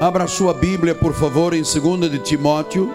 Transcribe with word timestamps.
Abra 0.00 0.26
sua 0.26 0.52
Bíblia, 0.52 0.94
por 0.94 1.14
favor, 1.14 1.54
em 1.54 1.62
2 1.62 2.10
de 2.10 2.18
Timóteo. 2.18 2.92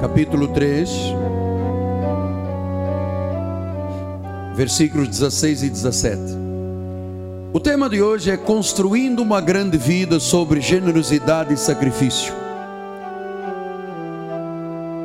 Capítulo 0.00 0.48
3, 0.48 0.90
versículos 4.56 5.08
16 5.08 5.62
e 5.62 5.70
17. 5.70 6.20
O 7.52 7.60
tema 7.60 7.88
de 7.88 8.02
hoje 8.02 8.30
é 8.30 8.36
construindo 8.36 9.20
uma 9.20 9.40
grande 9.40 9.78
vida 9.78 10.18
sobre 10.18 10.60
generosidade 10.60 11.54
e 11.54 11.56
sacrifício. 11.56 12.34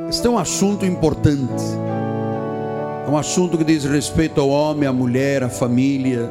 Este 0.10 0.26
é 0.26 0.30
um 0.30 0.40
assunto 0.40 0.86
importante. 0.86 1.64
É 3.06 3.10
um 3.10 3.18
assunto 3.18 3.56
que 3.56 3.64
diz 3.64 3.84
respeito 3.84 4.42
ao 4.42 4.50
homem, 4.50 4.90
à 4.90 4.92
mulher, 4.92 5.44
à 5.44 5.50
família, 5.50 6.28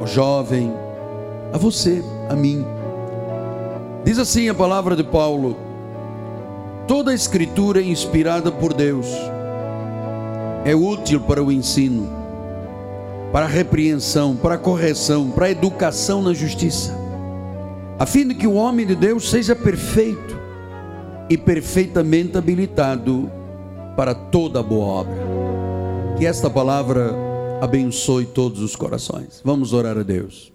ao 0.00 0.06
jovem, 0.06 0.72
a 1.52 1.58
você, 1.58 2.02
a 2.26 2.34
mim. 2.34 2.64
Diz 4.02 4.18
assim 4.18 4.48
a 4.48 4.54
palavra 4.54 4.96
de 4.96 5.04
Paulo: 5.04 5.58
toda 6.86 7.10
a 7.10 7.14
escritura 7.14 7.80
é 7.80 7.84
inspirada 7.84 8.50
por 8.50 8.72
Deus, 8.72 9.06
é 10.64 10.74
útil 10.74 11.20
para 11.20 11.44
o 11.44 11.52
ensino, 11.52 12.08
para 13.30 13.44
a 13.44 13.48
repreensão, 13.48 14.34
para 14.34 14.54
a 14.54 14.58
correção, 14.58 15.30
para 15.30 15.46
a 15.46 15.50
educação 15.50 16.22
na 16.22 16.32
justiça, 16.32 16.96
a 17.98 18.06
fim 18.06 18.26
de 18.26 18.34
que 18.34 18.46
o 18.46 18.54
homem 18.54 18.86
de 18.86 18.96
Deus 18.96 19.28
seja 19.28 19.54
perfeito 19.54 20.40
e 21.28 21.36
perfeitamente 21.36 22.38
habilitado 22.38 23.30
para 23.94 24.14
toda 24.14 24.62
boa 24.62 24.86
obra. 24.86 25.49
Que 26.20 26.26
esta 26.26 26.50
palavra 26.50 27.16
abençoe 27.62 28.26
todos 28.26 28.60
os 28.60 28.76
corações. 28.76 29.40
Vamos 29.42 29.72
orar 29.72 29.96
a 29.96 30.02
Deus. 30.02 30.52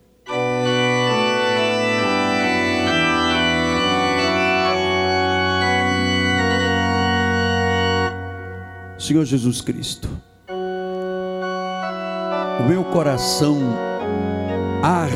Senhor 9.00 9.26
Jesus 9.26 9.60
Cristo, 9.60 10.08
o 12.60 12.70
meu 12.70 12.84
coração 12.84 13.58
arde 14.84 15.16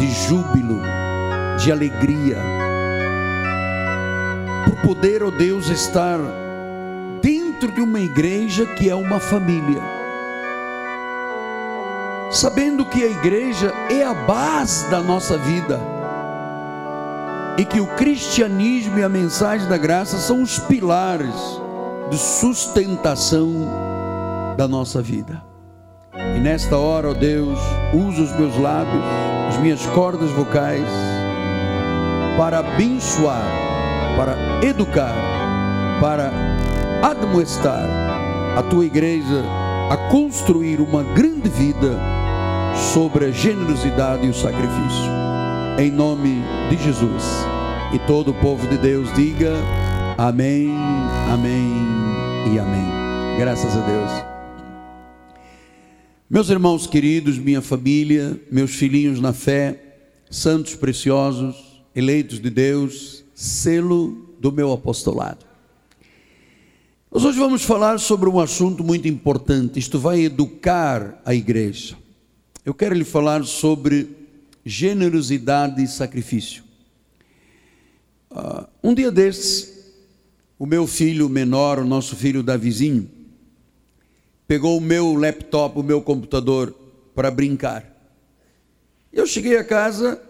de 0.00 0.10
júbilo, 0.26 0.82
de 1.56 1.70
alegria, 1.70 2.36
por 4.64 4.88
poder, 4.88 5.22
ó 5.22 5.28
oh 5.28 5.30
Deus, 5.30 5.68
estar 5.68 6.18
dentro 7.60 7.72
de 7.72 7.82
uma 7.82 8.00
igreja 8.00 8.64
que 8.64 8.88
é 8.88 8.94
uma 8.94 9.20
família. 9.20 9.82
Sabendo 12.30 12.86
que 12.86 13.02
a 13.02 13.06
igreja 13.06 13.70
é 13.90 14.02
a 14.02 14.14
base 14.14 14.88
da 14.88 15.02
nossa 15.02 15.36
vida. 15.36 15.78
E 17.58 17.64
que 17.66 17.78
o 17.78 17.86
cristianismo 17.96 18.98
e 18.98 19.02
a 19.02 19.10
mensagem 19.10 19.68
da 19.68 19.76
graça 19.76 20.16
são 20.16 20.42
os 20.42 20.58
pilares 20.58 21.34
de 22.10 22.16
sustentação 22.16 23.68
da 24.56 24.66
nossa 24.66 25.02
vida. 25.02 25.42
E 26.14 26.40
nesta 26.40 26.78
hora, 26.78 27.10
ó 27.10 27.14
Deus, 27.14 27.58
usa 27.92 28.22
os 28.22 28.32
meus 28.38 28.56
lábios, 28.56 29.04
as 29.50 29.58
minhas 29.58 29.84
cordas 29.88 30.30
vocais, 30.30 30.88
para 32.38 32.60
abençoar, 32.60 33.44
para 34.16 34.64
educar, 34.66 35.14
para 36.00 36.59
admoestar 37.02 37.88
a 38.56 38.62
tua 38.62 38.84
igreja 38.84 39.44
a 39.90 39.96
construir 40.10 40.80
uma 40.80 41.02
grande 41.02 41.48
vida 41.48 41.98
sobre 42.92 43.26
a 43.26 43.30
generosidade 43.30 44.26
e 44.26 44.30
o 44.30 44.34
sacrifício. 44.34 45.10
Em 45.78 45.90
nome 45.90 46.42
de 46.68 46.76
Jesus. 46.82 47.24
E 47.92 47.98
todo 48.06 48.30
o 48.30 48.34
povo 48.34 48.66
de 48.68 48.78
Deus 48.78 49.12
diga 49.14 49.52
amém, 50.16 50.70
amém 51.32 51.72
e 52.52 52.58
amém. 52.58 53.38
Graças 53.38 53.76
a 53.76 53.80
Deus. 53.80 54.10
Meus 56.28 56.50
irmãos 56.50 56.86
queridos, 56.86 57.38
minha 57.38 57.60
família, 57.60 58.38
meus 58.52 58.72
filhinhos 58.72 59.20
na 59.20 59.32
fé, 59.32 59.80
santos 60.30 60.76
preciosos, 60.76 61.82
eleitos 61.96 62.40
de 62.40 62.50
Deus, 62.50 63.24
selo 63.34 64.36
do 64.38 64.52
meu 64.52 64.70
apostolado. 64.70 65.49
Nós 67.12 67.24
hoje 67.24 67.40
vamos 67.40 67.64
falar 67.64 67.98
sobre 67.98 68.28
um 68.28 68.38
assunto 68.38 68.84
muito 68.84 69.08
importante. 69.08 69.80
Isto 69.80 69.98
vai 69.98 70.20
educar 70.20 71.20
a 71.24 71.34
igreja. 71.34 71.96
Eu 72.64 72.72
quero 72.72 72.94
lhe 72.94 73.04
falar 73.04 73.42
sobre 73.44 74.16
generosidade 74.64 75.82
e 75.82 75.88
sacrifício. 75.88 76.62
Uh, 78.30 78.64
um 78.80 78.94
dia 78.94 79.10
destes, 79.10 79.72
o 80.56 80.64
meu 80.64 80.86
filho 80.86 81.28
menor, 81.28 81.80
o 81.80 81.84
nosso 81.84 82.14
filho 82.14 82.44
Davizinho, 82.44 83.10
pegou 84.46 84.78
o 84.78 84.80
meu 84.80 85.12
laptop, 85.16 85.80
o 85.80 85.82
meu 85.82 86.00
computador 86.00 86.72
para 87.12 87.28
brincar. 87.28 87.84
Eu 89.12 89.26
cheguei 89.26 89.56
a 89.56 89.64
casa 89.64 90.22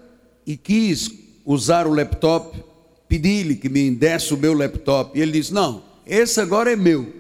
e 0.47 0.57
quis 0.57 1.11
usar 1.45 1.87
o 1.87 1.93
laptop, 1.93 2.59
pedi-lhe 3.07 3.57
que 3.57 3.69
me 3.69 3.91
desse 3.91 4.33
o 4.33 4.39
meu 4.39 4.55
laptop. 4.55 5.19
E 5.19 5.21
ele 5.21 5.33
disse: 5.33 5.53
Não, 5.53 5.90
esse 6.11 6.41
agora 6.41 6.73
é 6.73 6.77
meu, 6.77 7.13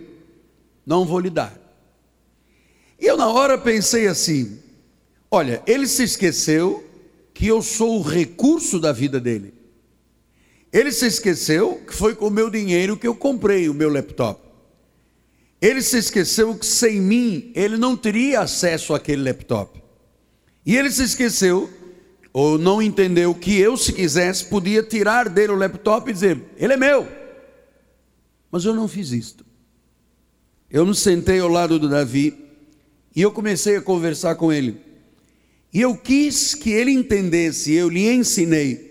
não 0.85 1.05
vou 1.05 1.21
lhe 1.21 1.31
dar. 1.31 1.57
E 2.99 3.07
eu 3.07 3.17
na 3.17 3.29
hora 3.29 3.57
pensei 3.57 4.09
assim: 4.09 4.59
olha, 5.31 5.63
ele 5.67 5.87
se 5.87 6.03
esqueceu 6.03 6.85
que 7.33 7.47
eu 7.47 7.63
sou 7.63 8.01
o 8.01 8.03
recurso 8.03 8.81
da 8.81 8.93
vida 8.93 9.21
dele. 9.21 9.55
Ele 10.73 10.93
se 10.93 11.07
esqueceu 11.07 11.81
que 11.87 11.95
foi 11.95 12.15
com 12.15 12.27
o 12.27 12.31
meu 12.31 12.51
dinheiro 12.51 12.97
que 12.97 13.07
eu 13.07 13.15
comprei 13.15 13.69
o 13.69 13.75
meu 13.75 13.89
laptop. 13.89 14.41
Ele 15.61 15.83
se 15.83 15.99
esqueceu 15.99 16.55
que 16.57 16.67
sem 16.67 17.01
mim 17.01 17.53
ele 17.55 17.77
não 17.77 17.97
teria 17.97 18.41
acesso 18.41 18.95
àquele 18.95 19.23
laptop. 19.23 19.81
E 20.65 20.77
ele 20.77 20.91
se 20.91 21.03
esqueceu, 21.03 21.71
ou 22.33 22.59
não 22.59 22.83
entendeu, 22.83 23.35
que 23.35 23.59
eu, 23.59 23.77
se 23.77 23.93
quisesse, 23.93 24.45
podia 24.45 24.83
tirar 24.83 25.29
dele 25.29 25.53
o 25.53 25.57
laptop 25.57 26.11
e 26.11 26.13
dizer: 26.13 26.41
ele 26.57 26.73
é 26.73 26.77
meu. 26.77 27.20
Mas 28.51 28.65
eu 28.65 28.75
não 28.75 28.89
fiz 28.89 29.13
isto. 29.13 29.45
Eu 30.71 30.87
me 30.87 30.95
sentei 30.95 31.41
ao 31.41 31.49
lado 31.49 31.79
do 31.79 31.89
Davi 31.89 32.35
e 33.15 33.23
eu 33.23 33.33
comecei 33.33 33.77
a 33.77 33.83
conversar 33.83 34.35
com 34.37 34.53
ele. 34.53 34.81
E 35.73 35.81
eu 35.81 35.97
quis 35.97 36.55
que 36.55 36.71
ele 36.71 36.91
entendesse, 36.91 37.73
eu 37.73 37.89
lhe 37.89 38.09
ensinei 38.09 38.91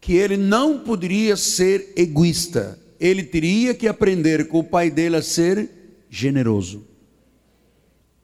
que 0.00 0.14
ele 0.14 0.36
não 0.36 0.80
poderia 0.80 1.36
ser 1.36 1.92
egoísta. 1.96 2.78
Ele 3.00 3.22
teria 3.22 3.74
que 3.74 3.88
aprender 3.88 4.48
com 4.48 4.58
o 4.58 4.64
pai 4.64 4.90
dele 4.90 5.16
a 5.16 5.22
ser 5.22 5.68
generoso. 6.10 6.86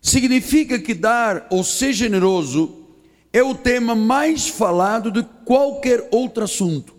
Significa 0.00 0.78
que 0.78 0.94
dar 0.94 1.46
ou 1.50 1.62
ser 1.64 1.92
generoso 1.92 2.85
é 3.36 3.42
o 3.42 3.54
tema 3.54 3.94
mais 3.94 4.48
falado 4.48 5.10
de 5.10 5.22
qualquer 5.44 6.08
outro 6.10 6.42
assunto. 6.42 6.94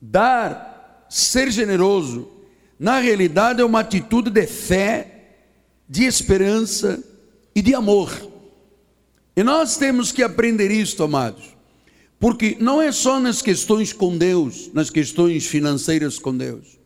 Dar, 0.00 1.06
ser 1.08 1.52
generoso, 1.52 2.28
na 2.76 2.98
realidade 2.98 3.60
é 3.60 3.64
uma 3.64 3.78
atitude 3.78 4.28
de 4.28 4.44
fé, 4.44 5.36
de 5.88 6.02
esperança 6.02 7.00
e 7.54 7.62
de 7.62 7.76
amor. 7.76 8.10
E 9.36 9.44
nós 9.44 9.76
temos 9.76 10.10
que 10.10 10.20
aprender 10.20 10.72
isto, 10.72 11.04
amados, 11.04 11.44
porque 12.18 12.56
não 12.58 12.82
é 12.82 12.90
só 12.90 13.20
nas 13.20 13.40
questões 13.40 13.92
com 13.92 14.18
Deus, 14.18 14.68
nas 14.74 14.90
questões 14.90 15.46
financeiras 15.46 16.18
com 16.18 16.36
Deus, 16.36 16.76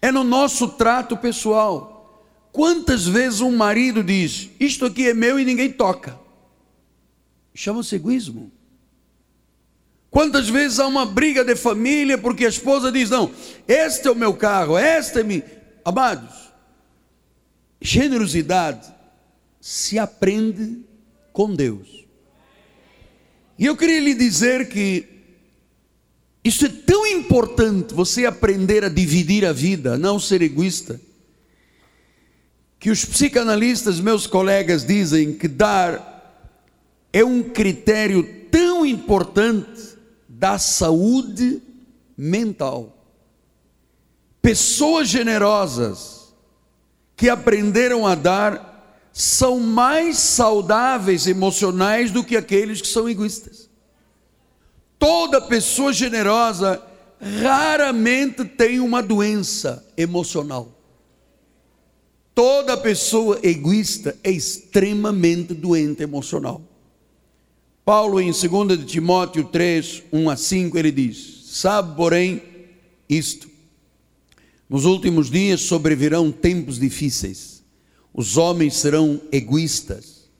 é 0.00 0.12
no 0.12 0.22
nosso 0.22 0.68
trato 0.68 1.16
pessoal. 1.16 2.22
Quantas 2.52 3.04
vezes 3.04 3.40
um 3.40 3.56
marido 3.56 4.04
diz: 4.04 4.48
Isto 4.60 4.86
aqui 4.86 5.08
é 5.08 5.12
meu 5.12 5.40
e 5.40 5.44
ninguém 5.44 5.72
toca? 5.72 6.22
Chama-se 7.54 7.94
egoísmo. 7.94 8.50
Quantas 10.10 10.48
vezes 10.48 10.78
há 10.78 10.86
uma 10.86 11.06
briga 11.06 11.44
de 11.44 11.56
família 11.56 12.18
porque 12.18 12.44
a 12.44 12.48
esposa 12.48 12.90
diz: 12.90 13.10
Não, 13.10 13.32
este 13.66 14.08
é 14.08 14.10
o 14.10 14.14
meu 14.16 14.34
carro, 14.34 14.78
este 14.78 15.20
é 15.20 15.22
meu. 15.22 15.42
Amados, 15.84 16.52
generosidade 17.80 18.92
se 19.60 19.98
aprende 19.98 20.80
com 21.32 21.54
Deus. 21.54 22.04
E 23.58 23.66
eu 23.66 23.76
queria 23.76 24.00
lhe 24.00 24.14
dizer 24.14 24.68
que 24.68 25.06
isso 26.44 26.66
é 26.66 26.68
tão 26.68 27.06
importante, 27.06 27.94
você 27.94 28.26
aprender 28.26 28.84
a 28.84 28.88
dividir 28.88 29.44
a 29.44 29.52
vida, 29.52 29.96
não 29.96 30.20
ser 30.20 30.42
egoísta, 30.42 31.00
que 32.78 32.90
os 32.90 33.04
psicanalistas, 33.04 33.98
meus 33.98 34.26
colegas, 34.26 34.84
dizem 34.84 35.32
que 35.32 35.48
dar 35.48 36.13
é 37.14 37.24
um 37.24 37.44
critério 37.44 38.24
tão 38.50 38.84
importante 38.84 39.96
da 40.28 40.58
saúde 40.58 41.62
mental. 42.16 42.92
Pessoas 44.42 45.08
generosas 45.08 46.34
que 47.14 47.28
aprenderam 47.28 48.04
a 48.04 48.16
dar 48.16 49.08
são 49.12 49.60
mais 49.60 50.18
saudáveis 50.18 51.28
emocionais 51.28 52.10
do 52.10 52.24
que 52.24 52.36
aqueles 52.36 52.80
que 52.82 52.88
são 52.88 53.08
egoístas. 53.08 53.70
Toda 54.98 55.40
pessoa 55.40 55.92
generosa 55.92 56.82
raramente 57.40 58.44
tem 58.44 58.80
uma 58.80 59.00
doença 59.00 59.86
emocional. 59.96 60.68
Toda 62.34 62.76
pessoa 62.76 63.38
egoísta 63.40 64.18
é 64.24 64.32
extremamente 64.32 65.54
doente 65.54 66.02
emocional. 66.02 66.73
Paulo, 67.84 68.18
em 68.18 68.32
2 68.32 68.78
de 68.78 68.86
Timóteo 68.86 69.44
3, 69.44 70.04
1 70.10 70.30
a 70.30 70.36
5, 70.36 70.78
ele 70.78 70.90
diz: 70.90 71.42
Sabe, 71.46 71.94
porém, 71.94 72.42
isto: 73.08 73.46
nos 74.68 74.86
últimos 74.86 75.30
dias 75.30 75.60
sobrevirão 75.60 76.32
tempos 76.32 76.78
difíceis, 76.78 77.62
os 78.12 78.38
homens 78.38 78.76
serão 78.76 79.20
egoístas, 79.30 80.30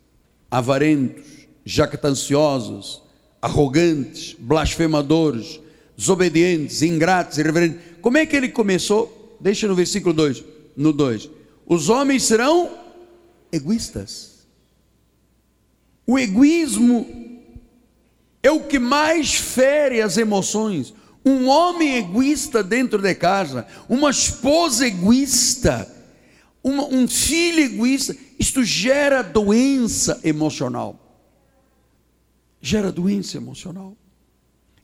avarentos, 0.51 1.25
jactanciosos, 1.65 3.03
arrogantes, 3.43 4.35
blasfemadores, 4.39 5.61
desobedientes, 5.95 6.81
ingratos, 6.81 7.37
irreverentes. 7.37 7.79
Como 8.01 8.17
é 8.17 8.25
que 8.25 8.37
ele 8.37 8.49
começou? 8.49 9.37
Deixa 9.39 9.69
no 9.69 9.75
versículo 9.75 10.15
2, 10.15 10.43
no 10.75 10.95
2. 10.95 11.29
Os 11.67 11.91
homens 11.91 12.23
serão 12.23 12.71
egoístas. 13.53 14.47
O 16.07 16.19
egoísmo 16.19 17.24
é 18.45 18.51
o 18.51 18.61
que 18.61 18.79
mais 18.79 19.35
fere 19.35 20.03
as 20.03 20.19
emoções. 20.19 20.93
Um 21.25 21.49
homem 21.49 21.97
egoísta 21.97 22.63
dentro 22.63 23.01
de 23.01 23.15
casa, 23.15 23.67
uma 23.89 24.11
esposa 24.11 24.87
egoísta, 24.87 25.91
uma, 26.63 26.85
um 26.85 27.09
filho 27.09 27.61
egoísta, 27.61 28.15
isto 28.39 28.63
gera 28.63 29.23
doença 29.23 30.21
emocional. 30.23 31.01
Gera 32.61 32.93
doença 32.93 33.39
emocional. 33.39 33.97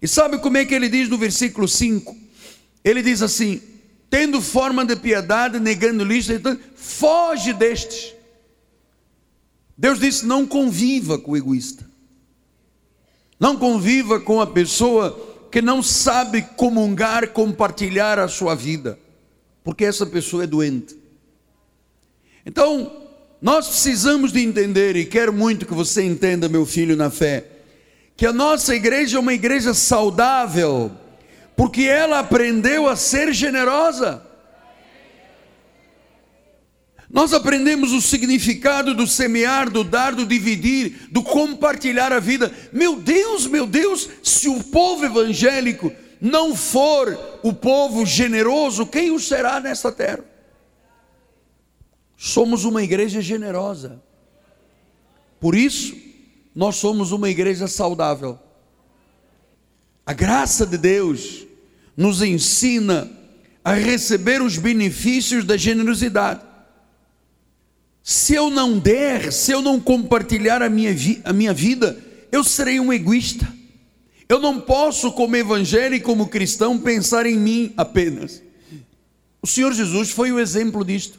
E 0.01 0.09
sabe 0.09 0.39
como 0.39 0.57
é 0.57 0.65
que 0.65 0.75
ele 0.75 0.89
diz 0.89 1.11
no 1.11 1.19
versículo 1.19 1.69
5? 1.69 2.17
Ele 2.83 3.03
diz 3.03 3.21
assim: 3.21 3.61
tendo 4.09 4.41
forma 4.41 4.87
de 4.87 4.97
piedade, 4.97 5.61
negando 5.61 6.03
lixo, 6.03 6.33
então, 6.33 6.59
foge 6.75 7.53
destes. 7.53 8.15
Deus 9.77 10.01
disse: 10.01 10.25
não 10.25 10.47
conviva 10.47 11.19
com 11.19 11.33
o 11.33 11.37
egoísta. 11.37 11.90
Não 13.41 13.57
conviva 13.57 14.21
com 14.21 14.39
a 14.39 14.47
pessoa 14.47 15.19
que 15.51 15.63
não 15.63 15.83
sabe 15.83 16.43
comungar, 16.43 17.31
compartilhar 17.31 18.19
a 18.19 18.29
sua 18.29 18.55
vida, 18.55 18.99
porque 19.65 19.87
essa 19.87 20.05
pessoa 20.05 20.45
é 20.45 20.47
doente. 20.47 20.95
Então, 22.45 22.93
nós 23.41 23.67
precisamos 23.67 24.31
de 24.31 24.41
entender, 24.41 24.95
e 24.95 25.07
quero 25.07 25.33
muito 25.33 25.65
que 25.65 25.73
você 25.73 26.03
entenda, 26.05 26.51
meu 26.51 26.67
filho, 26.67 26.95
na 26.95 27.09
fé, 27.09 27.47
que 28.15 28.27
a 28.27 28.33
nossa 28.33 28.77
igreja 28.77 29.17
é 29.17 29.21
uma 29.21 29.33
igreja 29.33 29.73
saudável, 29.73 30.93
porque 31.57 31.83
ela 31.83 32.19
aprendeu 32.19 32.87
a 32.87 32.95
ser 32.95 33.33
generosa. 33.33 34.23
Nós 37.12 37.33
aprendemos 37.33 37.93
o 37.93 38.01
significado 38.01 38.95
do 38.95 39.05
semear, 39.05 39.69
do 39.69 39.83
dar, 39.83 40.15
do 40.15 40.25
dividir, 40.25 41.09
do 41.11 41.23
compartilhar 41.25 42.12
a 42.12 42.21
vida. 42.21 42.55
Meu 42.73 43.01
Deus, 43.01 43.47
meu 43.47 43.67
Deus, 43.67 44.09
se 44.23 44.49
o 44.49 44.62
povo 44.62 45.05
evangélico 45.05 45.93
não 46.21 46.55
for 46.55 47.19
o 47.43 47.53
povo 47.53 48.07
generoso, 48.07 48.87
quem 48.87 49.11
o 49.11 49.19
será 49.19 49.59
nesta 49.59 49.91
terra? 49.91 50.25
Somos 52.17 52.65
uma 52.65 52.83
igreja 52.83 53.21
generosa. 53.21 54.01
Por 55.41 55.57
isso, 55.57 55.97
nós 56.55 56.77
somos 56.77 57.11
uma 57.11 57.29
igreja 57.29 57.67
saudável. 57.67 58.39
A 60.07 60.12
graça 60.12 60.65
de 60.65 60.79
Deus 60.79 61.47
nos 61.97 62.23
ensina 62.23 63.11
a 63.65 63.73
receber 63.73 64.43
os 64.43 64.59
benefícios 64.59 65.45
da 65.45 65.57
generosidade. 65.57 66.50
Se 68.02 68.35
eu 68.35 68.50
não 68.50 68.79
der, 68.79 69.32
se 69.32 69.52
eu 69.52 69.61
não 69.61 69.79
compartilhar 69.79 70.62
a 70.62 70.69
minha, 70.69 70.94
a 71.25 71.32
minha 71.32 71.52
vida, 71.52 71.99
eu 72.32 72.43
serei 72.43 72.81
um 72.81 72.93
egoísta. 72.93 73.47
Eu 74.29 74.38
não 74.38 74.61
posso, 74.61 75.12
como 75.12 75.37
evangélico, 75.37 76.06
como 76.06 76.29
cristão, 76.29 76.79
pensar 76.79 77.26
em 77.26 77.37
mim 77.37 77.73
apenas. 77.76 78.43
O 79.43 79.47
Senhor 79.47 79.73
Jesus 79.73 80.11
foi 80.11 80.31
o 80.32 80.38
exemplo 80.38 80.85
disto. 80.85 81.19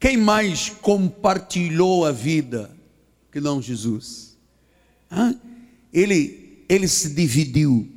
Quem 0.00 0.16
mais 0.16 0.70
compartilhou 0.80 2.04
a 2.04 2.12
vida 2.12 2.70
que 3.32 3.40
não 3.40 3.60
Jesus? 3.60 4.36
Hã? 5.10 5.38
Ele, 5.92 6.64
ele 6.68 6.88
se 6.88 7.10
dividiu, 7.10 7.88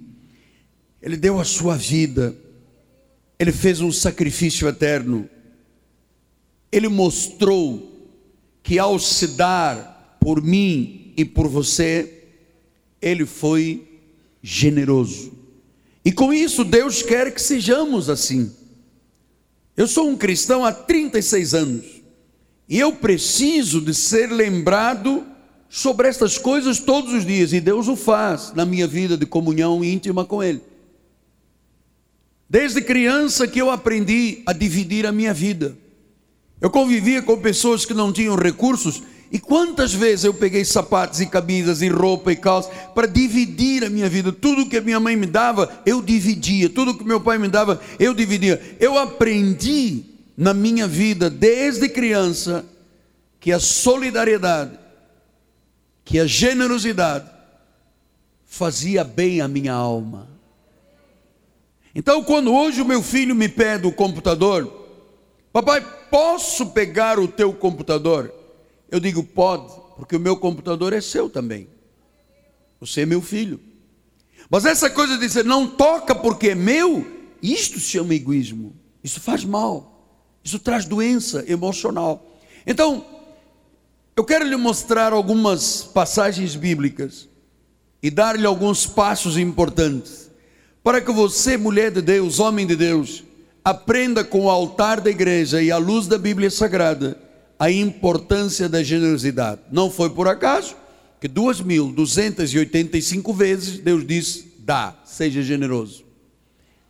ele 1.02 1.18
deu 1.18 1.40
a 1.40 1.44
sua 1.44 1.76
vida, 1.76 2.36
ele 3.38 3.52
fez 3.52 3.82
um 3.82 3.92
sacrifício 3.92 4.68
eterno 4.68 5.30
ele 6.72 6.88
mostrou 6.88 7.92
que 8.64 8.80
ao 8.80 8.98
se 8.98 9.28
dar 9.28 10.18
por 10.20 10.42
mim 10.42 11.14
e 11.18 11.26
por 11.26 11.48
você, 11.48 12.26
ele 13.02 13.26
foi 13.26 14.00
generoso. 14.42 15.34
E 16.06 16.12
com 16.12 16.34
isso, 16.34 16.64
Deus 16.64 17.02
quer 17.04 17.34
que 17.34 17.42
sejamos 17.42 18.10
assim. 18.10 18.52
Eu 19.76 19.88
sou 19.88 20.10
um 20.10 20.18
cristão 20.18 20.64
há 20.66 20.72
36 20.72 21.54
anos 21.54 21.86
e 22.72 22.80
eu 22.80 22.94
preciso 22.94 23.82
de 23.82 23.94
ser 23.94 24.32
lembrado 24.32 25.26
sobre 25.68 26.08
estas 26.08 26.38
coisas 26.38 26.80
todos 26.80 27.14
os 27.14 27.26
dias, 27.26 27.54
e 27.54 27.62
Deus 27.62 27.88
o 27.88 27.96
faz 27.96 28.54
na 28.54 28.66
minha 28.66 28.86
vida 28.86 29.18
de 29.18 29.26
comunhão 29.26 29.84
íntima 29.84 30.26
com 30.26 30.44
Ele. 30.44 30.62
Desde 32.50 32.82
criança 32.82 33.48
que 33.48 33.60
eu 33.60 33.70
aprendi 33.70 34.42
a 34.46 34.52
dividir 34.52 35.06
a 35.06 35.12
minha 35.12 35.34
vida. 35.34 35.78
Eu 36.62 36.70
convivia 36.70 37.24
com 37.24 37.36
pessoas 37.40 37.84
que 37.84 37.94
não 37.94 38.14
tinham 38.14 38.36
recursos 38.36 39.02
e 39.32 39.40
quantas 39.40 39.94
vezes 39.94 40.26
eu 40.26 40.34
peguei 40.34 40.64
sapatos 40.64 41.20
e 41.20 41.26
camisas 41.26 41.82
e 41.82 41.88
roupa 41.88 42.32
e 42.32 42.36
calça 42.36 42.70
para 42.94 43.08
dividir 43.08 43.84
a 43.84 43.90
minha 43.90 44.08
vida. 44.08 44.32
Tudo 44.32 44.70
que 44.70 44.78
a 44.78 44.82
minha 44.82 45.00
mãe 45.00 45.16
me 45.16 45.26
dava, 45.26 45.82
eu 45.86 46.02
dividia. 46.02 46.70
Tudo 46.70 46.98
que 46.98 47.04
meu 47.04 47.20
pai 47.20 47.40
me 47.40 47.48
dava, 47.48 47.82
eu 47.98 48.14
dividia. 48.14 48.62
Eu 48.80 49.00
aprendi 49.00 50.04
na 50.38 50.54
minha 50.54 50.86
vida 50.86 51.30
desde 51.30 51.90
criança 51.90 52.66
que 53.40 53.52
a 53.52 53.60
solidariedade, 53.60 54.78
que 56.06 56.20
a 56.20 56.28
generosidade 56.28 57.28
fazia 58.46 59.04
bem 59.04 59.40
à 59.40 59.48
minha 59.48 59.74
alma. 59.74 60.28
Então, 61.96 62.22
quando 62.24 62.54
hoje 62.54 62.82
o 62.82 62.86
meu 62.86 63.02
filho 63.02 63.34
me 63.34 63.50
pede 63.50 63.88
o 63.88 63.92
computador, 63.92 64.81
papai, 65.52 65.82
posso 66.10 66.68
pegar 66.68 67.20
o 67.20 67.28
teu 67.28 67.54
computador? 67.54 68.34
Eu 68.90 69.00
digo, 69.00 69.24
pode, 69.24 69.72
porque 69.98 70.16
o 70.16 70.20
meu 70.20 70.38
computador 70.38 70.94
é 70.94 71.02
seu 71.02 71.30
também. 71.30 71.68
Você 72.80 73.02
é 73.02 73.06
meu 73.06 73.22
filho. 73.22 73.60
Mas 74.50 74.66
essa 74.66 74.90
coisa 74.90 75.16
de 75.16 75.22
dizer, 75.26 75.46
não 75.46 75.68
toca 75.68 76.14
porque 76.14 76.50
é 76.50 76.56
meu, 76.56 77.06
isto 77.42 77.80
se 77.80 77.92
chama 77.92 78.14
egoísmo. 78.14 78.76
Isso 79.04 79.20
faz 79.20 79.46
mal. 79.46 80.10
Isso 80.44 80.60
traz 80.60 80.86
doença 80.86 81.44
emocional. 81.48 82.38
Então, 82.66 83.06
eu 84.16 84.24
quero 84.24 84.46
lhe 84.46 84.56
mostrar 84.56 85.14
algumas 85.14 85.84
passagens 85.84 86.56
bíblicas 86.56 87.30
e 88.04 88.10
dar-lhe 88.10 88.46
alguns 88.46 88.86
passos 88.86 89.38
importantes 89.38 90.30
para 90.84 91.00
que 91.00 91.12
você, 91.12 91.58
mulher 91.58 91.92
de 91.92 92.02
Deus, 92.02 92.40
homem 92.40 92.66
de 92.66 92.76
Deus, 92.76 93.24
aprenda 93.64 94.24
com 94.24 94.46
o 94.46 94.50
altar 94.50 95.00
da 95.00 95.10
igreja 95.10 95.62
e 95.62 95.72
a 95.72 95.78
luz 95.78 96.08
da 96.08 96.18
Bíblia 96.18 96.50
Sagrada 96.50 97.18
a 97.60 97.70
importância 97.70 98.68
da 98.68 98.82
generosidade. 98.82 99.62
Não 99.72 99.92
foi 99.92 100.10
por 100.10 100.28
acaso 100.28 100.76
que 101.20 101.30
2.285 101.30 103.36
vezes 103.36 103.78
Deus 103.78 104.04
diz: 104.06 104.44
dá, 104.58 104.96
seja 105.06 105.44
generoso. 105.44 106.04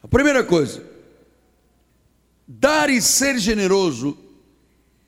A 0.01 0.07
primeira 0.07 0.45
coisa, 0.45 0.81
dar 2.47 2.89
e 2.89 3.01
ser 3.01 3.37
generoso 3.37 4.17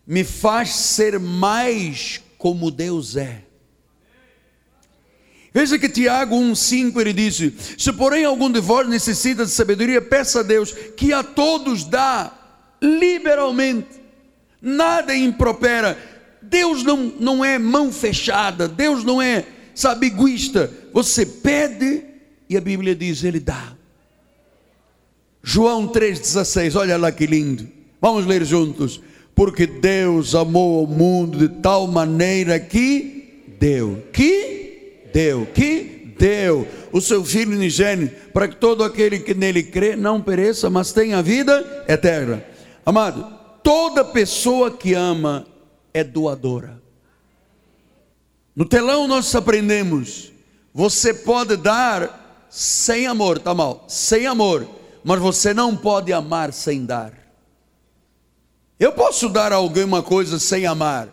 me 0.05 0.25
faz 0.25 0.71
ser 0.71 1.17
mais 1.17 2.21
como 2.37 2.69
Deus 2.69 3.15
é. 3.15 3.45
Veja 5.53 5.77
que 5.77 5.87
Tiago 5.87 6.35
1,5 6.35 6.99
ele 6.99 7.13
disse: 7.13 7.53
Se 7.77 7.93
porém 7.93 8.25
algum 8.25 8.51
de 8.51 8.59
vós 8.59 8.87
necessita 8.87 9.45
de 9.45 9.51
sabedoria, 9.51 10.01
peça 10.01 10.39
a 10.39 10.43
Deus, 10.43 10.73
que 10.97 11.13
a 11.13 11.21
todos 11.21 11.83
dá 11.83 12.31
liberalmente, 12.81 14.01
nada 14.59 15.15
impropera. 15.15 15.97
Deus 16.41 16.83
não, 16.83 17.13
não 17.19 17.45
é 17.45 17.59
mão 17.59 17.91
fechada, 17.91 18.67
Deus 18.67 19.03
não 19.03 19.21
é, 19.21 19.45
sabe, 19.75 20.07
egoísta. 20.07 20.71
Você 20.91 21.25
pede 21.25 22.03
e 22.49 22.57
a 22.57 22.61
Bíblia 22.61 22.95
diz: 22.95 23.23
Ele 23.23 23.39
dá. 23.39 23.73
João 25.43 25.87
3,16, 25.87 26.75
olha 26.75 26.97
lá 26.97 27.11
que 27.11 27.27
lindo. 27.27 27.67
Vamos 28.01 28.25
ler 28.25 28.43
juntos. 28.43 29.01
Porque 29.35 29.65
Deus 29.65 30.35
amou 30.35 30.83
o 30.83 30.87
mundo 30.87 31.37
de 31.37 31.49
tal 31.61 31.87
maneira 31.87 32.59
que 32.59 33.43
deu. 33.59 34.03
Que 34.13 34.62
deu. 35.13 35.45
Que 35.45 36.15
deu 36.17 36.67
o 36.91 36.99
seu 36.99 37.23
Filho 37.23 37.55
unigênito, 37.55 38.31
para 38.31 38.47
que 38.47 38.55
todo 38.55 38.83
aquele 38.83 39.19
que 39.19 39.33
nele 39.33 39.63
crê 39.63 39.95
não 39.95 40.21
pereça, 40.21 40.69
mas 40.69 40.91
tenha 40.91 41.21
vida 41.21 41.85
eterna. 41.87 42.43
Amado, 42.85 43.39
toda 43.63 44.03
pessoa 44.03 44.71
que 44.71 44.93
ama 44.93 45.45
é 45.93 46.03
doadora. 46.03 46.81
No 48.55 48.65
telão 48.65 49.07
nós 49.07 49.33
aprendemos: 49.33 50.31
você 50.73 51.13
pode 51.13 51.55
dar 51.55 52.47
sem 52.49 53.07
amor, 53.07 53.39
tá 53.39 53.53
mal, 53.53 53.85
sem 53.87 54.27
amor, 54.27 54.67
mas 55.03 55.19
você 55.19 55.53
não 55.53 55.75
pode 55.75 56.13
amar 56.13 56.53
sem 56.53 56.85
dar. 56.85 57.13
Eu 58.79 58.91
posso 58.91 59.29
dar 59.29 59.51
a 59.53 59.55
alguém 59.55 59.83
uma 59.83 60.03
coisa 60.03 60.37
sem 60.39 60.65
amar, 60.65 61.07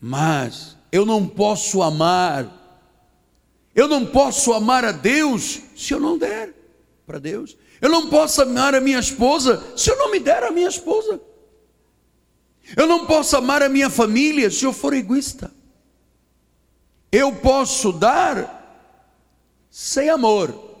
mas 0.00 0.76
eu 0.90 1.04
não 1.04 1.26
posso 1.26 1.82
amar. 1.82 2.61
Eu 3.74 3.88
não 3.88 4.04
posso 4.06 4.52
amar 4.52 4.84
a 4.84 4.92
Deus 4.92 5.60
se 5.76 5.94
eu 5.94 6.00
não 6.00 6.18
der 6.18 6.54
para 7.06 7.18
Deus. 7.18 7.56
Eu 7.80 7.90
não 7.90 8.08
posso 8.08 8.42
amar 8.42 8.74
a 8.74 8.80
minha 8.80 8.98
esposa 8.98 9.62
se 9.76 9.90
eu 9.90 9.96
não 9.96 10.10
me 10.10 10.20
der 10.20 10.42
a 10.44 10.50
minha 10.50 10.68
esposa. 10.68 11.20
Eu 12.76 12.86
não 12.86 13.06
posso 13.06 13.36
amar 13.36 13.62
a 13.62 13.68
minha 13.68 13.90
família 13.90 14.50
se 14.50 14.64
eu 14.64 14.72
for 14.72 14.94
egoísta. 14.94 15.50
Eu 17.10 17.34
posso 17.34 17.92
dar 17.92 18.60
sem 19.70 20.08
amor, 20.08 20.78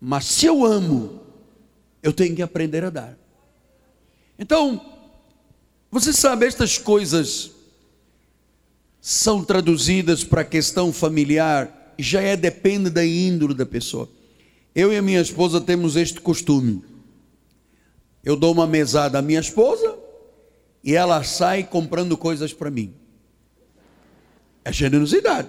mas 0.00 0.24
se 0.26 0.46
eu 0.46 0.64
amo, 0.64 1.20
eu 2.02 2.12
tenho 2.12 2.36
que 2.36 2.42
aprender 2.42 2.84
a 2.84 2.90
dar. 2.90 3.18
Então, 4.38 4.98
você 5.90 6.12
sabe, 6.12 6.46
estas 6.46 6.78
coisas 6.78 7.50
são 9.00 9.42
traduzidas 9.42 10.22
para 10.22 10.42
a 10.42 10.44
questão 10.44 10.92
familiar 10.92 11.94
já 11.98 12.20
é 12.20 12.36
depende 12.36 12.90
da 12.90 13.04
índole 13.04 13.54
da 13.54 13.66
pessoa. 13.66 14.08
Eu 14.74 14.92
e 14.92 14.96
a 14.96 15.02
minha 15.02 15.20
esposa 15.20 15.60
temos 15.60 15.96
este 15.96 16.20
costume. 16.20 16.84
Eu 18.22 18.36
dou 18.36 18.52
uma 18.52 18.66
mesada 18.66 19.18
à 19.18 19.22
minha 19.22 19.40
esposa 19.40 19.98
e 20.82 20.94
ela 20.94 21.22
sai 21.22 21.64
comprando 21.64 22.16
coisas 22.16 22.52
para 22.52 22.70
mim. 22.70 22.94
É 24.64 24.72
generosidade. 24.72 25.48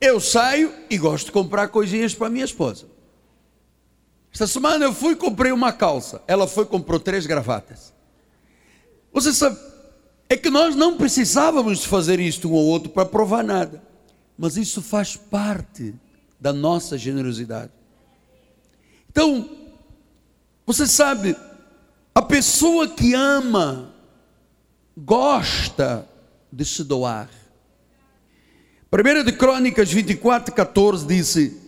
Eu 0.00 0.20
saio 0.20 0.72
e 0.90 0.98
gosto 0.98 1.26
de 1.26 1.32
comprar 1.32 1.68
coisinhas 1.68 2.14
para 2.14 2.28
minha 2.28 2.44
esposa. 2.44 2.86
Esta 4.32 4.46
semana 4.46 4.84
eu 4.84 4.94
fui 4.94 5.12
e 5.12 5.16
comprei 5.16 5.52
uma 5.52 5.72
calça. 5.72 6.22
Ela 6.26 6.46
foi 6.46 6.64
e 6.64 6.68
comprou 6.68 6.98
três 6.98 7.26
gravatas. 7.26 7.92
Você 9.12 9.32
sabe, 9.32 9.58
é 10.32 10.36
que 10.36 10.50
nós 10.50 10.74
não 10.74 10.96
precisávamos 10.96 11.84
fazer 11.84 12.18
isto 12.18 12.48
um 12.48 12.52
ou 12.52 12.64
outro 12.64 12.90
para 12.90 13.04
provar 13.04 13.44
nada. 13.44 13.82
Mas 14.36 14.56
isso 14.56 14.80
faz 14.80 15.14
parte 15.14 15.94
da 16.40 16.52
nossa 16.52 16.96
generosidade. 16.96 17.70
Então, 19.10 19.48
você 20.64 20.86
sabe, 20.86 21.36
a 22.14 22.22
pessoa 22.22 22.88
que 22.88 23.12
ama, 23.12 23.92
gosta 24.96 26.08
de 26.50 26.64
se 26.64 26.82
doar. 26.82 27.28
1 28.90 29.24
de 29.24 29.32
Crônicas 29.32 29.92
24, 29.92 30.54
14 30.54 31.06
disse: 31.06 31.58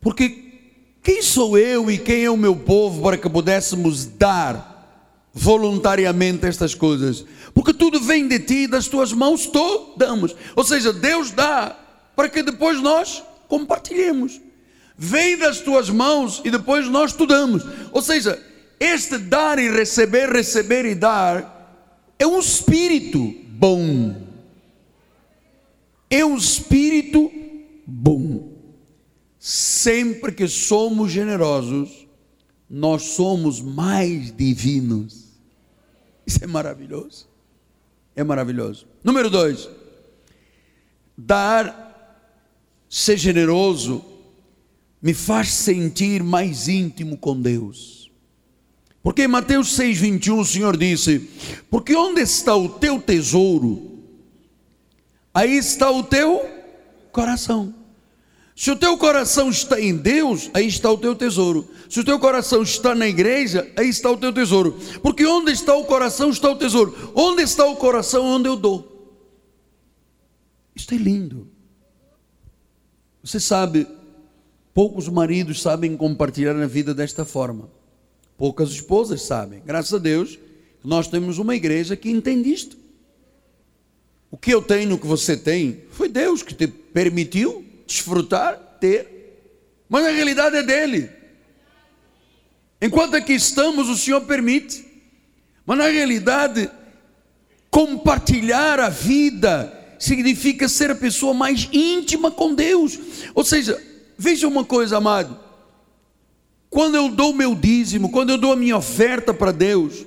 Porque 0.00 0.50
quem 1.02 1.22
sou 1.22 1.58
eu 1.58 1.90
e 1.90 1.98
quem 1.98 2.24
é 2.24 2.30
o 2.30 2.36
meu 2.36 2.56
povo 2.56 3.02
para 3.02 3.18
que 3.18 3.28
pudéssemos 3.28 4.06
dar 4.06 5.28
voluntariamente 5.32 6.46
estas 6.46 6.74
coisas? 6.74 7.24
Porque 7.60 7.74
tudo 7.74 8.00
vem 8.00 8.26
de 8.26 8.38
ti 8.38 8.66
das 8.66 8.88
tuas 8.88 9.12
mãos 9.12 9.46
tu 9.46 9.92
damos. 9.94 10.34
Ou 10.56 10.64
seja, 10.64 10.94
Deus 10.94 11.30
dá 11.30 11.78
para 12.16 12.26
que 12.26 12.42
depois 12.42 12.80
nós 12.80 13.22
compartilhemos. 13.48 14.40
Vem 14.96 15.36
das 15.36 15.60
tuas 15.60 15.90
mãos 15.90 16.40
e 16.42 16.50
depois 16.50 16.88
nós 16.88 17.12
tu 17.12 17.26
damos. 17.26 17.62
Ou 17.92 18.00
seja, 18.00 18.42
este 18.80 19.18
dar 19.18 19.58
e 19.58 19.70
receber, 19.70 20.30
receber 20.30 20.86
e 20.86 20.94
dar 20.94 21.84
é 22.18 22.26
um 22.26 22.38
espírito 22.38 23.30
bom. 23.48 24.16
É 26.08 26.24
um 26.24 26.38
espírito 26.38 27.30
bom. 27.86 28.54
Sempre 29.38 30.32
que 30.32 30.48
somos 30.48 31.12
generosos, 31.12 32.08
nós 32.70 33.02
somos 33.02 33.60
mais 33.60 34.34
divinos. 34.34 35.26
Isso 36.26 36.42
é 36.42 36.46
maravilhoso. 36.46 37.28
É 38.20 38.24
maravilhoso. 38.24 38.86
Número 39.02 39.30
dois, 39.30 39.66
dar, 41.16 42.36
ser 42.86 43.16
generoso, 43.16 44.04
me 45.00 45.14
faz 45.14 45.50
sentir 45.50 46.22
mais 46.22 46.68
íntimo 46.68 47.16
com 47.16 47.40
Deus. 47.40 48.10
Porque 49.02 49.22
em 49.22 49.26
Mateus 49.26 49.74
6,21 49.74 50.38
o 50.38 50.44
Senhor 50.44 50.76
disse: 50.76 51.30
Porque 51.70 51.96
onde 51.96 52.20
está 52.20 52.54
o 52.54 52.68
teu 52.68 53.00
tesouro, 53.00 54.04
aí 55.32 55.56
está 55.56 55.90
o 55.90 56.02
teu 56.02 56.46
coração. 57.10 57.74
Se 58.60 58.70
o 58.70 58.76
teu 58.76 58.98
coração 58.98 59.48
está 59.48 59.80
em 59.80 59.96
Deus, 59.96 60.50
aí 60.52 60.66
está 60.66 60.92
o 60.92 60.98
teu 60.98 61.16
tesouro. 61.16 61.66
Se 61.88 61.98
o 61.98 62.04
teu 62.04 62.18
coração 62.18 62.62
está 62.62 62.94
na 62.94 63.08
igreja, 63.08 63.66
aí 63.74 63.88
está 63.88 64.10
o 64.10 64.18
teu 64.18 64.34
tesouro. 64.34 64.78
Porque 65.00 65.24
onde 65.24 65.50
está 65.50 65.74
o 65.74 65.86
coração 65.86 66.28
está 66.28 66.50
o 66.50 66.56
tesouro. 66.56 66.94
Onde 67.14 67.40
está 67.40 67.64
o 67.64 67.74
coração, 67.76 68.22
onde 68.22 68.50
eu 68.50 68.56
dou. 68.56 69.16
Isto 70.76 70.92
é 70.92 70.98
lindo. 70.98 71.48
Você 73.24 73.40
sabe, 73.40 73.86
poucos 74.74 75.08
maridos 75.08 75.62
sabem 75.62 75.96
compartilhar 75.96 76.54
a 76.54 76.66
vida 76.66 76.92
desta 76.92 77.24
forma. 77.24 77.70
Poucas 78.36 78.68
esposas 78.68 79.22
sabem. 79.22 79.62
Graças 79.64 79.94
a 79.94 79.98
Deus, 79.98 80.38
nós 80.84 81.08
temos 81.08 81.38
uma 81.38 81.56
igreja 81.56 81.96
que 81.96 82.10
entende 82.10 82.52
isto. 82.52 82.76
O 84.30 84.36
que 84.36 84.52
eu 84.52 84.60
tenho, 84.60 84.96
o 84.96 84.98
que 84.98 85.06
você 85.06 85.34
tem, 85.34 85.84
foi 85.92 86.10
Deus 86.10 86.42
que 86.42 86.54
te 86.54 86.66
permitiu 86.66 87.69
desfrutar, 87.90 88.56
ter, 88.80 89.42
mas 89.88 90.04
na 90.04 90.10
realidade 90.10 90.56
é 90.56 90.62
dele. 90.62 91.10
Enquanto 92.80 93.16
aqui 93.16 93.32
estamos, 93.32 93.88
o 93.88 93.96
Senhor 93.96 94.20
permite, 94.22 94.86
mas 95.66 95.76
na 95.76 95.88
realidade, 95.88 96.70
compartilhar 97.68 98.78
a 98.78 98.88
vida 98.88 99.76
significa 99.98 100.68
ser 100.68 100.92
a 100.92 100.94
pessoa 100.94 101.34
mais 101.34 101.68
íntima 101.72 102.30
com 102.30 102.54
Deus. 102.54 102.98
Ou 103.34 103.44
seja, 103.44 103.82
veja 104.16 104.46
uma 104.46 104.64
coisa, 104.64 104.96
amado. 104.96 105.38
Quando 106.70 106.94
eu 106.94 107.08
dou 107.10 107.34
meu 107.34 107.54
dízimo, 107.54 108.10
quando 108.10 108.30
eu 108.30 108.38
dou 108.38 108.52
a 108.52 108.56
minha 108.56 108.76
oferta 108.76 109.34
para 109.34 109.50
Deus, 109.50 110.06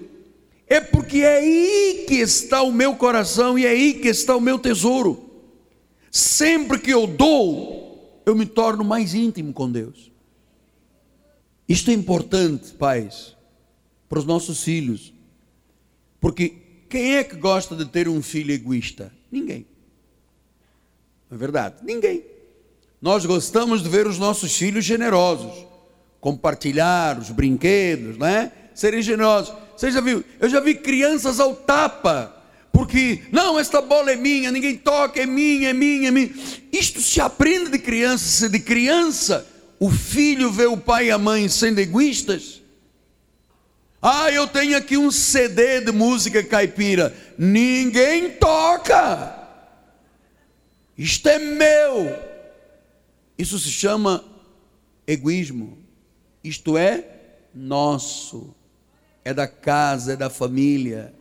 é 0.65 0.79
porque 0.79 1.19
é 1.19 1.37
aí 1.37 2.05
que 2.07 2.15
está 2.15 2.63
o 2.63 2.71
meu 2.71 2.95
coração 2.95 3.59
e 3.59 3.65
é 3.65 3.69
aí 3.69 3.93
que 3.95 4.07
está 4.07 4.35
o 4.35 4.41
meu 4.41 4.57
tesouro. 4.57 5.32
Sempre 6.13 6.77
que 6.77 6.91
eu 6.91 7.07
dou, 7.07 8.21
eu 8.23 8.35
me 8.35 8.45
torno 8.45 8.83
mais 8.83 9.15
íntimo 9.15 9.51
com 9.51 9.71
Deus. 9.71 10.11
Isto 11.67 11.89
é 11.89 11.93
importante, 11.95 12.71
pais, 12.73 13.35
para 14.07 14.19
os 14.19 14.25
nossos 14.25 14.63
filhos. 14.63 15.11
Porque 16.21 16.49
quem 16.87 17.15
é 17.15 17.23
que 17.23 17.35
gosta 17.35 17.75
de 17.75 17.85
ter 17.85 18.07
um 18.07 18.21
filho 18.21 18.53
egoísta? 18.53 19.11
Ninguém. 19.31 19.65
Não 21.31 21.35
é 21.35 21.39
verdade? 21.39 21.77
Ninguém. 21.81 22.23
Nós 23.01 23.25
gostamos 23.25 23.81
de 23.81 23.89
ver 23.89 24.05
os 24.05 24.19
nossos 24.19 24.55
filhos 24.55 24.85
generosos, 24.85 25.65
compartilhar 26.21 27.17
os 27.17 27.31
brinquedos, 27.31 28.19
né? 28.19 28.51
Serem 28.75 29.01
generosos. 29.01 29.51
Você 29.75 29.89
já 29.89 29.99
viu? 29.99 30.23
Eu 30.39 30.47
já 30.47 30.59
vi 30.59 30.75
crianças 30.75 31.39
ao 31.39 31.55
tapa 31.55 32.42
porque 32.73 33.21
não, 33.31 33.59
esta 33.59 33.79
bola 33.81 34.11
é 34.11 34.15
minha, 34.15 34.51
ninguém 34.51 34.75
toca, 34.75 35.21
é 35.21 35.27
minha, 35.27 35.69
é 35.69 35.73
minha, 35.73 36.07
é 36.07 36.11
minha. 36.11 36.31
Isto 36.71 36.99
se 36.99 37.21
aprende 37.21 37.69
de 37.69 37.77
criança, 37.77 38.25
se 38.25 38.49
de 38.49 38.59
criança 38.59 39.47
o 39.79 39.91
filho 39.91 40.51
vê 40.51 40.65
o 40.65 40.75
pai 40.75 41.07
e 41.07 41.11
a 41.11 41.17
mãe 41.19 41.47
sendo 41.47 41.77
egoístas. 41.77 42.63
Ah, 44.01 44.31
eu 44.31 44.47
tenho 44.47 44.75
aqui 44.75 44.97
um 44.97 45.11
CD 45.11 45.81
de 45.81 45.91
música 45.91 46.43
caipira. 46.43 47.15
Ninguém 47.37 48.31
toca. 48.31 49.47
Isto 50.97 51.29
é 51.29 51.37
meu. 51.37 52.19
Isso 53.37 53.59
se 53.59 53.69
chama 53.69 54.23
egoísmo. 55.05 55.77
Isto 56.43 56.75
é 56.75 57.05
nosso. 57.53 58.55
É 59.23 59.33
da 59.33 59.47
casa, 59.47 60.13
é 60.13 60.15
da 60.15 60.29
família. 60.29 61.13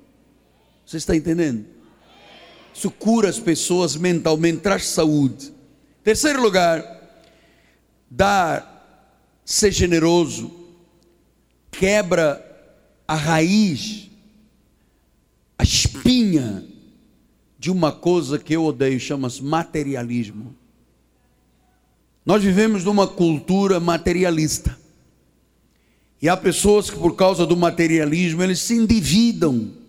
Você 0.93 0.99
está 0.99 1.17
entendendo? 1.17 1.65
Isso 2.75 2.91
cura 2.91 3.27
as 3.27 3.39
pessoas 3.39 3.97
mentalmente, 3.97 4.61
traz 4.61 4.89
saúde. 4.89 5.51
Terceiro 6.05 6.43
lugar, 6.43 6.85
dar, 8.11 9.41
ser 9.43 9.73
generoso, 9.73 10.53
quebra 11.71 12.45
a 13.09 13.15
raiz, 13.15 14.11
a 15.57 15.63
espinha 15.63 16.63
de 17.59 17.71
uma 17.71 17.91
coisa 17.91 18.39
que 18.39 18.55
eu 18.55 18.63
odeio, 18.63 19.01
chama-se 19.01 19.43
materialismo. 19.43 20.55
Nós 22.23 22.45
vivemos 22.45 22.85
numa 22.85 23.09
cultura 23.09 23.81
materialista. 23.81 24.79
E 26.21 26.29
há 26.29 26.37
pessoas 26.37 26.91
que, 26.91 26.99
por 26.99 27.17
causa 27.17 27.47
do 27.47 27.57
materialismo, 27.57 28.43
eles 28.43 28.61
se 28.61 28.75
endividam. 28.75 29.81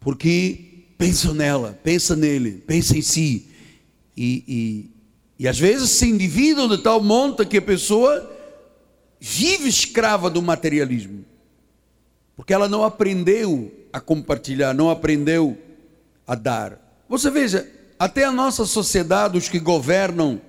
Porque 0.00 0.86
pensam 0.96 1.34
nela, 1.34 1.78
pensam 1.84 2.16
nele, 2.16 2.52
pensam 2.66 2.96
em 2.96 3.02
si. 3.02 3.48
E, 4.16 4.44
e, 4.48 4.90
e 5.38 5.48
às 5.48 5.58
vezes 5.58 5.90
se 5.90 6.06
endividam 6.06 6.68
de 6.68 6.78
tal 6.78 7.02
monta 7.02 7.44
que 7.44 7.58
a 7.58 7.62
pessoa 7.62 8.38
vive 9.20 9.68
escrava 9.68 10.30
do 10.30 10.40
materialismo. 10.40 11.24
Porque 12.34 12.54
ela 12.54 12.68
não 12.68 12.82
aprendeu 12.82 13.70
a 13.92 14.00
compartilhar, 14.00 14.72
não 14.72 14.90
aprendeu 14.90 15.56
a 16.26 16.34
dar. 16.34 16.78
Você 17.08 17.30
veja, 17.30 17.70
até 17.98 18.24
a 18.24 18.32
nossa 18.32 18.64
sociedade, 18.64 19.36
os 19.36 19.48
que 19.48 19.58
governam, 19.58 20.40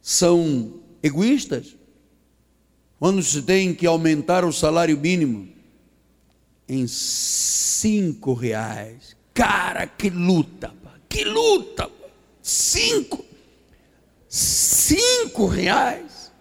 são 0.00 0.74
egoístas. 1.02 1.76
Quando 2.98 3.22
se 3.22 3.42
tem 3.42 3.72
que 3.72 3.86
aumentar 3.86 4.44
o 4.44 4.52
salário 4.52 4.98
mínimo 4.98 5.57
em 6.68 6.86
cinco 6.86 8.34
reais. 8.34 9.16
Cara, 9.32 9.86
que 9.86 10.10
luta, 10.10 10.74
que 11.08 11.24
luta! 11.24 11.90
Cinco, 12.42 13.24
cinco 14.28 15.46
reais. 15.46 16.32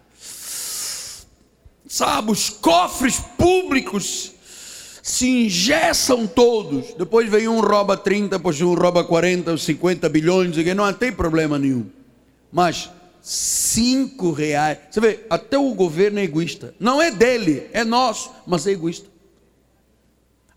Sabe, 1.88 2.32
os 2.32 2.50
cofres 2.50 3.20
públicos 3.38 4.34
se 5.02 5.46
ingessam 5.46 6.28
todos. 6.28 6.94
Depois 6.98 7.30
vem 7.30 7.48
um 7.48 7.62
rouba 7.62 7.96
30, 7.96 8.38
depois 8.38 8.62
um 8.62 8.74
rouba 8.74 9.04
40, 9.04 9.58
50 9.58 10.10
bilhões, 10.10 10.56
não 10.76 10.94
tem 10.94 11.12
problema 11.12 11.58
nenhum. 11.58 11.86
Mas 12.52 12.90
cinco 13.22 14.32
reais. 14.32 14.80
Você 14.90 15.00
vê, 15.00 15.20
até 15.30 15.58
o 15.58 15.74
governo 15.74 16.20
é 16.20 16.24
egoísta. 16.24 16.74
Não 16.80 17.02
é 17.02 17.12
dele, 17.12 17.68
é 17.72 17.84
nosso, 17.84 18.32
mas 18.46 18.68
é 18.68 18.72
egoísta. 18.72 19.08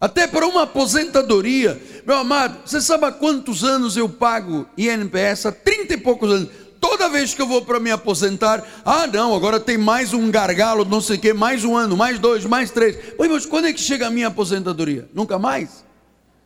Até 0.01 0.27
para 0.27 0.47
uma 0.47 0.63
aposentadoria, 0.63 1.79
meu 2.07 2.17
amado, 2.17 2.61
você 2.65 2.81
sabe 2.81 3.05
há 3.05 3.13
quantos 3.13 3.63
anos 3.63 3.99
eu 3.99 4.09
pago 4.09 4.67
INPS? 4.79 5.45
Há 5.45 5.53
30 5.53 5.93
e 5.93 5.97
poucos 5.99 6.31
anos. 6.31 6.49
Toda 6.81 7.11
vez 7.11 7.35
que 7.35 7.43
eu 7.43 7.47
vou 7.47 7.61
para 7.61 7.79
me 7.79 7.91
aposentar, 7.91 8.67
ah 8.83 9.07
não, 9.07 9.35
agora 9.35 9.61
tem 9.61 9.77
mais 9.77 10.15
um 10.15 10.31
gargalo, 10.31 10.87
não 10.87 11.03
sei 11.03 11.17
o 11.17 11.21
que, 11.21 11.35
mais 11.35 11.63
um 11.67 11.77
ano, 11.77 11.99
mais 11.99 12.19
dois, 12.19 12.47
mais 12.47 12.71
três. 12.71 12.97
Pois, 13.15 13.31
mas 13.31 13.45
quando 13.45 13.67
é 13.67 13.73
que 13.75 13.81
chega 13.81 14.07
a 14.07 14.11
minha 14.11 14.29
aposentadoria? 14.29 15.07
Nunca 15.13 15.39
mais. 15.39 15.85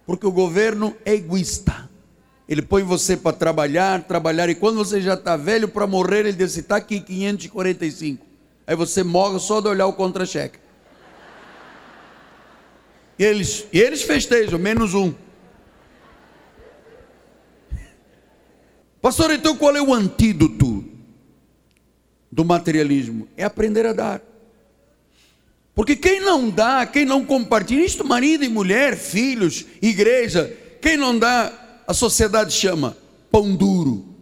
Porque 0.05 0.27
o 0.27 0.33
governo 0.33 0.93
é 1.05 1.15
egoísta. 1.15 1.89
Ele 2.49 2.61
põe 2.61 2.83
você 2.83 3.17
para 3.17 3.37
trabalhar, 3.37 4.03
trabalhar, 4.03 4.49
e 4.49 4.57
quando 4.57 4.79
você 4.79 5.01
já 5.01 5.15
está 5.15 5.37
velho 5.37 5.69
para 5.69 5.87
morrer, 5.87 6.27
ele 6.27 6.33
diz: 6.33 6.57
está 6.57 6.77
aqui 6.77 7.01
545. 7.01 8.27
Aí 8.67 8.75
você 8.75 9.05
morre 9.05 9.39
só 9.39 9.61
de 9.61 9.69
olhar 9.69 9.87
o 9.87 9.93
contra-cheque. 9.93 10.64
E 13.19 13.25
eles, 13.25 13.67
e 13.73 13.79
eles 13.81 14.03
festejam, 14.03 14.59
menos 14.59 14.95
um. 14.95 15.15
Pastor, 19.01 19.31
então 19.33 19.57
qual 19.57 19.77
é 19.77 19.83
o 19.83 19.93
antídoto 19.93 20.85
do 22.33 22.45
materialismo? 22.45 23.29
É 23.37 23.45
aprender 23.45 23.87
a 23.87 23.93
dar. 23.93 24.23
Porque 25.75 25.97
quem 25.97 26.21
não 26.21 26.49
dá, 26.49 26.87
quem 26.87 27.05
não 27.05 27.25
compartilha, 27.25 27.85
isto 27.85 28.05
marido 28.05 28.45
e 28.45 28.49
mulher, 28.49 28.97
filhos, 28.97 29.67
igreja, 29.83 30.57
quem 30.81 30.97
não 30.97 31.19
dá, 31.19 31.53
a 31.87 31.93
sociedade 31.93 32.53
chama 32.53 32.97
pão 33.31 33.55
duro, 33.55 34.15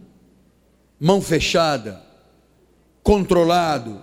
mão 0.99 1.21
fechada, 1.21 2.03
controlado, 3.03 4.01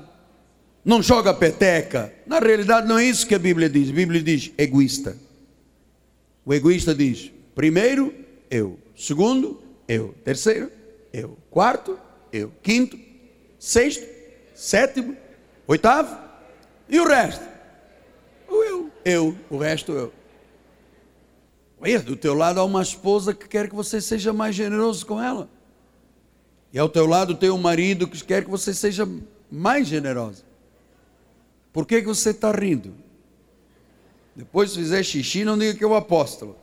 não 0.84 1.02
joga 1.02 1.34
peteca. 1.34 2.12
Na 2.26 2.38
realidade, 2.38 2.88
não 2.88 2.98
é 2.98 3.04
isso 3.04 3.26
que 3.26 3.34
a 3.34 3.38
Bíblia 3.38 3.68
diz. 3.68 3.90
A 3.90 3.92
Bíblia 3.92 4.22
diz 4.22 4.52
egoísta. 4.56 5.16
O 6.44 6.54
egoísta 6.54 6.94
diz: 6.94 7.30
primeiro, 7.54 8.14
eu. 8.50 8.78
Segundo, 8.96 9.62
eu. 9.86 10.14
Terceiro, 10.24 10.70
eu. 11.12 11.36
Quarto, 11.50 11.98
eu. 12.32 12.52
Quinto, 12.62 12.98
sexto, 13.58 14.06
sétimo, 14.54 15.16
oitavo. 15.66 16.16
E 16.88 16.98
o 16.98 17.06
resto? 17.06 17.44
O 18.48 18.64
eu. 18.64 18.90
Eu. 19.04 19.36
O 19.48 19.58
resto, 19.58 19.92
eu. 19.92 20.12
Olha, 21.80 22.00
do 22.00 22.16
teu 22.16 22.34
lado 22.34 22.60
há 22.60 22.64
uma 22.64 22.82
esposa 22.82 23.32
que 23.32 23.48
quer 23.48 23.68
que 23.68 23.74
você 23.74 24.00
seja 24.00 24.32
mais 24.32 24.54
generoso 24.54 25.06
com 25.06 25.22
ela. 25.22 25.48
E 26.72 26.78
ao 26.78 26.88
teu 26.88 27.06
lado 27.06 27.34
tem 27.34 27.50
um 27.50 27.58
marido 27.58 28.06
que 28.06 28.22
quer 28.22 28.44
que 28.44 28.50
você 28.50 28.74
seja 28.74 29.08
mais 29.50 29.88
generosa. 29.88 30.49
Por 31.72 31.86
que, 31.86 32.00
que 32.00 32.08
você 32.08 32.30
está 32.30 32.50
rindo? 32.50 32.94
Depois, 34.34 34.70
se 34.70 34.78
fizer 34.78 35.02
xixi, 35.02 35.44
não 35.44 35.58
diga 35.58 35.74
que 35.74 35.84
é 35.84 35.86
o 35.86 35.94
apóstolo. 35.94 36.56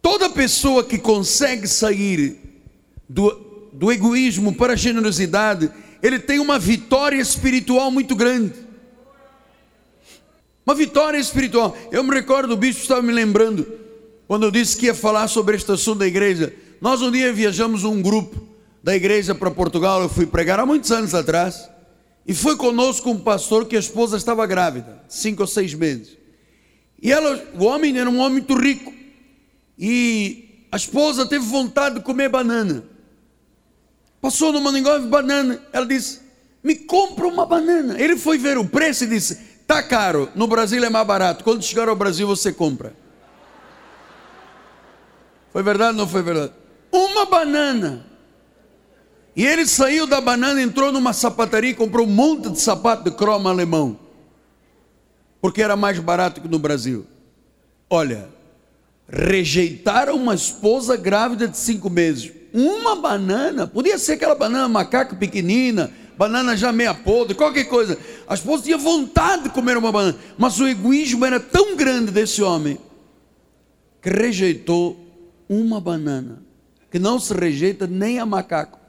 Toda 0.00 0.28
pessoa 0.28 0.82
que 0.82 0.98
consegue 0.98 1.68
sair 1.68 2.38
do, 3.08 3.30
do 3.72 3.92
egoísmo 3.92 4.54
para 4.54 4.72
a 4.72 4.76
generosidade, 4.76 5.70
ele 6.02 6.18
tem 6.18 6.40
uma 6.40 6.58
vitória 6.58 7.20
espiritual 7.20 7.90
muito 7.90 8.16
grande. 8.16 8.54
Uma 10.66 10.74
vitória 10.74 11.18
espiritual. 11.18 11.76
Eu 11.90 12.02
me 12.02 12.14
recordo, 12.14 12.52
o 12.52 12.56
bispo 12.56 12.82
estava 12.82 13.02
me 13.02 13.12
lembrando, 13.12 13.66
quando 14.26 14.44
eu 14.44 14.50
disse 14.50 14.76
que 14.76 14.86
ia 14.86 14.94
falar 14.94 15.28
sobre 15.28 15.56
este 15.56 15.70
assunto 15.70 15.98
da 15.98 16.06
igreja. 16.06 16.52
Nós 16.80 17.00
um 17.00 17.10
dia 17.10 17.32
viajamos 17.32 17.84
um 17.84 18.02
grupo 18.02 18.48
da 18.82 18.94
igreja 18.96 19.34
para 19.34 19.50
Portugal, 19.50 20.02
eu 20.02 20.08
fui 20.08 20.26
pregar 20.26 20.58
há 20.58 20.66
muitos 20.66 20.90
anos 20.90 21.14
atrás. 21.14 21.71
E 22.26 22.34
foi 22.34 22.56
conosco 22.56 23.10
um 23.10 23.18
pastor 23.18 23.66
que 23.66 23.76
a 23.76 23.80
esposa 23.80 24.16
estava 24.16 24.46
grávida, 24.46 25.02
cinco 25.08 25.42
ou 25.42 25.46
seis 25.46 25.74
meses. 25.74 26.16
E 27.00 27.10
ela, 27.10 27.42
o 27.58 27.64
homem 27.64 27.98
era 27.98 28.08
um 28.08 28.18
homem 28.18 28.34
muito 28.34 28.54
rico. 28.54 28.92
E 29.76 30.66
a 30.70 30.76
esposa 30.76 31.26
teve 31.26 31.44
vontade 31.44 31.96
de 31.96 32.02
comer 32.02 32.28
banana. 32.28 32.84
Passou 34.20 34.52
numa 34.52 34.70
negócio 34.70 35.02
de 35.02 35.08
banana. 35.08 35.60
Ela 35.72 35.84
disse: 35.84 36.20
Me 36.62 36.76
compra 36.76 37.26
uma 37.26 37.44
banana. 37.44 38.00
Ele 38.00 38.16
foi 38.16 38.38
ver 38.38 38.56
o 38.56 38.64
preço 38.64 39.02
e 39.02 39.08
disse: 39.08 39.34
Tá 39.66 39.82
caro. 39.82 40.30
No 40.36 40.46
Brasil 40.46 40.82
é 40.84 40.88
mais 40.88 41.06
barato. 41.06 41.42
Quando 41.42 41.64
chegar 41.64 41.88
ao 41.88 41.96
Brasil 41.96 42.26
você 42.28 42.52
compra. 42.52 42.94
Foi 45.52 45.62
verdade 45.62 45.90
ou 45.90 45.96
não 45.96 46.08
foi 46.08 46.22
verdade? 46.22 46.52
Uma 46.92 47.26
banana. 47.26 48.06
E 49.34 49.46
ele 49.46 49.66
saiu 49.66 50.06
da 50.06 50.20
banana, 50.20 50.60
entrou 50.60 50.92
numa 50.92 51.12
sapataria 51.12 51.70
e 51.70 51.74
comprou 51.74 52.06
um 52.06 52.10
monte 52.10 52.50
de 52.50 52.60
sapato 52.60 53.04
de 53.04 53.16
cromo 53.16 53.48
alemão. 53.48 53.98
Porque 55.40 55.62
era 55.62 55.74
mais 55.74 55.98
barato 55.98 56.40
que 56.40 56.48
no 56.48 56.58
Brasil. 56.58 57.06
Olha, 57.88 58.28
rejeitaram 59.08 60.16
uma 60.16 60.34
esposa 60.34 60.96
grávida 60.96 61.48
de 61.48 61.56
cinco 61.56 61.88
meses. 61.88 62.30
Uma 62.52 62.96
banana, 62.96 63.66
podia 63.66 63.98
ser 63.98 64.12
aquela 64.12 64.34
banana 64.34 64.68
macaco 64.68 65.16
pequenina, 65.16 65.90
banana 66.18 66.54
já 66.54 66.70
meia 66.70 66.92
podre, 66.92 67.34
qualquer 67.34 67.64
coisa. 67.64 67.98
A 68.28 68.34
esposa 68.34 68.64
tinha 68.64 68.76
vontade 68.76 69.44
de 69.44 69.50
comer 69.50 69.78
uma 69.78 69.90
banana, 69.90 70.18
mas 70.36 70.60
o 70.60 70.68
egoísmo 70.68 71.24
era 71.24 71.40
tão 71.40 71.74
grande 71.74 72.10
desse 72.10 72.42
homem 72.42 72.78
que 74.02 74.10
rejeitou 74.10 74.98
uma 75.48 75.80
banana, 75.80 76.42
que 76.90 76.98
não 76.98 77.18
se 77.18 77.32
rejeita 77.32 77.86
nem 77.86 78.18
a 78.18 78.26
macaco. 78.26 78.81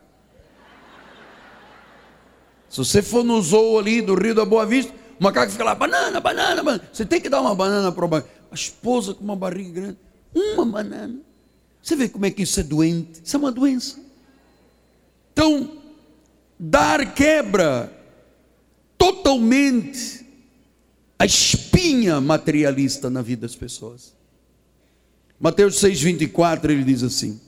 Se 2.74 2.80
você 2.80 3.04
for 3.04 3.24
no 3.24 3.40
zoo 3.40 3.78
ali 3.78 4.02
do 4.02 4.16
Rio 4.16 4.34
da 4.34 4.44
Boa 4.44 4.66
Vista, 4.66 4.92
o 5.20 5.24
macaco 5.24 5.52
fica 5.52 5.64
lá, 5.64 5.76
banana, 5.76 6.20
banana, 6.20 6.64
banana. 6.64 6.90
Você 6.92 7.06
tem 7.06 7.22
que 7.22 7.30
dar 7.30 7.40
uma 7.40 7.54
banana 7.54 7.92
para 7.92 8.04
o 8.04 8.10
macaco. 8.10 8.34
A 8.50 8.56
esposa 8.56 9.14
com 9.14 9.24
uma 9.24 9.36
barriga 9.36 9.70
grande, 9.70 9.98
Uma 10.34 10.66
banana. 10.66 11.20
Você 11.84 11.96
vê 11.96 12.10
como 12.10 12.26
é 12.26 12.32
que 12.32 12.42
isso 12.42 12.60
é 12.60 12.64
doente? 12.64 13.22
Isso 13.24 13.36
é 13.36 13.40
uma 13.40 13.52
doença. 13.52 14.00
Então, 15.34 15.70
dar 16.58 17.14
quebra 17.14 17.94
totalmente 18.98 20.26
a 21.20 21.28
espinha 21.28 22.20
materialista 22.20 23.08
na 23.08 23.22
vida 23.22 23.44
das 23.44 23.56
pessoas. 23.56 24.16
Mateus 25.40 25.76
6,24 25.76 26.72
ele 26.72 26.84
diz 26.84 27.04
assim: 27.04 27.40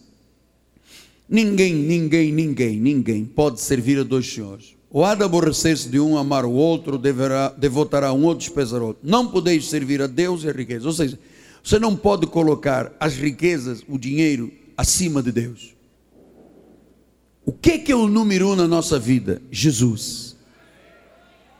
Ninguém, 1.27 1.73
ninguém, 1.73 2.31
ninguém, 2.31 2.79
ninguém 2.79 3.25
pode 3.25 3.59
servir 3.59 3.97
a 3.97 4.03
dois 4.03 4.31
senhores. 4.31 4.74
Ou 4.95 5.03
há 5.03 5.13
de 5.13 5.25
aborrecer-se 5.25 5.89
de 5.89 5.99
um, 5.99 6.17
amar 6.17 6.45
o 6.45 6.53
outro, 6.53 6.97
deverá, 6.97 7.49
devotará 7.49 8.13
um 8.13 8.23
ou 8.23 8.33
desprezar 8.33 8.81
outro. 8.81 9.01
Não 9.03 9.27
podeis 9.27 9.67
servir 9.67 10.01
a 10.01 10.07
Deus 10.07 10.45
e 10.45 10.49
a 10.49 10.53
riqueza. 10.53 10.87
Ou 10.87 10.93
seja, 10.93 11.19
você 11.61 11.77
não 11.77 11.97
pode 11.97 12.25
colocar 12.27 12.93
as 12.97 13.13
riquezas, 13.15 13.83
o 13.89 13.97
dinheiro, 13.97 14.49
acima 14.77 15.21
de 15.21 15.33
Deus. 15.33 15.75
O 17.45 17.51
que 17.51 17.71
é, 17.71 17.77
que 17.77 17.91
é 17.91 17.95
o 17.95 18.07
número 18.07 18.51
um 18.51 18.55
na 18.55 18.69
nossa 18.69 18.97
vida? 18.97 19.41
Jesus. 19.51 20.37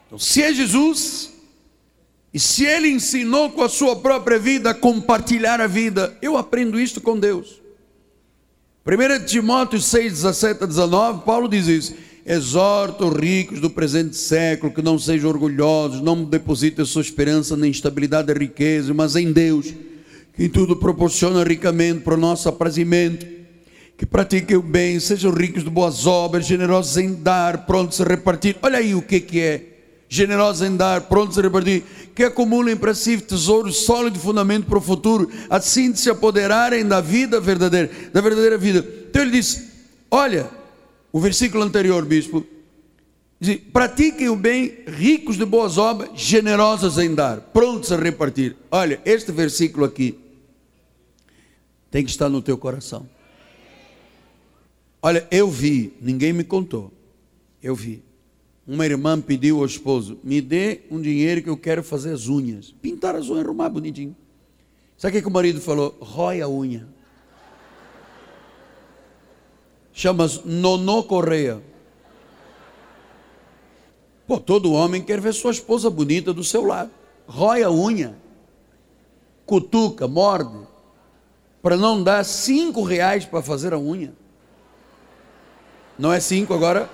Então, 0.08 0.18
se 0.18 0.42
é 0.42 0.54
Jesus, 0.54 1.34
e 2.34 2.40
se 2.40 2.64
ele 2.64 2.88
ensinou 2.88 3.52
com 3.52 3.64
a 3.64 3.68
sua 3.68 3.98
própria 3.98 4.40
vida 4.40 4.70
a 4.70 4.74
compartilhar 4.74 5.60
a 5.60 5.68
vida, 5.68 6.18
eu 6.22 6.38
aprendo 6.38 6.80
isto 6.80 7.02
com 7.02 7.20
Deus. 7.20 7.62
1 8.86 9.26
Timóteo 9.26 9.82
6, 9.82 10.14
17 10.14 10.64
a 10.64 10.68
19, 10.68 11.26
Paulo 11.26 11.50
diz 11.50 11.68
isso. 11.68 12.06
Exorta 12.26 13.06
os 13.06 13.16
ricos 13.16 13.60
do 13.60 13.70
presente 13.70 14.18
século 14.18 14.74
que 14.74 14.82
não 14.82 14.98
sejam 14.98 15.30
orgulhosos, 15.30 16.02
não 16.02 16.24
depositem 16.24 16.84
sua 16.84 17.04
esperança 17.04 17.56
na 17.56 17.68
instabilidade 17.68 18.28
da 18.28 18.34
riqueza, 18.34 18.92
mas 18.96 19.16
em 19.16 19.32
Deus, 19.32 19.72
que 20.36 20.50
tudo 20.50 20.76
proporciona 20.76 21.44
ricamente 21.44 22.00
para 22.00 22.16
o 22.16 22.18
nosso 22.18 22.50
aprazimento. 22.50 23.28
Que 23.96 24.08
pratiquem 24.08 24.58
o 24.58 24.62
bem, 24.62 25.00
sejam 25.00 25.32
ricos 25.32 25.64
de 25.64 25.70
boas 25.70 26.08
obras, 26.08 26.48
generosos 26.48 26.98
em 26.98 27.14
dar, 27.14 27.66
prontos 27.68 28.02
a 28.02 28.04
repartir. 28.04 28.58
Olha 28.62 28.80
aí 28.80 28.96
o 28.96 29.04
que, 29.04 29.20
que 29.20 29.40
é 29.40 29.62
generosos 30.10 30.68
em 30.68 30.76
dar, 30.76 31.02
prontos 31.02 31.38
a 31.38 31.44
repartir, 31.44 31.84
que 32.16 32.24
acumulem 32.24 32.76
para 32.76 32.96
si 32.96 33.20
tesouros 33.20 33.86
sólido 33.86 34.20
fundamento 34.20 34.66
para 34.66 34.80
o 34.80 34.82
futuro, 34.82 35.30
assim 35.48 35.92
de 35.92 36.00
se 36.00 36.10
apoderarem 36.10 36.86
da 36.86 37.00
vida 37.00 37.40
verdadeira, 37.40 37.90
da 38.12 38.20
verdadeira 38.20 38.58
vida. 38.58 38.84
Então 39.10 39.22
ele 39.22 39.32
diz: 39.32 39.64
olha, 40.10 40.50
o 41.16 41.20
versículo 41.22 41.64
anterior, 41.64 42.04
bispo, 42.04 42.46
diz, 43.40 43.58
pratiquem 43.72 44.28
o 44.28 44.36
bem, 44.36 44.84
ricos 44.86 45.38
de 45.38 45.46
boas 45.46 45.78
obras, 45.78 46.10
generosos 46.14 46.98
em 46.98 47.16
dar, 47.16 47.40
prontos 47.40 47.90
a 47.94 47.96
repartir. 47.96 48.58
Olha, 48.70 49.02
este 49.06 49.32
versículo 49.32 49.86
aqui 49.86 50.20
tem 51.90 52.04
que 52.04 52.12
estar 52.12 52.28
no 52.28 52.42
teu 52.42 52.58
coração. 52.58 53.08
Olha, 55.02 55.26
eu 55.32 55.50
vi, 55.50 55.94
ninguém 56.02 56.34
me 56.34 56.44
contou, 56.44 56.92
eu 57.64 57.74
vi 57.74 58.04
uma 58.68 58.86
irmã 58.86 59.22
pediu 59.22 59.60
ao 59.60 59.66
esposo: 59.66 60.20
me 60.22 60.42
dê 60.42 60.82
um 60.92 61.00
dinheiro 61.00 61.42
que 61.42 61.50
eu 61.50 61.56
quero 61.56 61.82
fazer 61.82 62.12
as 62.12 62.28
unhas. 62.28 62.76
Pintar 62.82 63.16
as 63.16 63.30
unhas, 63.30 63.46
arrumar 63.46 63.70
bonitinho. 63.70 64.14
Sabe 64.98 65.18
o 65.18 65.22
que 65.22 65.28
o 65.30 65.32
marido 65.32 65.62
falou? 65.62 65.96
Rói 65.98 66.42
a 66.42 66.50
unha. 66.50 66.94
Chama-se 69.96 70.42
Nonô 70.44 71.04
Correia. 71.04 71.64
Pô, 74.28 74.38
todo 74.38 74.74
homem 74.74 75.02
quer 75.02 75.22
ver 75.22 75.34
sua 75.34 75.52
esposa 75.52 75.90
bonita 75.90 76.34
do 76.34 76.44
seu 76.44 76.66
lado. 76.66 76.92
Rói 77.26 77.64
a 77.64 77.72
unha. 77.72 78.14
Cutuca, 79.46 80.06
morde. 80.06 80.68
Para 81.62 81.78
não 81.78 82.04
dar 82.04 82.26
cinco 82.26 82.84
reais 82.84 83.24
para 83.24 83.42
fazer 83.42 83.74
a 83.74 83.80
unha. 83.80 84.14
Não 85.98 86.12
é 86.12 86.20
cinco 86.20 86.54
agora? 86.54 86.90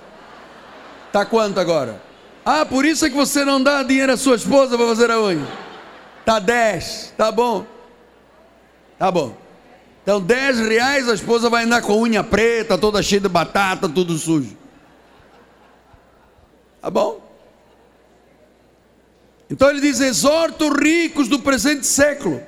Tá 1.12 1.26
quanto 1.26 1.58
agora? 1.58 2.00
Ah, 2.44 2.64
por 2.64 2.84
isso 2.84 3.04
é 3.04 3.10
que 3.10 3.16
você 3.16 3.44
não 3.44 3.60
dá 3.60 3.82
dinheiro 3.82 4.12
à 4.12 4.16
sua 4.16 4.36
esposa 4.36 4.78
para 4.78 4.86
fazer 4.86 5.10
a 5.10 5.20
unha. 5.20 5.46
Tá 6.24 6.38
10, 6.38 7.14
tá 7.16 7.32
bom. 7.32 7.66
Tá 8.96 9.10
bom. 9.10 9.41
Então 10.02 10.20
10 10.20 10.58
reais 10.60 11.08
a 11.08 11.14
esposa 11.14 11.48
vai 11.48 11.64
andar 11.64 11.82
com 11.82 12.00
unha 12.00 12.24
preta, 12.24 12.76
toda 12.76 13.02
cheia 13.02 13.20
de 13.20 13.28
batata, 13.28 13.88
tudo 13.88 14.18
sujo. 14.18 14.56
Tá 16.80 16.90
bom? 16.90 17.22
Então 19.48 19.70
ele 19.70 19.80
diz: 19.80 20.00
exorta 20.00 20.64
os 20.64 20.76
ricos 20.76 21.28
do 21.28 21.38
presente 21.38 21.86
século, 21.86 22.42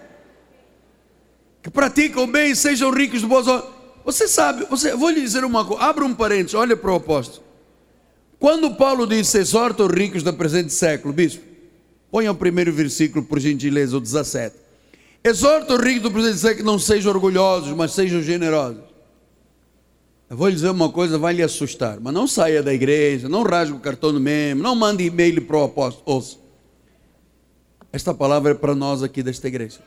que 1.62 1.70
praticam 1.70 2.26
bem 2.26 2.50
e 2.50 2.56
sejam 2.56 2.90
ricos 2.90 3.20
de 3.20 3.26
boas 3.26 3.46
obras. 3.46 3.72
Você 4.04 4.26
sabe, 4.26 4.66
você, 4.66 4.94
vou 4.94 5.08
lhe 5.08 5.20
dizer 5.20 5.44
uma 5.44 5.64
coisa, 5.64 5.82
abra 5.82 6.04
um 6.04 6.14
parênteses, 6.14 6.54
olha 6.54 6.76
para 6.76 6.90
o 6.90 6.96
apóstolo. 6.96 7.44
Quando 8.38 8.74
Paulo 8.74 9.06
diz 9.06 9.34
exorta 9.34 9.84
os 9.84 9.90
ricos 9.90 10.22
do 10.22 10.32
presente 10.34 10.72
século, 10.72 11.14
bispo, 11.14 11.42
ponha 12.10 12.30
o 12.32 12.34
primeiro 12.34 12.72
versículo, 12.72 13.24
por 13.24 13.38
gentileza, 13.38 13.96
o 13.96 14.00
17. 14.00 14.63
Exorta 15.26 15.74
os 15.74 15.80
ricos 15.82 16.02
do 16.02 16.10
presente 16.10 16.38
século 16.38 16.58
que 16.58 16.62
não 16.62 16.78
sejam 16.78 17.10
orgulhosos, 17.10 17.74
mas 17.74 17.92
sejam 17.92 18.20
generosos. 18.20 18.82
Eu 20.28 20.36
vou 20.36 20.48
lhe 20.48 20.54
dizer 20.54 20.68
uma 20.68 20.92
coisa, 20.92 21.16
vai 21.16 21.32
lhe 21.32 21.42
assustar, 21.42 21.98
mas 21.98 22.12
não 22.12 22.26
saia 22.26 22.62
da 22.62 22.74
igreja, 22.74 23.26
não 23.26 23.42
rasgue 23.42 23.74
o 23.74 23.80
cartão 23.80 24.12
no 24.12 24.20
mesmo, 24.20 24.62
não 24.62 24.74
mande 24.74 25.02
e-mail 25.02 25.40
para 25.46 25.56
o 25.56 25.64
apóstolo. 25.64 26.04
Ouça. 26.04 26.36
Esta 27.90 28.12
palavra 28.12 28.50
é 28.50 28.54
para 28.54 28.74
nós 28.74 29.02
aqui 29.02 29.22
desta 29.22 29.48
igreja. 29.48 29.80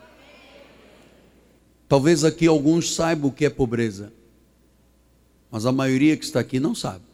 Talvez 1.87 2.23
aqui 2.23 2.47
alguns 2.47 2.95
saibam 2.95 3.29
o 3.29 3.33
que 3.33 3.45
é 3.45 3.49
pobreza, 3.49 4.11
mas 5.51 5.67
a 5.67 5.71
maioria 5.71 6.17
que 6.17 6.25
está 6.25 6.39
aqui 6.39 6.59
não 6.59 6.73
sabe. 6.73 7.05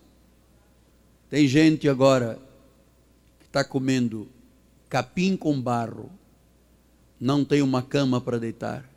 Tem 1.29 1.45
gente 1.45 1.89
agora 1.89 2.39
que 3.39 3.47
está 3.47 3.65
comendo 3.65 4.29
capim 4.87 5.35
com 5.35 5.59
barro, 5.59 6.09
não 7.19 7.45
tem 7.45 7.61
uma 7.61 7.81
cama 7.81 8.19
para 8.19 8.39
deitar, 8.39 8.89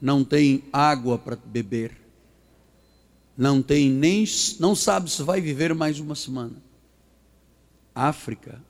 não 0.00 0.24
tem 0.24 0.64
água 0.72 1.18
para 1.18 1.36
beber, 1.36 1.96
não 3.36 3.62
tem 3.62 3.90
nem, 3.90 4.24
não 4.58 4.74
sabe 4.74 5.10
se 5.10 5.22
vai 5.22 5.40
viver 5.40 5.74
mais 5.74 6.00
uma 6.00 6.14
semana. 6.14 6.62
África 7.94 8.60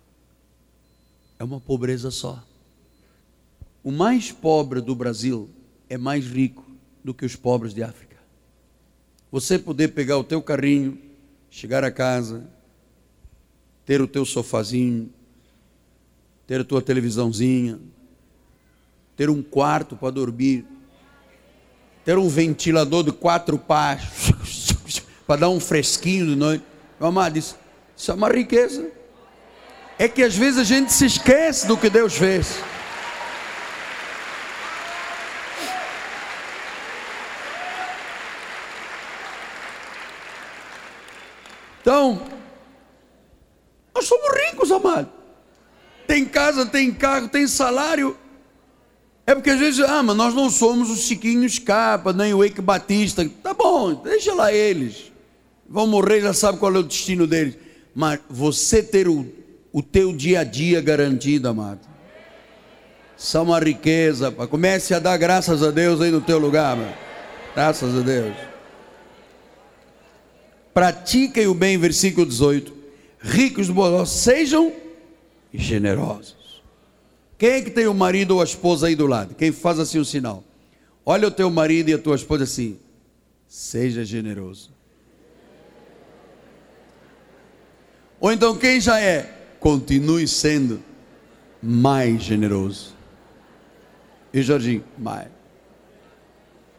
é 1.39 1.45
uma 1.45 1.61
pobreza 1.61 2.11
só. 2.11 2.43
O 3.83 3.91
mais 3.91 4.33
pobre 4.33 4.81
do 4.81 4.95
Brasil 4.95 5.49
é 5.89 5.97
mais 5.97 6.27
rico 6.27 6.65
do 7.03 7.15
que 7.15 7.25
os 7.25 7.37
pobres 7.37 7.73
de 7.73 7.83
África. 7.83 8.17
Você 9.31 9.59
poder 9.59 9.89
pegar 9.89 10.19
o 10.19 10.25
teu 10.25 10.43
carrinho, 10.43 10.99
chegar 11.51 11.85
a 11.85 11.91
casa, 11.91 12.49
ter 13.85 14.01
o 14.01 14.09
teu 14.09 14.25
sofazinho, 14.25 15.11
ter 16.47 16.61
a 16.61 16.65
tua 16.65 16.83
televisãozinha, 16.83 17.79
ter 19.19 19.29
um 19.29 19.43
quarto 19.43 19.97
para 19.97 20.11
dormir, 20.13 20.65
ter 22.05 22.17
um 22.17 22.29
ventilador 22.29 23.03
de 23.03 23.11
quatro 23.11 23.59
pás, 23.59 24.01
para 25.27 25.41
dar 25.41 25.49
um 25.49 25.59
fresquinho 25.59 26.25
de 26.25 26.37
noite. 26.37 26.65
Meu 27.01 27.09
amado, 27.09 27.37
isso, 27.37 27.59
isso 27.97 28.13
é 28.13 28.15
uma 28.15 28.29
riqueza. 28.29 28.93
É 29.99 30.07
que 30.07 30.23
às 30.23 30.37
vezes 30.37 30.61
a 30.61 30.63
gente 30.63 30.93
se 30.93 31.05
esquece 31.05 31.67
do 31.67 31.77
que 31.77 31.91
Deus 31.91 32.17
fez. 32.17 32.61
Então, 41.81 42.23
nós 43.93 44.07
somos 44.07 44.29
ricos, 44.47 44.71
amado. 44.71 45.11
Tem 46.07 46.25
casa, 46.25 46.65
tem 46.65 46.95
carro, 46.95 47.29
tem 47.29 47.49
salário. 47.49 48.17
É 49.29 49.35
porque 49.35 49.51
às 49.51 49.61
vezes, 49.61 49.81
ah, 49.81 50.03
mas 50.03 50.17
nós 50.17 50.35
não 50.35 50.49
somos 50.49 50.89
os 50.89 51.01
Chiquinhos 51.01 51.59
Capa, 51.59 52.15
nem 52.15 52.33
o 52.33 52.43
Eike 52.43 52.63
Batista. 52.63 53.31
Tá 53.43 53.53
bom, 53.53 53.93
deixa 53.97 54.33
lá 54.33 54.51
eles. 54.51 55.13
Vão 55.69 55.87
morrer, 55.87 56.23
já 56.23 56.33
sabe 56.33 56.57
qual 56.57 56.75
é 56.75 56.79
o 56.79 56.83
destino 56.83 57.27
deles. 57.27 57.59
Mas 57.95 58.21
você 58.31 58.83
ter 58.83 59.07
o, 59.07 59.27
o 59.71 59.83
teu 59.83 60.15
dia 60.15 60.41
a 60.41 60.45
dia 60.45 60.81
garantido, 60.81 61.47
amado. 61.47 61.81
Isso 63.19 63.37
é 63.37 63.41
uma 63.43 63.61
riqueza. 63.61 64.33
Pá. 64.33 64.47
Comece 64.47 64.95
a 64.95 64.99
dar 64.99 65.19
graças 65.19 65.63
a 65.63 65.71
Deus 65.71 66.01
aí 66.01 66.11
no 66.11 66.23
teu 66.23 66.39
lugar, 66.39 66.75
mano. 66.75 66.95
Graças 67.55 67.99
a 67.99 68.01
Deus. 68.01 68.35
Pratiquem 70.73 71.47
o 71.49 71.55
bem, 71.55 71.77
versículo 71.77 72.25
18 72.25 72.73
ricos 73.21 73.67
do 73.67 73.75
bom, 73.75 74.07
sejam 74.07 74.73
generosos. 75.53 76.38
Quem 77.39 77.51
é 77.51 77.63
que 77.63 77.71
tem 77.71 77.87
o 77.87 77.95
marido 77.95 78.33
ou 78.33 78.41
a 78.41 78.45
esposa 78.45 78.89
aí 78.89 78.97
do 78.97 79.07
lado? 79.07 79.37
Quem 79.37 79.53
faz 79.53 79.79
assim 79.79 80.01
o 80.01 80.05
sinal? 80.05 80.43
Olha 81.07 81.29
o 81.29 81.31
teu 81.31 81.49
marido 81.49 81.89
e 81.89 81.95
a 81.95 81.99
tua 81.99 82.17
esposa 82.17 82.43
assim, 82.43 82.77
seja 83.47 84.05
generoso. 84.05 84.71
Ou 88.21 88.33
então 88.33 88.57
quem 88.57 88.81
já 88.81 89.01
é, 89.01 89.33
continue 89.61 90.27
sendo 90.27 90.83
mais 91.63 92.21
generoso. 92.23 92.93
E 94.35 94.43
Jorginho, 94.43 94.85
mais. 94.99 95.29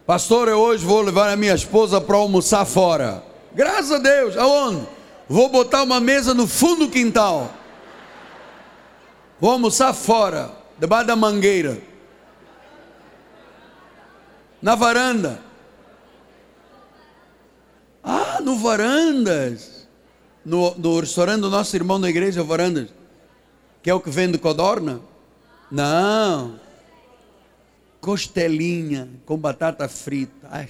Pastor, 0.06 0.50
eu 0.50 0.58
hoje 0.60 0.84
vou 0.84 1.02
levar 1.02 1.30
a 1.30 1.36
minha 1.36 1.54
esposa 1.54 2.02
para 2.02 2.18
almoçar 2.18 2.66
fora. 2.66 3.24
Graças 3.56 3.92
a 3.92 3.98
Deus, 3.98 4.36
aonde? 4.36 4.86
Vou 5.28 5.50
botar 5.50 5.84
uma 5.84 6.00
mesa 6.00 6.34
no 6.34 6.48
fundo 6.48 6.88
do 6.88 6.92
quintal. 6.92 7.54
Vou 9.40 9.52
almoçar 9.52 9.94
fora, 9.94 10.52
debaixo 10.78 11.08
da 11.08 11.16
mangueira. 11.16 11.82
Na 14.62 14.76
varanda. 14.76 15.40
Ah, 18.04 18.42
no 18.42 18.58
Varandas. 18.58 19.88
No, 20.44 20.74
no 20.76 21.00
restaurante 21.00 21.42
do 21.42 21.50
nosso 21.50 21.76
irmão 21.76 22.00
da 22.00 22.10
igreja, 22.10 22.44
Varandas. 22.44 22.90
Que 23.82 23.90
é 23.90 23.94
o 23.94 24.02
que 24.02 24.10
vende 24.10 24.38
codorna? 24.38 25.00
Não. 25.72 26.60
Costelinha 28.02 29.10
com 29.26 29.38
batata 29.38 29.88
frita. 29.88 30.48
Ai. 30.50 30.70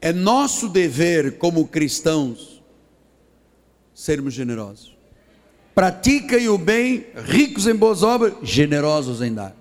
É 0.00 0.12
nosso 0.12 0.68
dever 0.68 1.38
como 1.38 1.68
cristãos 1.68 2.62
sermos 3.94 4.32
generosos. 4.32 4.99
Pratiquem 5.80 6.46
o 6.46 6.58
bem, 6.58 7.06
ricos 7.24 7.66
em 7.66 7.74
boas 7.74 8.02
obras, 8.02 8.34
generosos 8.42 9.22
em 9.22 9.32
dar. 9.32 9.56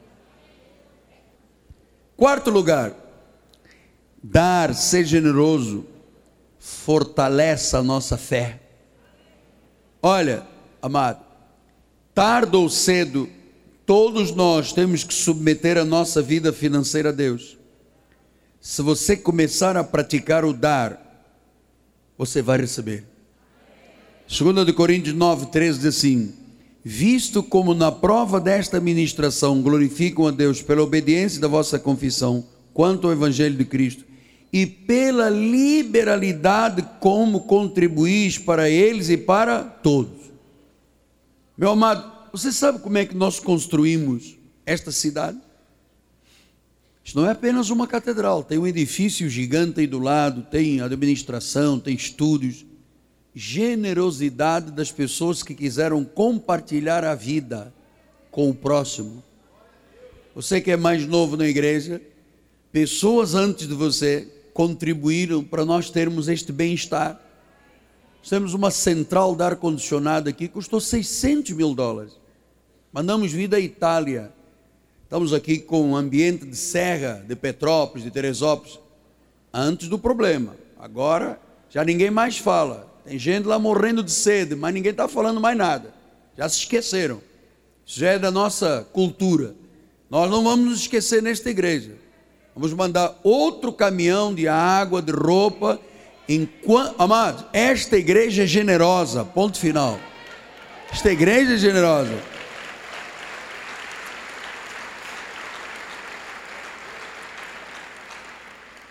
Quarto 2.17 2.49
lugar, 2.49 2.93
dar, 4.21 4.75
ser 4.75 5.05
generoso, 5.05 5.86
fortalece 6.60 7.73
a 7.77 7.82
nossa 7.82 8.17
fé. 8.17 8.60
Olha, 10.01 10.45
amado, 10.82 11.23
tarde 12.13 12.53
ou 12.53 12.67
cedo, 12.67 13.29
todos 13.86 14.36
nós 14.36 14.73
temos 14.73 15.05
que 15.05 15.13
submeter 15.13 15.77
a 15.77 15.86
nossa 15.86 16.21
vida 16.21 16.51
financeira 16.51 17.08
a 17.08 17.13
Deus. 17.13 17.58
Se 18.60 18.82
você 18.82 19.15
começar 19.15 19.77
a 19.77 19.86
praticar 19.86 20.43
o 20.43 20.51
dar, 20.51 21.32
você 22.17 22.41
vai 22.41 22.58
receber. 22.58 23.08
2 24.30 24.72
Coríntios 24.76 25.15
9, 25.15 25.48
13 25.48 25.80
diz 25.80 25.88
assim: 25.88 26.32
Visto 26.84 27.42
como 27.42 27.74
na 27.74 27.92
prova 27.92 28.39
desta 28.39 28.80
ministração 28.80 29.60
glorificam 29.60 30.28
a 30.28 30.32
Deus 30.32 30.62
pela 30.62 30.84
obediência 30.84 31.42
da 31.42 31.48
vossa 31.48 31.80
confissão 31.80 32.46
quanto 32.72 33.08
ao 33.08 33.13
Evangelho 33.13 33.58
de 33.58 33.65
Cristo, 33.65 34.06
e 34.54 34.68
pela 34.68 35.32
liberalidade 35.32 36.86
como 37.00 37.42
contribuís 37.42 38.38
para 38.38 38.70
eles 38.70 39.10
e 39.10 39.18
para 39.18 39.63
todos. 39.63 40.30
Meu 41.58 41.72
amado, 41.72 42.30
você 42.32 42.52
sabe 42.52 42.78
como 42.78 43.00
é 43.00 43.06
que 43.06 43.15
nós 43.15 43.39
construímos 43.39 44.38
esta 44.63 44.92
cidade? 44.92 45.39
Isso 47.04 47.18
não 47.18 47.28
é 47.28 47.32
apenas 47.32 47.72
uma 47.72 47.88
catedral, 47.88 48.44
tem 48.44 48.60
um 48.60 48.68
edifício 48.68 49.28
gigante 49.28 49.80
aí 49.80 49.88
do 49.88 49.98
lado, 49.98 50.44
tem 50.44 50.82
administração, 50.82 51.80
tem 51.80 51.96
estúdios. 51.96 52.70
Generosidade 53.34 54.72
das 54.72 54.92
pessoas 54.92 55.44
que 55.44 55.54
quiseram 55.54 56.04
compartilhar 56.04 57.04
a 57.04 57.13
vida 57.13 57.74
com 58.32 58.50
o 58.50 58.54
próximo. 58.54 59.24
Você 60.34 60.62
que 60.62 60.72
é 60.72 60.78
mais 60.78 61.06
novo 61.06 61.36
na 61.36 61.48
igreja, 61.48 62.02
pessoas 62.72 63.36
antes 63.36 63.68
de 63.68 63.74
você 63.74 64.28
contribuíram 64.54 65.44
para 65.44 65.65
nós 65.65 65.89
termos 65.89 66.28
este 66.28 66.52
bem-estar. 66.52 67.20
Temos 68.28 68.54
uma 68.54 68.72
central 68.72 69.36
de 69.36 69.44
ar-condicionado 69.44 70.30
aqui, 70.30 70.48
custou 70.48 70.80
600 70.80 71.52
mil 71.52 71.74
dólares. 71.74 72.20
Mandamos 72.92 73.32
vir 73.32 73.48
da 73.48 73.60
Itália. 73.60 74.32
Estamos 75.04 75.34
aqui 75.34 75.60
com 75.60 75.92
um 75.92 75.96
ambiente 75.96 76.46
de 76.46 76.56
serra, 76.56 77.24
de 77.28 77.36
Petrópolis, 77.36 78.04
de 78.04 78.12
Teresópolis, 78.12 78.80
antes 79.54 79.88
do 79.88 79.98
problema. 79.98 80.56
Agora 80.78 81.39
já 81.70 81.84
ninguém 81.84 82.12
mais 82.12 82.38
fala. 82.38 82.88
Tem 83.10 83.17
gente 83.17 83.48
lá 83.48 83.58
morrendo 83.58 84.04
de 84.04 84.12
sede, 84.12 84.56
mas 84.56 84.72
ninguém 84.72 84.91
está 84.91 85.08
falando 85.08 85.41
mais 85.41 85.58
nada. 85.58 85.91
Já 86.38 86.48
se 86.48 86.60
esqueceram. 86.60 87.19
Isso 87.84 88.00
já 88.02 88.12
é 88.12 88.19
da 88.19 88.30
nossa 88.30 88.88
cultura. 88.93 89.56
Nós 90.12 90.30
não 90.30 90.43
vamos 90.43 90.69
nos 90.69 90.82
esquecer 90.82 91.19
nesta 91.19 91.50
igreja. 91.50 91.93
Vamos 92.54 92.72
mandar 92.72 93.19
outro 93.24 93.74
caminhão 93.74 94.32
de 94.32 94.48
água, 94.48 95.02
de 95.02 95.12
roupa. 95.12 95.80
Enquanto, 96.28 97.02
amados, 97.02 97.45
esta 97.52 97.98
igreja 97.98 98.43
é 98.43 98.45
generosa. 98.45 99.26
Ponto 99.26 99.58
final. 99.58 100.00
Esta 100.91 101.12
igreja 101.12 101.56
é 101.56 101.58
generosa. 101.58 102.13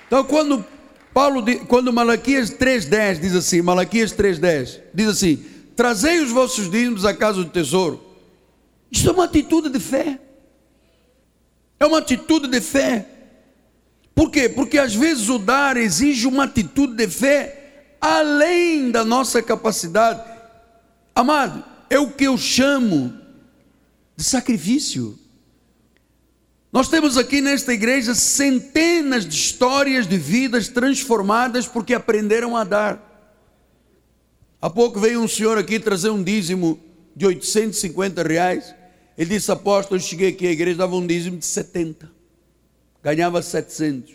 Então, 0.08 0.24
quando 0.24 0.66
Paulo, 1.12 1.44
quando 1.66 1.92
Malaquias 1.92 2.50
3:10 2.50 3.20
diz 3.20 3.34
assim, 3.34 3.62
Malaquias 3.62 4.12
3:10 4.12 4.80
diz 4.94 5.08
assim: 5.08 5.44
Trazei 5.74 6.20
os 6.20 6.30
vossos 6.30 6.70
dízimos 6.70 7.04
à 7.04 7.14
casa 7.14 7.42
do 7.42 7.50
tesouro. 7.50 8.02
Isso 8.90 9.08
é 9.08 9.12
uma 9.12 9.24
atitude 9.24 9.68
de 9.68 9.80
fé. 9.80 10.18
É 11.78 11.86
uma 11.86 11.98
atitude 11.98 12.48
de 12.48 12.60
fé. 12.60 13.06
Por 14.14 14.30
quê? 14.30 14.48
Porque 14.48 14.78
às 14.78 14.94
vezes 14.94 15.28
o 15.28 15.38
dar 15.38 15.76
exige 15.76 16.26
uma 16.26 16.44
atitude 16.44 16.96
de 16.96 17.06
fé 17.06 17.94
além 18.00 18.90
da 18.90 19.04
nossa 19.04 19.42
capacidade. 19.42 20.22
Amado, 21.14 21.64
é 21.88 21.98
o 21.98 22.10
que 22.10 22.24
eu 22.24 22.36
chamo 22.36 23.14
de 24.16 24.24
sacrifício. 24.24 25.18
Nós 26.72 26.88
temos 26.88 27.16
aqui 27.16 27.40
nesta 27.40 27.72
igreja 27.72 28.14
centenas 28.14 29.26
de 29.26 29.34
histórias 29.34 30.06
de 30.06 30.18
vidas 30.18 30.68
transformadas 30.68 31.66
porque 31.66 31.94
aprenderam 31.94 32.56
a 32.56 32.64
dar. 32.64 33.04
Há 34.60 34.68
pouco 34.68 35.00
veio 35.00 35.22
um 35.22 35.28
senhor 35.28 35.56
aqui 35.56 35.80
trazer 35.80 36.10
um 36.10 36.22
dízimo 36.22 36.78
de 37.16 37.26
850 37.26 38.22
reais. 38.22 38.74
Ele 39.16 39.30
disse, 39.30 39.50
apóstolo, 39.50 40.00
eu 40.00 40.04
cheguei 40.04 40.28
aqui, 40.28 40.46
a 40.46 40.52
igreja 40.52 40.78
dava 40.78 40.94
um 40.94 41.06
dízimo 41.06 41.38
de 41.38 41.46
70 41.46 42.18
ganhava 43.02 43.40
700. 43.40 44.14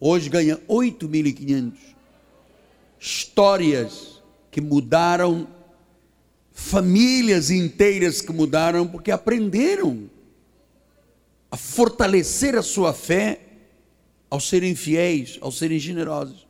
Hoje 0.00 0.28
ganha 0.28 0.56
8.500. 0.68 1.72
Histórias 3.00 4.22
que 4.50 4.60
mudaram, 4.60 5.48
famílias 6.52 7.50
inteiras 7.50 8.20
que 8.20 8.32
mudaram 8.32 8.86
porque 8.86 9.10
aprenderam 9.10 10.10
a 11.50 11.56
fortalecer 11.56 12.56
a 12.56 12.62
sua 12.62 12.92
fé 12.92 13.40
ao 14.30 14.40
serem 14.40 14.74
fiéis, 14.74 15.38
ao 15.40 15.50
serem 15.50 15.78
generosos. 15.78 16.46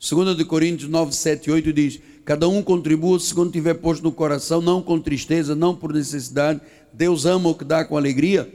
2 0.00 0.36
de 0.36 0.44
Coríntios 0.44 0.90
9, 0.90 1.14
7 1.14 1.48
e 1.48 1.52
8 1.52 1.72
diz: 1.72 2.00
Cada 2.24 2.48
um 2.48 2.62
contribua 2.62 3.18
segundo 3.18 3.50
tiver 3.50 3.74
posto 3.74 4.02
no 4.02 4.12
coração, 4.12 4.60
não 4.60 4.82
com 4.82 5.00
tristeza, 5.00 5.54
não 5.54 5.74
por 5.74 5.92
necessidade. 5.92 6.60
Deus 6.92 7.24
ama 7.24 7.48
o 7.48 7.54
que 7.54 7.64
dá 7.64 7.84
com 7.84 7.96
alegria. 7.96 8.52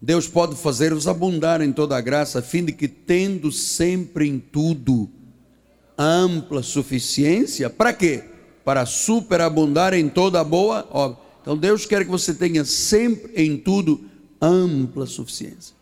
Deus 0.00 0.28
pode 0.28 0.54
fazer-vos 0.54 1.08
abundar 1.08 1.60
em 1.60 1.72
toda 1.72 1.96
a 1.96 2.00
graça, 2.00 2.38
a 2.38 2.42
fim 2.42 2.64
de 2.64 2.72
que, 2.72 2.86
tendo 2.86 3.50
sempre 3.50 4.28
em 4.28 4.38
tudo 4.38 5.10
ampla 5.98 6.62
suficiência, 6.62 7.68
para 7.68 7.92
quê? 7.92 8.22
Para 8.64 8.86
superabundar 8.86 9.92
em 9.92 10.08
toda 10.08 10.38
a 10.38 10.44
boa 10.44 10.86
obra. 10.90 11.18
Então 11.42 11.56
Deus 11.56 11.84
quer 11.84 12.04
que 12.04 12.10
você 12.10 12.32
tenha 12.32 12.64
sempre 12.64 13.32
em 13.42 13.56
tudo 13.56 14.07
ampla 14.40 15.06
suficiência. 15.06 15.74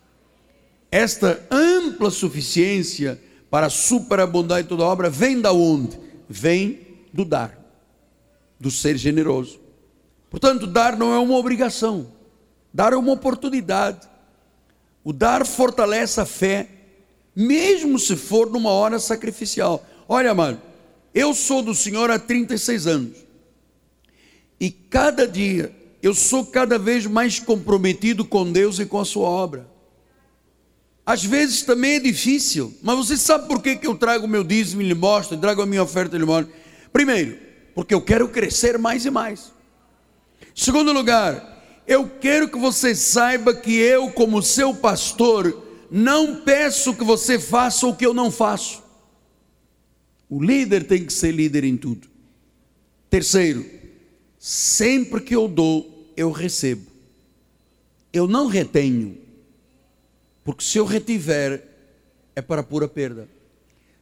Esta 0.90 1.44
ampla 1.50 2.10
suficiência 2.10 3.20
para 3.50 3.68
superabundar 3.68 4.60
em 4.60 4.64
toda 4.64 4.84
obra 4.84 5.10
vem 5.10 5.40
da 5.40 5.52
onde? 5.52 5.98
Vem 6.28 6.80
do 7.12 7.24
dar, 7.24 7.58
do 8.58 8.70
ser 8.70 8.96
generoso. 8.96 9.60
Portanto, 10.30 10.66
dar 10.66 10.96
não 10.96 11.14
é 11.14 11.18
uma 11.18 11.36
obrigação. 11.36 12.12
Dar 12.72 12.92
é 12.92 12.96
uma 12.96 13.12
oportunidade. 13.12 14.06
O 15.02 15.12
dar 15.12 15.46
fortalece 15.46 16.20
a 16.20 16.26
fé, 16.26 16.68
mesmo 17.34 17.98
se 17.98 18.16
for 18.16 18.50
numa 18.50 18.70
hora 18.70 18.98
sacrificial. 18.98 19.86
Olha, 20.08 20.34
mano, 20.34 20.60
eu 21.14 21.32
sou 21.32 21.62
do 21.62 21.74
Senhor 21.74 22.10
há 22.10 22.18
36 22.18 22.86
anos. 22.86 23.18
E 24.60 24.70
cada 24.70 25.26
dia 25.26 25.74
eu 26.02 26.14
sou 26.14 26.46
cada 26.46 26.78
vez 26.78 27.06
mais 27.06 27.40
comprometido 27.40 28.24
com 28.24 28.50
Deus 28.50 28.78
e 28.78 28.86
com 28.86 29.00
a 29.00 29.04
sua 29.04 29.28
obra. 29.28 29.68
Às 31.04 31.24
vezes 31.24 31.62
também 31.62 31.96
é 31.96 32.00
difícil, 32.00 32.76
mas 32.82 32.96
você 32.96 33.16
sabe 33.16 33.46
por 33.46 33.62
que, 33.62 33.76
que 33.76 33.86
eu 33.86 33.94
trago 33.94 34.26
o 34.26 34.28
meu 34.28 34.42
dízimo 34.42 34.82
e 34.82 34.88
lhe 34.88 34.94
mostro, 34.94 35.38
trago 35.38 35.62
a 35.62 35.66
minha 35.66 35.82
oferta 35.82 36.16
e 36.16 36.18
lhe 36.18 36.24
mostro? 36.24 36.52
Primeiro, 36.92 37.38
porque 37.74 37.94
eu 37.94 38.02
quero 38.02 38.28
crescer 38.28 38.76
mais 38.78 39.06
e 39.06 39.10
mais. 39.10 39.52
Segundo 40.54 40.92
lugar, 40.92 41.82
eu 41.86 42.08
quero 42.08 42.48
que 42.48 42.58
você 42.58 42.94
saiba 42.94 43.54
que 43.54 43.76
eu, 43.76 44.10
como 44.10 44.42
seu 44.42 44.74
pastor, 44.74 45.62
não 45.90 46.40
peço 46.40 46.94
que 46.94 47.04
você 47.04 47.38
faça 47.38 47.86
o 47.86 47.94
que 47.94 48.04
eu 48.04 48.12
não 48.12 48.30
faço. 48.30 48.82
O 50.28 50.42
líder 50.42 50.84
tem 50.84 51.04
que 51.04 51.12
ser 51.12 51.30
líder 51.30 51.62
em 51.62 51.76
tudo. 51.76 52.08
Terceiro, 53.08 53.64
sempre 54.46 55.20
que 55.20 55.34
eu 55.34 55.48
dou, 55.48 56.12
eu 56.16 56.30
recebo. 56.30 56.86
Eu 58.12 58.28
não 58.28 58.46
retenho. 58.46 59.18
Porque 60.44 60.62
se 60.62 60.78
eu 60.78 60.84
retiver, 60.84 61.66
é 62.36 62.40
para 62.40 62.62
pura 62.62 62.86
perda. 62.86 63.28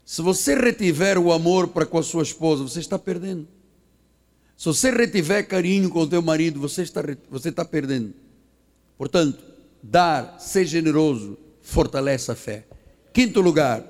Se 0.04 0.20
você 0.20 0.54
retiver 0.54 1.16
o 1.16 1.32
amor 1.32 1.68
para 1.68 1.86
com 1.86 1.96
a 1.96 2.02
sua 2.02 2.22
esposa, 2.22 2.62
você 2.62 2.78
está 2.78 2.98
perdendo. 2.98 3.48
Se 4.54 4.66
você 4.66 4.90
retiver 4.90 5.48
carinho 5.48 5.88
com 5.88 6.00
o 6.00 6.06
teu 6.06 6.20
marido, 6.20 6.60
você 6.60 6.82
está, 6.82 7.00
você 7.30 7.48
está 7.48 7.64
perdendo. 7.64 8.12
Portanto, 8.98 9.42
dar, 9.82 10.38
ser 10.38 10.66
generoso, 10.66 11.38
fortalece 11.62 12.30
a 12.30 12.34
fé. 12.34 12.66
Quinto 13.14 13.40
lugar, 13.40 13.82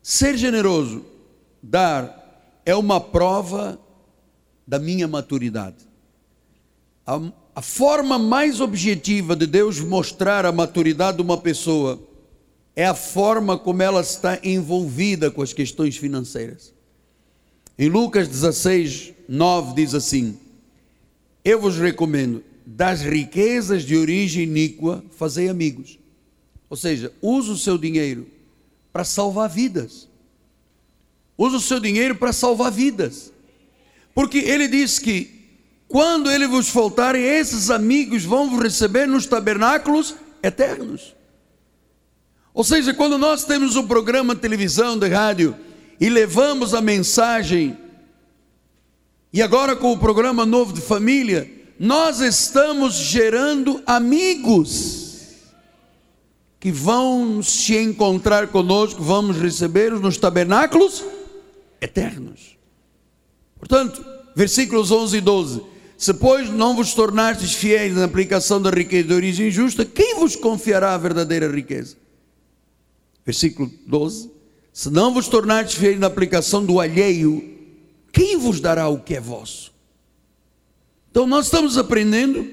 ser 0.00 0.36
generoso, 0.36 1.04
dar, 1.60 2.62
é 2.64 2.76
uma 2.76 3.00
prova 3.00 3.76
da 4.70 4.78
minha 4.78 5.08
maturidade. 5.08 5.78
A, 7.04 7.20
a 7.56 7.60
forma 7.60 8.20
mais 8.20 8.60
objetiva 8.60 9.34
de 9.34 9.44
Deus 9.44 9.80
mostrar 9.80 10.46
a 10.46 10.52
maturidade 10.52 11.16
de 11.16 11.24
uma 11.24 11.36
pessoa 11.36 12.00
é 12.76 12.86
a 12.86 12.94
forma 12.94 13.58
como 13.58 13.82
ela 13.82 14.00
está 14.00 14.38
envolvida 14.44 15.28
com 15.28 15.42
as 15.42 15.52
questões 15.52 15.96
financeiras. 15.96 16.72
Em 17.76 17.88
Lucas 17.88 18.28
16, 18.28 19.12
9 19.28 19.74
diz 19.74 19.92
assim: 19.92 20.38
Eu 21.44 21.60
vos 21.60 21.76
recomendo, 21.76 22.44
das 22.64 23.00
riquezas 23.00 23.82
de 23.82 23.96
origem 23.96 24.44
iníqua, 24.44 25.02
fazei 25.10 25.48
amigos. 25.48 25.98
Ou 26.68 26.76
seja, 26.76 27.12
use 27.20 27.50
o 27.50 27.56
seu 27.56 27.76
dinheiro 27.76 28.24
para 28.92 29.02
salvar 29.02 29.48
vidas. 29.50 30.08
Use 31.36 31.56
o 31.56 31.60
seu 31.60 31.80
dinheiro 31.80 32.14
para 32.14 32.32
salvar 32.32 32.70
vidas. 32.70 33.32
Porque 34.14 34.38
ele 34.38 34.68
diz 34.68 34.98
que 34.98 35.40
quando 35.88 36.30
ele 36.30 36.46
vos 36.46 36.68
faltarem, 36.68 37.22
esses 37.22 37.68
amigos 37.68 38.24
vão 38.24 38.48
vos 38.48 38.62
receber 38.62 39.08
nos 39.08 39.26
tabernáculos 39.26 40.14
eternos. 40.42 41.14
Ou 42.54 42.62
seja, 42.62 42.94
quando 42.94 43.18
nós 43.18 43.44
temos 43.44 43.76
um 43.76 43.86
programa 43.86 44.34
de 44.34 44.40
televisão, 44.40 44.98
de 44.98 45.08
rádio, 45.08 45.56
e 46.00 46.08
levamos 46.08 46.74
a 46.74 46.80
mensagem, 46.80 47.76
e 49.32 49.42
agora 49.42 49.74
com 49.74 49.92
o 49.92 49.98
programa 49.98 50.46
novo 50.46 50.72
de 50.72 50.80
família, 50.80 51.50
nós 51.78 52.20
estamos 52.20 52.94
gerando 52.94 53.82
amigos 53.86 55.10
que 56.60 56.70
vão 56.70 57.42
se 57.42 57.76
encontrar 57.76 58.48
conosco, 58.48 59.02
vamos 59.02 59.38
recebê-los 59.38 60.00
nos 60.00 60.18
tabernáculos 60.18 61.02
eternos. 61.80 62.59
Portanto, 63.60 64.04
versículos 64.34 64.90
11 64.90 65.18
e 65.18 65.20
12: 65.20 65.62
Se, 65.96 66.14
pois, 66.14 66.48
não 66.48 66.74
vos 66.74 66.94
tornastes 66.94 67.54
fiéis 67.54 67.94
na 67.94 68.04
aplicação 68.04 68.60
da 68.60 68.70
riqueza 68.70 69.08
de 69.08 69.14
origem 69.14 69.50
justa, 69.50 69.84
quem 69.84 70.16
vos 70.16 70.34
confiará 70.34 70.94
a 70.94 70.98
verdadeira 70.98 71.46
riqueza? 71.46 71.96
Versículo 73.24 73.70
12: 73.86 74.30
Se 74.72 74.90
não 74.90 75.12
vos 75.12 75.28
tornardes 75.28 75.74
fiéis 75.74 76.00
na 76.00 76.06
aplicação 76.06 76.64
do 76.64 76.80
alheio, 76.80 77.58
quem 78.10 78.38
vos 78.38 78.60
dará 78.60 78.88
o 78.88 78.98
que 78.98 79.14
é 79.14 79.20
vosso? 79.20 79.72
Então, 81.10 81.26
nós 81.26 81.46
estamos 81.46 81.76
aprendendo 81.76 82.48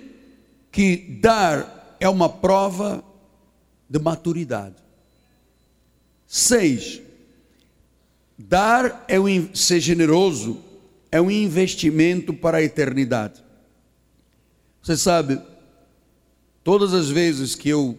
que 0.71 1.19
dar 1.21 1.95
é 1.99 2.09
uma 2.09 2.27
prova 2.27 3.03
de 3.89 3.99
maturidade. 3.99 4.75
Seis, 6.27 7.01
dar 8.37 9.05
é 9.07 9.17
um, 9.19 9.55
ser 9.55 9.79
generoso 9.79 10.66
é 11.11 11.21
um 11.21 11.31
investimento 11.31 12.33
para 12.33 12.57
a 12.57 12.63
eternidade. 12.63 13.43
Você 14.81 14.95
sabe, 14.95 15.39
todas 16.63 16.93
as 16.93 17.09
vezes 17.09 17.55
que 17.55 17.69
eu 17.69 17.97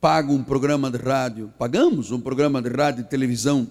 pago 0.00 0.32
um 0.32 0.44
programa 0.44 0.90
de 0.90 0.98
rádio, 0.98 1.52
pagamos 1.58 2.10
um 2.10 2.20
programa 2.20 2.62
de 2.62 2.68
rádio 2.68 3.00
e 3.00 3.04
televisão, 3.04 3.68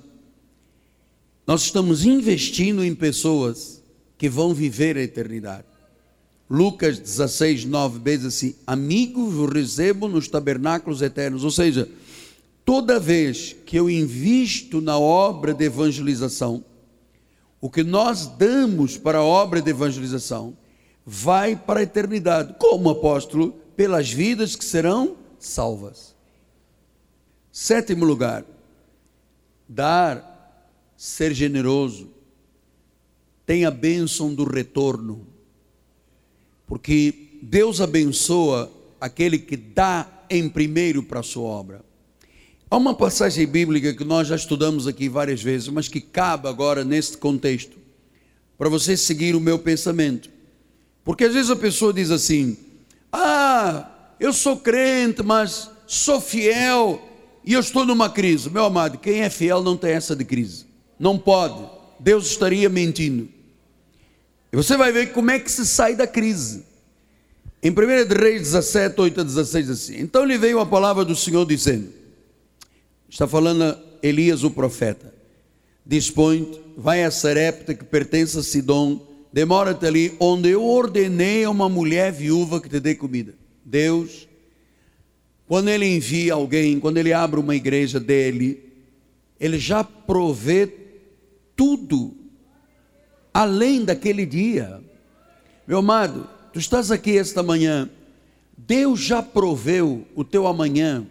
nós 1.47 1.62
estamos 1.62 2.06
investindo 2.06 2.84
em 2.84 2.95
pessoas 2.95 3.82
que 4.17 4.28
vão 4.28 4.54
viver 4.54 4.97
a 4.97 5.01
eternidade. 5.01 5.65
Lucas 6.49 6.99
16, 6.99 7.65
9 7.65 7.99
diz 7.99 8.25
assim: 8.25 8.56
Amigos 8.65 9.34
vos 9.34 9.51
recebo 9.51 10.08
nos 10.08 10.28
tabernáculos 10.28 11.01
eternos. 11.01 11.43
Ou 11.43 11.51
seja, 11.51 11.89
toda 12.63 12.99
vez 12.99 13.56
que 13.65 13.78
eu 13.78 13.89
invisto 13.89 14.82
na 14.82 14.97
obra 14.97 15.54
de 15.54 15.65
evangelização, 15.65 16.63
o 17.65 17.69
que 17.69 17.84
nós 17.84 18.28
damos 18.28 18.95
para 18.95 19.17
a 19.17 19.23
obra 19.23 19.60
de 19.60 19.71
evangelização 19.71 20.56
vai 21.04 21.56
para 21.56 21.80
a 21.80 21.84
eternidade, 21.84 22.54
como 22.60 22.91
apóstolo, 22.91 23.54
pelas 23.75 24.12
vidas 24.12 24.56
que 24.56 24.63
serão 24.63 25.17
salvas. 25.39 26.13
Sétimo 27.51 28.06
lugar, 28.06 28.45
dar, 29.67 30.69
ser 30.95 31.34
generoso, 31.34 32.12
tem 33.47 33.65
a 33.65 33.71
bênção 33.71 34.32
do 34.32 34.43
retorno 34.43 35.25
porque 36.67 37.39
Deus 37.41 37.82
abençoa 37.82 38.71
aquele 39.01 39.39
que 39.39 39.58
dá 39.58 40.08
em 40.30 40.47
primeiro 40.47 41.01
para 41.01 41.21
a 41.21 41.23
sua 41.23 41.49
obra. 41.49 41.84
Há 42.75 42.77
uma 42.77 42.93
passagem 42.93 43.47
bíblica 43.47 43.93
que 43.93 44.03
nós 44.03 44.27
já 44.27 44.35
estudamos 44.35 44.85
aqui 44.85 45.07
várias 45.07 45.41
vezes, 45.41 45.69
mas 45.69 45.88
que 45.88 46.01
cabe 46.01 46.49
agora 46.49 46.83
neste 46.83 47.15
contexto, 47.15 47.77
para 48.57 48.67
você 48.67 48.97
seguir 48.97 49.33
o 49.33 49.39
meu 49.39 49.57
pensamento. 49.57 50.29
Porque 51.01 51.23
às 51.23 51.33
vezes 51.33 51.49
a 51.49 51.55
pessoa 51.55 51.93
diz 51.93 52.11
assim: 52.11 52.57
Ah, 53.13 53.89
eu 54.19 54.33
sou 54.33 54.57
crente, 54.57 55.23
mas 55.23 55.69
sou 55.88 56.19
fiel 56.19 57.01
e 57.45 57.53
eu 57.53 57.61
estou 57.61 57.85
numa 57.85 58.09
crise. 58.09 58.49
Meu 58.49 58.65
amado, 58.65 58.97
quem 58.97 59.21
é 59.21 59.29
fiel 59.29 59.63
não 59.63 59.77
tem 59.77 59.91
essa 59.91 60.13
de 60.13 60.25
crise. 60.25 60.65
Não 60.99 61.17
pode. 61.17 61.65
Deus 61.97 62.27
estaria 62.27 62.67
mentindo. 62.67 63.29
E 64.51 64.55
você 64.57 64.75
vai 64.75 64.91
ver 64.91 65.13
como 65.13 65.31
é 65.31 65.39
que 65.39 65.49
se 65.49 65.65
sai 65.65 65.95
da 65.95 66.05
crise. 66.05 66.65
Em 67.63 67.71
1 67.71 67.73
Reis 68.21 68.41
17, 68.41 68.99
8 68.99 69.21
a 69.21 69.23
16, 69.23 69.69
assim. 69.69 69.95
Então 69.97 70.25
lhe 70.25 70.38
veio 70.38 70.59
a 70.59 70.65
palavra 70.65 71.05
do 71.05 71.15
Senhor 71.15 71.45
dizendo: 71.45 72.03
Está 73.15 73.30
falando 73.30 73.80
Elias, 74.04 74.43
o 74.43 74.51
profeta. 74.51 75.13
Dispõe, 75.86 76.51
vai 76.75 77.06
a 77.06 77.10
Serepta, 77.10 77.73
que 77.73 77.86
pertence 77.86 78.38
a 78.38 78.43
Sidom, 78.43 78.99
demora-te 79.32 79.86
ali, 79.86 80.13
onde 80.19 80.49
eu 80.49 80.62
ordenei 80.62 81.45
a 81.45 81.49
uma 81.49 81.69
mulher 81.69 82.12
viúva 82.12 82.60
que 82.60 82.67
te 82.67 82.78
dê 82.78 82.93
comida. 82.93 83.34
Deus, 83.63 84.28
quando 85.47 85.69
Ele 85.69 85.86
envia 85.86 86.34
alguém, 86.34 86.78
quando 86.78 86.97
Ele 86.97 87.13
abre 87.13 87.39
uma 87.39 87.56
igreja 87.56 88.01
dele, 88.01 88.62
Ele 89.39 89.58
já 89.58 89.82
provê 89.82 90.69
tudo 91.56 92.13
além 93.34 93.86
daquele 93.86 94.25
dia. 94.25 94.84
Meu 95.65 95.78
amado, 95.78 96.28
tu 96.51 96.60
estás 96.60 96.91
aqui 96.91 97.17
esta 97.17 97.41
manhã, 97.41 97.89
Deus 98.58 98.99
já 98.99 99.23
proveu 99.23 100.06
o 100.13 100.25
teu 100.25 100.45
amanhã. 100.45 101.08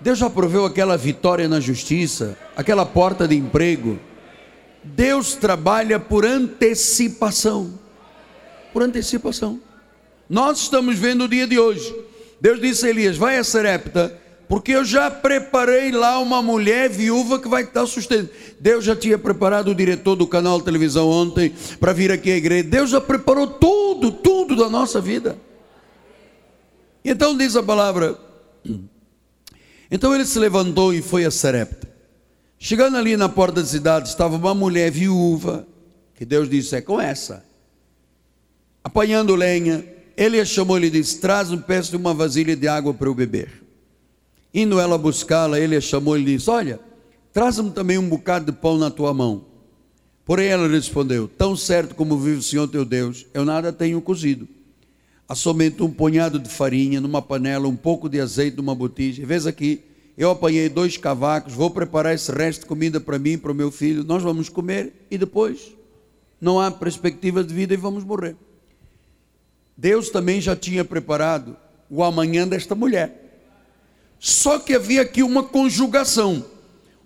Deus 0.00 0.18
já 0.18 0.30
proveu 0.30 0.64
aquela 0.64 0.96
vitória 0.96 1.48
na 1.48 1.60
justiça, 1.60 2.36
aquela 2.56 2.86
porta 2.86 3.26
de 3.26 3.36
emprego. 3.36 3.98
Deus 4.82 5.34
trabalha 5.34 5.98
por 5.98 6.24
antecipação. 6.24 7.78
Por 8.72 8.82
antecipação. 8.82 9.60
Nós 10.28 10.60
estamos 10.60 10.98
vendo 10.98 11.24
o 11.24 11.28
dia 11.28 11.46
de 11.46 11.58
hoje. 11.58 11.94
Deus 12.40 12.60
disse 12.60 12.86
a 12.86 12.90
Elias: 12.90 13.16
vai 13.16 13.38
a 13.38 13.44
Serepta 13.44 14.16
porque 14.48 14.72
eu 14.72 14.84
já 14.84 15.10
preparei 15.10 15.92
lá 15.92 16.18
uma 16.18 16.40
mulher 16.40 16.88
viúva 16.88 17.38
que 17.38 17.46
vai 17.46 17.64
estar 17.64 17.86
sustento. 17.86 18.30
Deus 18.58 18.82
já 18.82 18.96
tinha 18.96 19.18
preparado 19.18 19.68
o 19.68 19.74
diretor 19.74 20.16
do 20.16 20.26
canal 20.26 20.58
de 20.58 20.64
televisão 20.64 21.06
ontem 21.06 21.52
para 21.78 21.92
vir 21.92 22.10
aqui 22.10 22.32
à 22.32 22.36
igreja. 22.36 22.64
Deus 22.64 22.90
já 22.90 23.00
preparou 23.00 23.46
tudo, 23.46 24.10
tudo 24.10 24.56
da 24.56 24.70
nossa 24.70 25.02
vida. 25.02 25.36
Então 27.04 27.36
diz 27.36 27.54
a 27.56 27.62
palavra. 27.62 28.18
Então 29.90 30.14
ele 30.14 30.24
se 30.24 30.38
levantou 30.38 30.92
e 30.92 31.00
foi 31.00 31.24
a 31.24 31.30
Serepta. 31.30 31.88
Chegando 32.58 32.96
ali 32.96 33.16
na 33.16 33.28
porta 33.28 33.62
da 33.62 33.66
cidade, 33.66 34.08
estava 34.08 34.36
uma 34.36 34.54
mulher 34.54 34.90
viúva, 34.90 35.66
que 36.14 36.24
Deus 36.24 36.48
disse: 36.48 36.76
é 36.76 36.80
com 36.80 37.00
essa. 37.00 37.44
Apanhando 38.82 39.34
lenha, 39.34 39.84
ele 40.16 40.40
a 40.40 40.44
chamou 40.44 40.76
e 40.76 40.80
lhe 40.80 40.90
disse: 40.90 41.20
Traz 41.20 41.50
um 41.50 41.58
peço 41.58 41.90
de 41.90 41.96
uma 41.96 42.12
vasilha 42.12 42.56
de 42.56 42.66
água 42.66 42.92
para 42.92 43.08
eu 43.08 43.14
beber. 43.14 43.62
Indo 44.52 44.80
ela 44.80 44.98
buscá-la, 44.98 45.60
ele 45.60 45.76
a 45.76 45.80
chamou 45.80 46.18
e 46.18 46.24
lhe 46.24 46.36
disse: 46.36 46.50
Olha, 46.50 46.80
traz-me 47.32 47.70
também 47.70 47.96
um 47.96 48.08
bocado 48.08 48.46
de 48.46 48.58
pão 48.58 48.76
na 48.76 48.90
tua 48.90 49.14
mão. 49.14 49.44
Porém 50.24 50.48
ela 50.48 50.66
respondeu: 50.66 51.28
Tão 51.28 51.56
certo 51.56 51.94
como 51.94 52.18
vive 52.18 52.38
o 52.38 52.42
Senhor 52.42 52.66
teu 52.66 52.84
Deus, 52.84 53.26
eu 53.32 53.44
nada 53.44 53.72
tenho 53.72 54.00
cozido. 54.02 54.48
Há 55.28 55.34
somente 55.34 55.82
um 55.82 55.90
punhado 55.90 56.38
de 56.38 56.48
farinha 56.48 57.02
numa 57.02 57.20
panela, 57.20 57.68
um 57.68 57.76
pouco 57.76 58.08
de 58.08 58.18
azeite 58.18 58.56
numa 58.56 58.74
botija. 58.74 59.26
Vês 59.26 59.46
aqui, 59.46 59.82
eu 60.16 60.30
apanhei 60.30 60.70
dois 60.70 60.96
cavacos, 60.96 61.52
vou 61.52 61.70
preparar 61.70 62.14
esse 62.14 62.32
resto 62.32 62.62
de 62.62 62.66
comida 62.66 62.98
para 62.98 63.18
mim 63.18 63.36
para 63.36 63.52
o 63.52 63.54
meu 63.54 63.70
filho. 63.70 64.02
Nós 64.02 64.22
vamos 64.22 64.48
comer 64.48 65.06
e 65.10 65.18
depois 65.18 65.76
não 66.40 66.58
há 66.58 66.70
perspectiva 66.70 67.44
de 67.44 67.52
vida 67.52 67.74
e 67.74 67.76
vamos 67.76 68.04
morrer. 68.04 68.36
Deus 69.76 70.08
também 70.08 70.40
já 70.40 70.56
tinha 70.56 70.82
preparado 70.82 71.56
o 71.90 72.02
amanhã 72.02 72.48
desta 72.48 72.74
mulher. 72.74 73.44
Só 74.18 74.58
que 74.58 74.74
havia 74.74 75.02
aqui 75.02 75.22
uma 75.22 75.42
conjugação. 75.42 76.44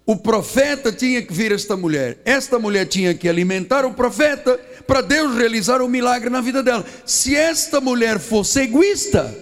O 0.04 0.16
profeta 0.16 0.90
tinha 0.90 1.22
que 1.22 1.32
vir 1.32 1.52
esta 1.52 1.76
mulher. 1.76 2.18
Esta 2.24 2.58
mulher 2.58 2.86
tinha 2.86 3.14
que 3.14 3.28
alimentar 3.28 3.84
o 3.84 3.94
profeta 3.94 4.58
para 4.86 5.00
Deus 5.00 5.36
realizar 5.36 5.80
o 5.80 5.84
um 5.84 5.88
milagre 5.88 6.28
na 6.28 6.40
vida 6.40 6.62
dela. 6.62 6.84
Se 7.06 7.36
esta 7.36 7.80
mulher 7.80 8.18
fosse 8.18 8.62
egoísta, 8.62 9.32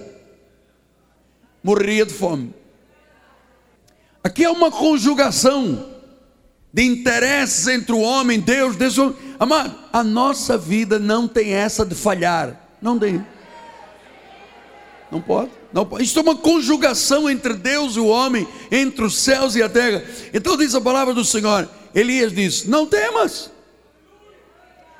morreria 1.62 2.04
de 2.04 2.12
fome. 2.12 2.54
Aqui 4.22 4.44
é 4.44 4.50
uma 4.50 4.70
conjugação 4.70 5.88
de 6.72 6.84
interesses 6.84 7.66
entre 7.66 7.92
o 7.92 8.00
homem, 8.00 8.38
Deus, 8.38 8.76
Deus. 8.76 8.96
Amado, 9.38 9.74
a 9.90 10.04
nossa 10.04 10.58
vida 10.58 10.98
não 10.98 11.26
tem 11.26 11.54
essa 11.54 11.86
de 11.86 11.94
falhar. 11.94 12.68
Não 12.82 12.98
tem. 12.98 13.24
Não 15.10 15.22
pode. 15.22 15.59
Não. 15.72 15.88
Isso 16.00 16.18
é 16.18 16.22
uma 16.22 16.36
conjugação 16.36 17.30
entre 17.30 17.54
Deus 17.54 17.96
e 17.96 18.00
o 18.00 18.06
homem, 18.06 18.46
entre 18.70 19.04
os 19.04 19.18
céus 19.18 19.54
e 19.54 19.62
a 19.62 19.68
terra. 19.68 20.02
Então 20.34 20.56
diz 20.56 20.74
a 20.74 20.80
palavra 20.80 21.14
do 21.14 21.24
Senhor. 21.24 21.68
Elias 21.94 22.32
diz: 22.32 22.64
Não 22.66 22.86
temas. 22.86 23.50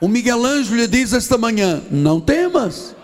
O 0.00 0.08
Miguel 0.08 0.44
Ângelo 0.44 0.76
lhe 0.76 0.86
diz 0.86 1.12
esta 1.12 1.36
manhã: 1.36 1.82
Não 1.90 2.20
temas. 2.20 2.94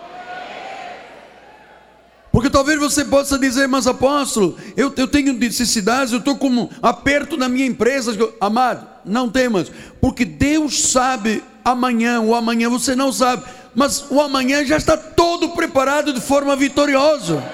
Porque 2.36 2.50
talvez 2.50 2.78
você 2.78 3.02
possa 3.02 3.38
dizer, 3.38 3.66
mas 3.66 3.86
apóstolo, 3.86 4.58
eu, 4.76 4.92
eu 4.98 5.08
tenho 5.08 5.32
necessidades, 5.32 6.12
eu 6.12 6.18
estou 6.18 6.36
com 6.36 6.48
um 6.50 6.68
aperto 6.82 7.34
na 7.34 7.48
minha 7.48 7.64
empresa. 7.64 8.14
Amado, 8.38 8.86
não 9.06 9.30
temas, 9.30 9.72
porque 10.02 10.22
Deus 10.22 10.82
sabe 10.82 11.42
amanhã, 11.64 12.20
o 12.20 12.34
amanhã 12.34 12.68
você 12.68 12.94
não 12.94 13.10
sabe 13.10 13.42
mas 13.76 14.06
o 14.10 14.22
amanhã 14.22 14.64
já 14.64 14.78
está 14.78 14.96
todo 14.96 15.50
preparado 15.50 16.10
de 16.14 16.20
forma 16.22 16.56
vitoriosa. 16.56 17.44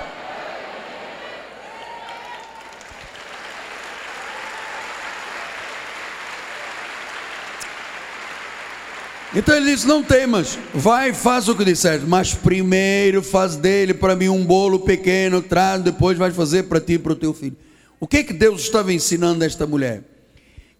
Então 9.34 9.56
ele 9.56 9.72
diz: 9.72 9.82
Não 9.84 10.00
temas, 10.00 10.56
vai, 10.72 11.12
faz 11.12 11.48
o 11.48 11.56
que 11.56 11.64
disser, 11.64 12.00
mas 12.06 12.32
primeiro 12.32 13.20
faz 13.20 13.56
dele 13.56 13.92
para 13.92 14.14
mim 14.14 14.28
um 14.28 14.46
bolo 14.46 14.78
pequeno, 14.78 15.42
traz, 15.42 15.82
depois 15.82 16.16
vai 16.16 16.30
fazer 16.30 16.64
para 16.64 16.80
ti 16.80 16.92
e 16.92 16.98
para 17.00 17.14
o 17.14 17.16
teu 17.16 17.34
filho. 17.34 17.56
O 17.98 18.06
que 18.06 18.22
que 18.22 18.32
Deus 18.32 18.62
estava 18.62 18.92
ensinando 18.92 19.42
a 19.42 19.46
esta 19.46 19.66
mulher? 19.66 20.04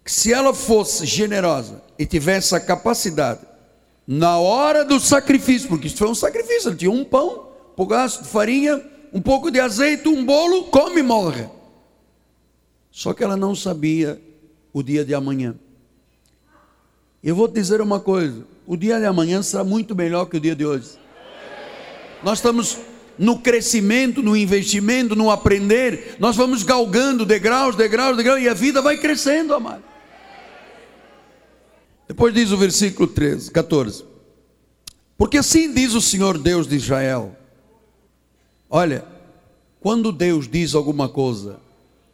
Que 0.05 0.11
se 0.11 0.31
ela 0.31 0.53
fosse 0.53 1.05
generosa 1.05 1.81
e 1.99 2.05
tivesse 2.05 2.55
a 2.55 2.61
capacidade 2.61 3.52
na 4.07 4.37
hora 4.37 4.83
do 4.83 4.99
sacrifício, 4.99 5.69
porque 5.69 5.87
isso 5.87 5.97
foi 5.97 6.09
um 6.09 6.15
sacrifício, 6.15 6.69
ele 6.69 6.77
tinha 6.77 6.91
um 6.91 7.03
pão, 7.03 7.47
um 7.71 7.75
pouco 7.75 7.95
de 7.95 8.27
farinha, 8.27 8.81
um 9.13 9.21
pouco 9.21 9.49
de 9.49 9.59
azeite, 9.59 10.07
um 10.07 10.25
bolo, 10.25 10.65
come 10.65 10.99
e 10.99 11.03
morre. 11.03 11.47
Só 12.91 13.13
que 13.13 13.23
ela 13.23 13.37
não 13.37 13.55
sabia 13.55 14.21
o 14.71 14.83
dia 14.83 15.05
de 15.05 15.13
amanhã. 15.13 15.55
Eu 17.23 17.35
vou 17.35 17.47
te 17.47 17.53
dizer 17.53 17.81
uma 17.81 17.99
coisa: 17.99 18.45
o 18.67 18.75
dia 18.75 18.99
de 18.99 19.05
amanhã 19.05 19.41
será 19.41 19.63
muito 19.63 19.95
melhor 19.95 20.25
que 20.25 20.37
o 20.37 20.39
dia 20.39 20.55
de 20.55 20.65
hoje. 20.65 20.97
Nós 22.21 22.39
estamos 22.39 22.77
no 23.17 23.39
crescimento, 23.39 24.21
no 24.21 24.35
investimento, 24.35 25.15
no 25.15 25.29
aprender, 25.29 26.15
nós 26.19 26.35
vamos 26.35 26.63
galgando 26.63 27.25
degraus, 27.25 27.75
degraus, 27.75 28.17
degraus, 28.17 28.41
e 28.41 28.49
a 28.49 28.53
vida 28.53 28.81
vai 28.81 28.97
crescendo, 28.97 29.53
amado. 29.53 29.83
Depois 32.07 32.33
diz 32.33 32.51
o 32.51 32.57
versículo 32.57 33.07
13, 33.07 33.51
14. 33.51 34.05
Porque 35.17 35.37
assim 35.37 35.73
diz 35.73 35.93
o 35.93 36.01
Senhor 36.01 36.37
Deus 36.37 36.67
de 36.67 36.75
Israel: 36.75 37.35
Olha, 38.69 39.05
quando 39.79 40.11
Deus 40.11 40.47
diz 40.47 40.75
alguma 40.75 41.07
coisa, 41.07 41.59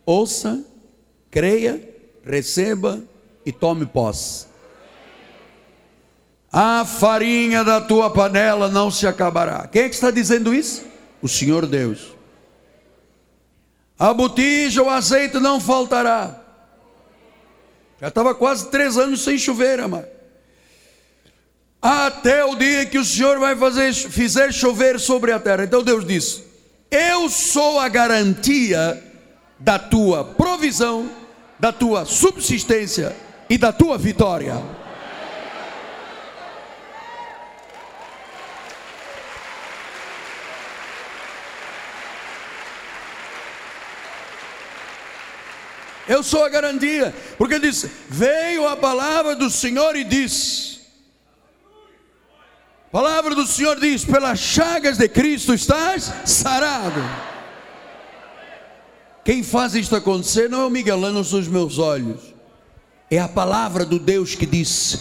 ouça, 0.05 0.63
creia, 1.31 1.81
receba 2.23 3.01
e 3.45 3.51
tome 3.51 3.85
posse. 3.85 4.47
A 6.51 6.83
farinha 6.83 7.63
da 7.63 7.79
tua 7.79 8.09
panela 8.09 8.69
não 8.69 8.89
se 8.89 9.05
acabará. 9.05 9.67
Quem 9.67 9.83
é 9.83 9.89
que 9.89 9.95
está 9.95 10.09
dizendo 10.09 10.53
isso? 10.53 10.83
O 11.21 11.27
Senhor 11.27 11.67
Deus. 11.67 12.15
A 13.97 14.13
botija, 14.13 14.81
o 14.81 14.89
azeite 14.89 15.39
não 15.39 15.59
faltará. 15.59 16.48
Já 18.01 18.07
estava 18.07 18.33
quase 18.33 18.67
três 18.67 18.97
anos 18.97 19.21
sem 19.21 19.37
chover, 19.37 19.79
amado. 19.79 20.07
Até 21.81 22.43
o 22.43 22.55
dia 22.55 22.85
que 22.85 22.97
o 22.97 23.05
Senhor 23.05 23.39
vai 23.39 23.55
fazer, 23.55 23.93
fizer 23.93 24.51
chover 24.51 24.99
sobre 24.99 25.31
a 25.31 25.39
terra. 25.39 25.63
Então 25.63 25.83
Deus 25.83 26.05
disse: 26.05 26.43
Eu 26.91 27.29
sou 27.29 27.79
a 27.79 27.87
garantia 27.87 29.01
da 29.57 29.77
tua 29.77 30.23
provisão, 30.23 31.09
da 31.59 31.71
tua 31.71 32.05
subsistência 32.05 33.15
e 33.49 33.57
da 33.57 33.71
tua 33.71 33.97
vitória. 33.97 34.61
Eu 46.09 46.23
sou 46.23 46.43
a 46.43 46.49
garantia, 46.49 47.13
porque 47.37 47.59
disse: 47.59 47.87
Veio 48.09 48.67
a 48.67 48.75
palavra 48.75 49.35
do 49.35 49.47
Senhor 49.47 49.95
e. 49.95 50.07
A 52.87 52.89
palavra 52.91 53.35
do 53.35 53.45
Senhor 53.45 53.79
diz: 53.79 54.03
Pelas 54.03 54.39
chagas 54.39 54.97
de 54.97 55.07
Cristo 55.07 55.53
estás 55.53 56.11
sarado. 56.25 56.99
Quem 59.23 59.43
faz 59.43 59.75
isto 59.75 59.95
acontecer 59.95 60.49
não 60.49 60.61
é 60.61 60.65
o 60.65 60.71
Miguelano 60.71 61.23
dos 61.23 61.47
meus 61.47 61.77
olhos, 61.77 62.33
é 63.11 63.19
a 63.19 63.27
palavra 63.27 63.85
do 63.85 63.99
Deus 63.99 64.33
que 64.33 64.47
disse. 64.47 64.99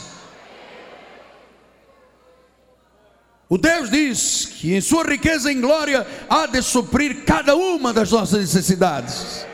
O 3.49 3.57
Deus 3.57 3.89
diz 3.89 4.45
que 4.45 4.75
em 4.75 4.81
sua 4.83 5.05
riqueza 5.05 5.51
em 5.51 5.59
glória 5.59 6.07
há 6.29 6.45
de 6.45 6.61
suprir 6.61 7.25
cada 7.25 7.57
uma 7.57 7.95
das 7.95 8.11
nossas 8.13 8.41
necessidades. 8.41 9.48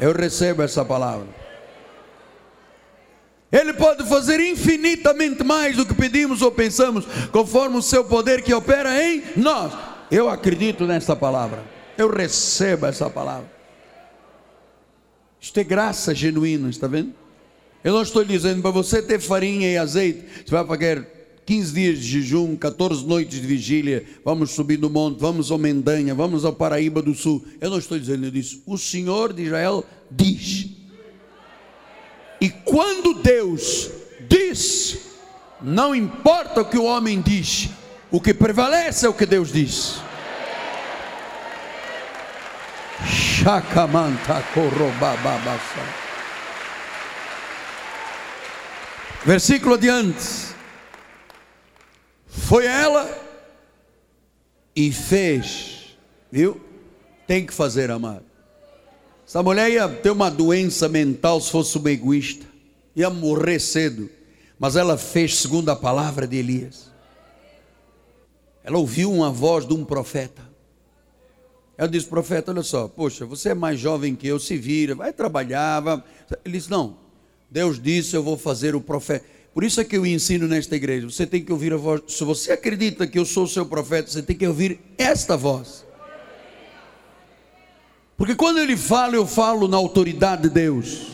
Eu 0.00 0.12
recebo 0.12 0.62
essa 0.62 0.84
palavra. 0.84 1.26
Ele 3.50 3.72
pode 3.72 4.04
fazer 4.08 4.40
infinitamente 4.40 5.42
mais 5.44 5.76
do 5.76 5.86
que 5.86 5.94
pedimos 5.94 6.42
ou 6.42 6.50
pensamos, 6.50 7.06
conforme 7.30 7.76
o 7.76 7.82
seu 7.82 8.04
poder 8.04 8.42
que 8.42 8.52
opera 8.52 9.02
em 9.02 9.22
nós. 9.36 9.72
Eu 10.10 10.28
acredito 10.28 10.84
nessa 10.84 11.14
palavra. 11.14 11.62
Eu 11.96 12.10
recebo 12.10 12.86
essa 12.86 13.08
palavra. 13.08 13.50
Isto 15.40 15.60
é 15.60 15.64
graça 15.64 16.14
genuína, 16.14 16.68
está 16.68 16.86
vendo? 16.86 17.14
Eu 17.84 17.94
não 17.94 18.02
estou 18.02 18.24
dizendo 18.24 18.60
para 18.62 18.70
você 18.72 19.00
ter 19.00 19.20
farinha 19.20 19.70
e 19.70 19.78
azeite, 19.78 20.26
você 20.44 20.50
vai 20.50 20.64
pagar 20.64 21.15
15 21.46 21.72
dias 21.72 21.98
de 22.00 22.04
jejum, 22.04 22.56
14 22.56 23.06
noites 23.06 23.40
de 23.40 23.46
vigília, 23.46 24.04
vamos 24.24 24.50
subir 24.50 24.80
no 24.80 24.90
monte, 24.90 25.20
vamos 25.20 25.52
ao 25.52 25.58
Mendanha, 25.58 26.12
vamos 26.12 26.44
ao 26.44 26.52
Paraíba 26.52 27.00
do 27.00 27.14
Sul. 27.14 27.46
Eu 27.60 27.70
não 27.70 27.78
estou 27.78 27.96
dizendo 27.96 28.26
isso. 28.36 28.60
O 28.66 28.76
Senhor 28.76 29.32
de 29.32 29.44
Israel 29.44 29.84
diz. 30.10 30.66
E 32.40 32.50
quando 32.50 33.22
Deus 33.22 33.88
diz, 34.28 34.98
não 35.62 35.94
importa 35.94 36.62
o 36.62 36.64
que 36.64 36.76
o 36.76 36.84
homem 36.84 37.20
diz, 37.20 37.68
o 38.10 38.20
que 38.20 38.34
prevalece 38.34 39.06
é 39.06 39.08
o 39.08 39.14
que 39.14 39.24
Deus 39.24 39.52
diz. 39.52 40.00
Versículo 49.24 49.74
adiante. 49.74 50.45
Foi 52.36 52.66
ela 52.66 53.08
e 54.74 54.92
fez, 54.92 55.96
viu? 56.30 56.60
Tem 57.26 57.44
que 57.44 57.52
fazer, 57.52 57.90
amado. 57.90 58.24
Essa 59.26 59.42
mulher 59.42 59.70
ia 59.70 59.88
ter 59.88 60.10
uma 60.10 60.30
doença 60.30 60.88
mental 60.88 61.40
se 61.40 61.50
fosse 61.50 61.76
uma 61.76 61.90
egoísta, 61.90 62.46
ia 62.94 63.10
morrer 63.10 63.58
cedo, 63.58 64.08
mas 64.58 64.76
ela 64.76 64.96
fez 64.96 65.38
segundo 65.38 65.68
a 65.70 65.74
palavra 65.76 66.26
de 66.28 66.36
Elias. 66.36 66.92
Ela 68.62 68.78
ouviu 68.78 69.12
uma 69.12 69.30
voz 69.30 69.66
de 69.66 69.74
um 69.74 69.84
profeta. 69.84 70.42
Ela 71.76 71.88
disse: 71.88 72.06
Profeta, 72.06 72.52
olha 72.52 72.62
só, 72.62 72.86
poxa, 72.86 73.26
você 73.26 73.50
é 73.50 73.54
mais 73.54 73.78
jovem 73.80 74.14
que 74.14 74.26
eu, 74.26 74.38
se 74.38 74.56
vira, 74.56 74.94
vai 74.94 75.12
trabalhar. 75.12 75.80
Vai... 75.80 76.02
Ele 76.44 76.58
disse: 76.58 76.70
Não, 76.70 76.96
Deus 77.50 77.80
disse: 77.80 78.14
Eu 78.14 78.22
vou 78.22 78.38
fazer 78.38 78.74
o 78.74 78.80
profeta. 78.80 79.24
Por 79.56 79.64
isso 79.64 79.80
é 79.80 79.84
que 79.84 79.96
eu 79.96 80.04
ensino 80.04 80.46
nesta 80.46 80.76
igreja. 80.76 81.08
Você 81.08 81.26
tem 81.26 81.42
que 81.42 81.50
ouvir 81.50 81.72
a 81.72 81.78
voz. 81.78 82.02
Se 82.08 82.22
você 82.24 82.52
acredita 82.52 83.06
que 83.06 83.18
eu 83.18 83.24
sou 83.24 83.44
o 83.44 83.48
seu 83.48 83.64
profeta, 83.64 84.10
você 84.10 84.20
tem 84.20 84.36
que 84.36 84.46
ouvir 84.46 84.78
esta 84.98 85.34
voz. 85.34 85.82
Porque 88.18 88.34
quando 88.34 88.58
ele 88.58 88.76
fala, 88.76 89.14
eu 89.14 89.26
falo 89.26 89.66
na 89.66 89.78
autoridade 89.78 90.42
de 90.42 90.50
Deus. 90.50 91.06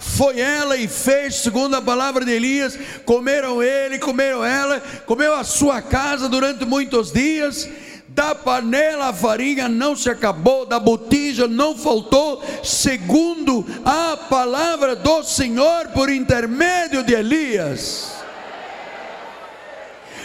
foi 0.00 0.40
ela 0.40 0.78
e 0.78 0.88
fez, 0.88 1.36
segundo 1.36 1.76
a 1.76 1.82
palavra 1.82 2.24
de 2.24 2.32
Elias, 2.32 2.76
comeram 3.04 3.62
ele, 3.62 3.98
comeram 3.98 4.42
ela, 4.42 4.80
comeu 5.04 5.34
a 5.34 5.44
sua 5.44 5.82
casa 5.82 6.26
durante 6.26 6.64
muitos 6.64 7.12
dias, 7.12 7.68
da 8.14 8.34
panela 8.34 9.08
a 9.08 9.12
farinha 9.12 9.68
não 9.68 9.94
se 9.94 10.10
acabou, 10.10 10.66
da 10.66 10.78
botija 10.78 11.46
não 11.46 11.76
faltou, 11.76 12.42
segundo 12.62 13.64
a 13.84 14.16
palavra 14.16 14.96
do 14.96 15.22
Senhor 15.22 15.88
por 15.88 16.10
intermédio 16.10 17.02
de 17.02 17.14
Elias. 17.14 18.19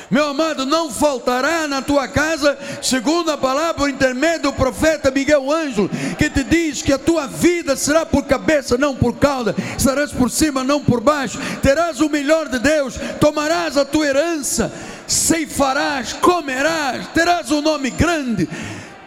Meu 0.09 0.27
amado, 0.27 0.65
não 0.65 0.91
faltará 0.91 1.67
na 1.67 1.81
tua 1.81 2.07
casa, 2.07 2.57
segundo 2.81 3.31
a 3.31 3.37
palavra 3.37 3.73
por 3.73 3.89
intermédio 3.89 4.43
do 4.43 4.53
profeta 4.53 5.09
Miguel 5.09 5.51
Ângelo, 5.51 5.89
que 6.17 6.29
te 6.29 6.43
diz 6.43 6.81
que 6.81 6.93
a 6.93 6.97
tua 6.97 7.25
vida 7.25 7.75
será 7.75 8.05
por 8.05 8.23
cabeça, 8.25 8.77
não 8.77 8.95
por 8.95 9.15
cauda, 9.17 9.55
estarás 9.77 10.11
por 10.11 10.29
cima, 10.29 10.63
não 10.63 10.83
por 10.83 11.01
baixo, 11.01 11.39
terás 11.61 12.01
o 12.01 12.09
melhor 12.09 12.47
de 12.49 12.59
Deus, 12.59 12.95
tomarás 13.19 13.77
a 13.77 13.85
tua 13.85 14.05
herança, 14.05 14.71
ceifarás, 15.07 16.13
comerás, 16.13 17.07
terás 17.07 17.49
um 17.49 17.61
nome 17.61 17.89
grande, 17.89 18.47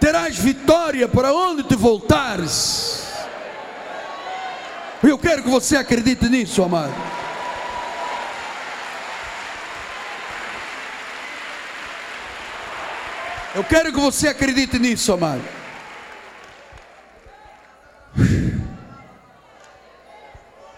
terás 0.00 0.36
vitória 0.36 1.06
para 1.06 1.32
onde 1.32 1.62
te 1.62 1.76
voltares. 1.76 3.06
Eu 5.02 5.16
quero 5.16 5.44
que 5.44 5.48
você 5.48 5.76
acredite 5.76 6.28
nisso, 6.28 6.62
amado. 6.62 6.92
Eu 13.54 13.64
quero 13.64 13.92
que 13.92 13.98
você 13.98 14.28
acredite 14.28 14.78
nisso, 14.78 15.12
amado. 15.12 15.42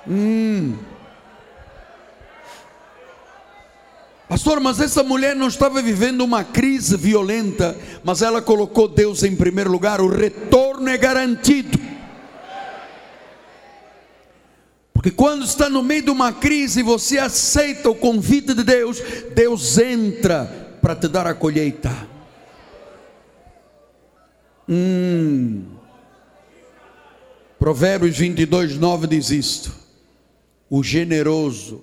Hum. 0.09 0.77
Pastor, 4.29 4.61
mas 4.61 4.81
essa 4.81 5.03
mulher 5.03 5.35
não 5.35 5.49
estava 5.49 5.83
vivendo 5.83 6.21
uma 6.23 6.45
crise 6.45 6.97
violenta, 6.97 7.77
mas 8.05 8.23
ela 8.23 8.41
colocou 8.41 8.87
Deus 8.87 9.25
em 9.25 9.35
primeiro 9.35 9.71
lugar, 9.71 10.01
o 10.01 10.09
retorno 10.09 10.89
é 10.89 10.97
garantido. 10.97 11.79
Porque 14.93 15.11
quando 15.11 15.45
está 15.45 15.68
no 15.68 15.83
meio 15.83 16.03
de 16.03 16.11
uma 16.11 16.33
crise 16.33 16.81
e 16.81 16.85
você 16.85 17.18
aceita 17.18 17.91
o 17.91 17.95
convite 17.95 18.55
de 18.55 18.62
Deus, 18.62 19.03
Deus 19.35 19.79
entra 19.79 20.77
para 20.81 20.95
te 20.95 21.09
dar 21.09 21.27
a 21.27 21.35
colheita. 21.35 22.09
Hum. 24.73 25.64
Provérbios 27.59 28.16
22, 28.16 28.79
9 28.79 29.09
diz 29.09 29.31
isto: 29.31 29.75
O 30.71 30.81
generoso, 30.81 31.83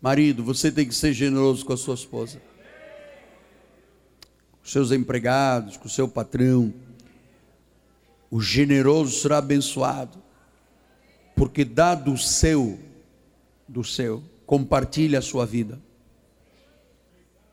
marido, 0.00 0.42
você 0.42 0.72
tem 0.72 0.88
que 0.88 0.94
ser 0.94 1.12
generoso 1.12 1.66
com 1.66 1.74
a 1.74 1.76
sua 1.76 1.94
esposa, 1.96 2.40
com 4.52 4.66
seus 4.66 4.90
empregados, 4.90 5.76
com 5.76 5.86
o 5.86 5.90
seu 5.90 6.08
patrão. 6.08 6.72
O 8.30 8.40
generoso 8.40 9.20
será 9.20 9.36
abençoado, 9.36 10.16
porque 11.36 11.62
dá 11.62 11.94
do 11.94 12.16
seu, 12.16 12.78
do 13.68 13.84
seu, 13.84 14.22
compartilha 14.46 15.18
a 15.18 15.22
sua 15.22 15.44
vida. 15.44 15.78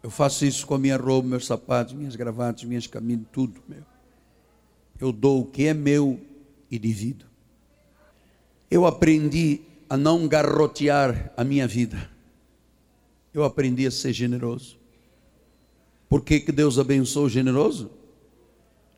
Eu 0.04 0.10
faço 0.10 0.45
isso 0.45 0.66
com 0.66 0.74
a 0.74 0.80
minha 0.80 0.97
roupa, 0.97 1.28
meus 1.28 1.45
sapatos, 1.45 1.93
minhas 1.93 2.16
gravatas, 2.16 2.64
minhas 2.64 2.88
camisas, 2.88 3.26
tudo 3.32 3.62
meu. 3.68 3.84
Eu 4.99 5.12
dou 5.12 5.41
o 5.41 5.45
que 5.45 5.66
é 5.66 5.74
meu 5.74 6.20
e 6.70 6.80
divido. 6.80 7.26
Eu 8.70 8.86
aprendi 8.86 9.62
a 9.89 9.97
não 9.97 10.28
garrotear 10.28 11.32
a 11.36 11.43
minha 11.43 11.68
vida. 11.68 12.10
Eu 13.34 13.43
aprendi 13.43 13.86
a 13.86 13.91
ser 13.91 14.14
generoso. 14.14 14.78
Por 16.10 16.22
que, 16.22 16.39
que 16.39 16.52
Deus 16.52 16.80
abençoa 16.80 17.24
o 17.24 17.30
generoso? 17.30 17.91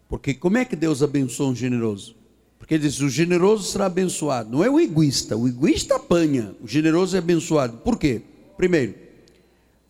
Porque 0.07 0.33
como 0.33 0.57
é 0.57 0.65
que 0.65 0.75
Deus 0.75 1.03
abençoa 1.03 1.49
um 1.49 1.55
generoso? 1.55 2.15
Porque 2.57 2.75
ele 2.75 2.83
diz: 2.83 2.99
o 3.01 3.09
generoso 3.09 3.69
será 3.69 3.87
abençoado. 3.87 4.49
Não 4.49 4.63
é 4.63 4.69
o 4.69 4.79
egoísta. 4.79 5.35
O 5.35 5.47
egoísta 5.47 5.95
apanha. 5.95 6.55
O 6.61 6.67
generoso 6.67 7.15
é 7.15 7.19
abençoado. 7.19 7.77
Por 7.77 7.97
quê? 7.97 8.21
Primeiro, 8.55 8.95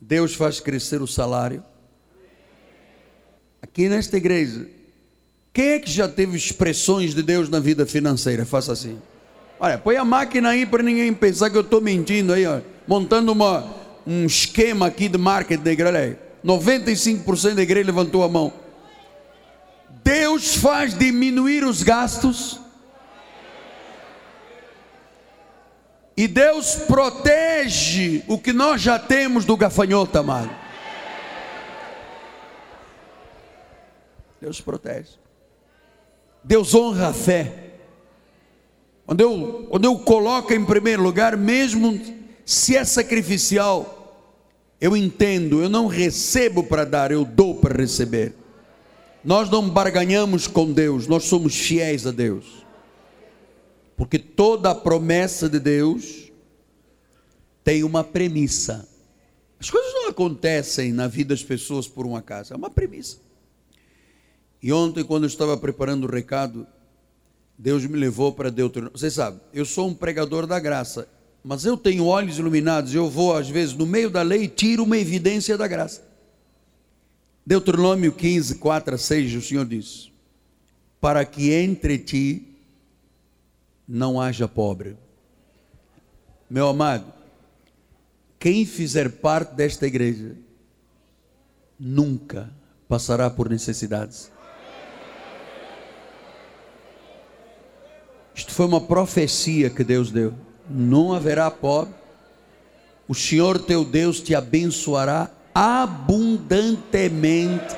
Deus 0.06 0.36
faz 0.36 0.60
crescer 0.60 1.02
o 1.02 1.08
salário. 1.08 1.64
Aqui 3.62 3.88
nesta 3.88 4.18
igreja, 4.18 4.68
quem 5.54 5.70
é 5.70 5.80
que 5.80 5.90
já 5.90 6.10
teve 6.10 6.36
expressões 6.36 7.16
de 7.16 7.24
Deus 7.24 7.48
na 7.48 7.60
vida 7.60 7.86
financeira? 7.86 8.46
Faça 8.46 8.74
assim. 8.74 9.00
Olha, 9.58 9.78
põe 9.78 9.96
a 9.96 10.04
máquina 10.04 10.50
aí 10.50 10.66
para 10.66 10.84
ninguém 10.84 11.14
pensar 11.14 11.50
que 11.50 11.56
eu 11.56 11.62
estou 11.62 11.80
mentindo 11.80 12.34
aí, 12.34 12.46
ó, 12.46 12.60
montando 12.86 13.32
uma, 13.32 13.66
um 14.06 14.26
esquema 14.26 14.88
aqui 14.88 15.08
de 15.08 15.18
marketing 15.18 15.64
da 15.64 15.72
igreja. 15.72 15.90
Olha 15.90 16.00
aí, 16.02 16.18
95% 16.46 17.54
da 17.54 17.62
igreja 17.62 17.88
levantou 17.88 18.24
a 18.24 18.30
mão. 18.30 18.52
Deus 20.04 20.56
faz 20.56 20.98
diminuir 20.98 21.64
os 21.64 21.82
gastos 21.82 22.60
E 26.16 26.28
Deus 26.28 26.76
protege 26.76 28.24
o 28.28 28.38
que 28.38 28.54
nós 28.54 28.82
já 28.82 29.00
temos 29.00 29.46
do 29.46 29.58
gafanhoto, 29.58 30.18
amado. 30.18 30.50
Deus 34.40 34.62
protege. 34.62 35.12
Deus 36.44 36.76
honra 36.76 37.08
a 37.08 37.14
fé. 37.14 37.72
Quando 39.06 39.22
eu, 39.22 39.68
quando 39.70 39.86
eu 39.86 39.98
coloco 40.00 40.54
em 40.54 40.64
primeiro 40.64 41.02
lugar, 41.02 41.36
mesmo 41.36 42.00
se 42.46 42.76
é 42.76 42.86
sacrificial, 42.86 44.32
eu 44.80 44.96
entendo, 44.96 45.62
eu 45.62 45.70
não 45.70 45.88
recebo 45.88 46.64
para 46.64 46.86
dar, 46.86 47.12
eu 47.12 47.26
dou 47.26 47.56
para 47.56 47.78
receber. 47.78 48.34
Nós 49.24 49.50
não 49.50 49.70
barganhamos 49.70 50.46
com 50.46 50.72
Deus, 50.72 51.08
nós 51.08 51.24
somos 51.24 51.56
fiéis 51.56 52.06
a 52.06 52.12
Deus. 52.12 52.63
Porque 53.96 54.18
toda 54.18 54.72
a 54.72 54.76
promessa 54.76 55.50
de 55.50 55.60
Deus 55.60 56.32
tem 57.64 57.84
uma 57.84 58.04
premissa. 58.04 58.88
As 59.60 59.70
coisas 59.70 59.94
não 59.94 60.10
acontecem 60.10 60.92
na 60.92 61.08
vida 61.08 61.34
das 61.34 61.44
pessoas 61.44 61.88
por 61.88 62.06
um 62.06 62.16
acaso, 62.16 62.54
é 62.54 62.58
uma 62.58 62.70
premissa. 62.70 63.18
E 64.62 64.72
ontem, 64.72 65.04
quando 65.04 65.24
eu 65.24 65.28
estava 65.28 65.56
preparando 65.58 66.06
o 66.06 66.12
recado, 66.12 66.66
Deus 67.58 67.86
me 67.86 67.98
levou 67.98 68.34
para 68.34 68.50
Deuteronômio. 68.50 68.98
Você 68.98 69.12
sabe, 69.12 69.40
eu 69.54 69.66
sou 69.66 69.88
um 69.88 69.94
pregador 69.94 70.48
da 70.48 70.60
graça, 70.60 71.08
mas 71.44 71.66
eu 71.66 71.78
tenho 71.78 72.06
olhos 72.06 72.40
iluminados, 72.40 72.94
eu 72.96 73.10
vou, 73.10 73.36
às 73.36 73.50
vezes, 73.50 73.76
no 73.76 73.86
meio 73.86 74.10
da 74.10 74.22
lei 74.22 74.44
e 74.44 74.48
tiro 74.48 74.84
uma 74.84 74.98
evidência 74.98 75.58
da 75.58 75.68
graça. 75.68 76.02
Deuteronômio 77.46 78.14
15, 78.14 78.56
4 78.56 78.96
a 78.96 78.98
6, 78.98 79.36
o 79.36 79.42
Senhor 79.42 79.66
diz: 79.66 80.10
Para 81.02 81.26
que 81.26 81.52
entre 81.52 81.98
ti 81.98 82.53
não 83.88 84.20
haja 84.20 84.48
pobre. 84.48 84.98
Meu 86.50 86.68
amado, 86.68 87.06
quem 88.40 88.66
fizer 88.66 89.10
parte 89.10 89.56
desta 89.56 89.88
igreja 89.88 90.36
nunca 91.80 92.50
passará 92.88 93.30
por 93.30 93.50
necessidades. 93.50 94.32
Isto 98.36 98.52
foi 98.52 98.66
uma 98.66 98.82
profecia 98.82 99.70
que 99.70 99.84
Deus 99.84 100.12
deu. 100.12 100.34
Não 100.70 101.14
haverá 101.14 101.50
pobre. 101.52 101.94
O 103.08 103.14
Senhor 103.14 103.60
teu 103.60 103.86
Deus 103.86 104.20
te 104.20 104.34
abençoará 104.34 105.30
abundantemente 105.54 107.76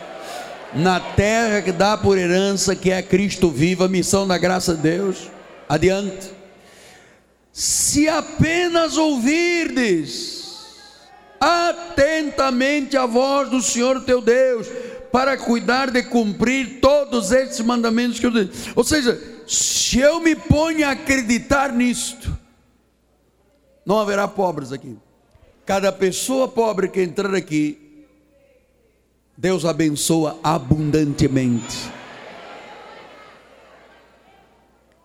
na 0.73 0.99
terra 0.99 1.61
que 1.61 1.71
dá 1.71 1.97
por 1.97 2.17
herança, 2.17 2.75
que 2.75 2.91
é 2.91 3.01
Cristo 3.01 3.49
vivo, 3.49 3.83
a 3.83 3.87
missão 3.87 4.27
da 4.27 4.37
graça 4.37 4.75
de 4.75 4.81
Deus. 4.81 5.29
Adiante. 5.67 6.31
Se 7.51 8.07
apenas 8.09 8.97
ouvirdes 8.97 10.35
atentamente 11.39 12.97
a 12.97 13.05
voz 13.05 13.49
do 13.49 13.61
Senhor 13.61 14.03
teu 14.03 14.21
Deus, 14.21 14.67
para 15.11 15.37
cuidar 15.37 15.91
de 15.91 16.03
cumprir 16.03 16.81
todos 16.81 17.31
esses 17.31 17.61
mandamentos 17.61 18.19
que 18.19 18.25
eu 18.25 18.31
dei. 18.31 18.49
Ou 18.75 18.83
seja, 18.83 19.17
se 19.47 19.99
eu 19.99 20.19
me 20.19 20.35
ponho 20.35 20.85
a 20.85 20.91
acreditar 20.91 21.71
nisto, 21.71 22.37
não 23.85 23.97
haverá 23.97 24.27
pobres 24.27 24.73
aqui. 24.73 24.97
Cada 25.65 25.89
pessoa 25.91 26.49
pobre 26.49 26.89
que 26.89 27.01
entrar 27.01 27.33
aqui, 27.33 28.05
Deus 29.37 29.63
abençoa 29.63 30.37
abundantemente. 30.43 31.89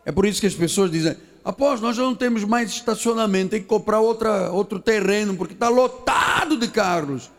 É 0.05 0.13
por 0.13 0.27
isso 0.27 0.41
que 0.41 0.47
as 0.47 0.55
pessoas 0.55 0.91
dizem: 0.91 1.17
após 1.45 1.81
nós 1.81 1.97
já 1.97 2.03
não 2.03 2.15
temos 2.15 2.45
mais 2.45 2.71
estacionamento, 2.71 3.51
tem 3.51 3.61
que 3.61 3.67
comprar 3.67 4.01
outra, 4.01 4.51
outro 4.51 4.79
terreno, 4.79 5.37
porque 5.37 5.55
está 5.55 5.69
lotado 5.69 6.57
de 6.57 6.69
carros. 6.69 7.31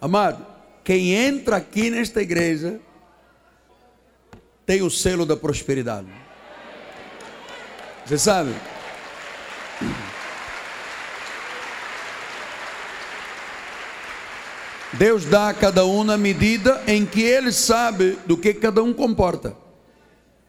Amado, 0.00 0.44
quem 0.84 1.12
entra 1.12 1.56
aqui 1.56 1.90
nesta 1.90 2.20
igreja 2.20 2.80
tem 4.66 4.82
o 4.82 4.90
selo 4.90 5.24
da 5.24 5.36
prosperidade. 5.36 6.08
Você 8.04 8.18
sabe? 8.18 8.54
Deus 14.94 15.24
dá 15.24 15.48
a 15.48 15.54
cada 15.54 15.86
um 15.86 16.04
na 16.04 16.18
medida 16.18 16.82
em 16.86 17.06
que 17.06 17.22
ele 17.22 17.50
sabe 17.50 18.18
do 18.26 18.36
que 18.36 18.52
cada 18.52 18.82
um 18.82 18.92
comporta. 18.92 19.61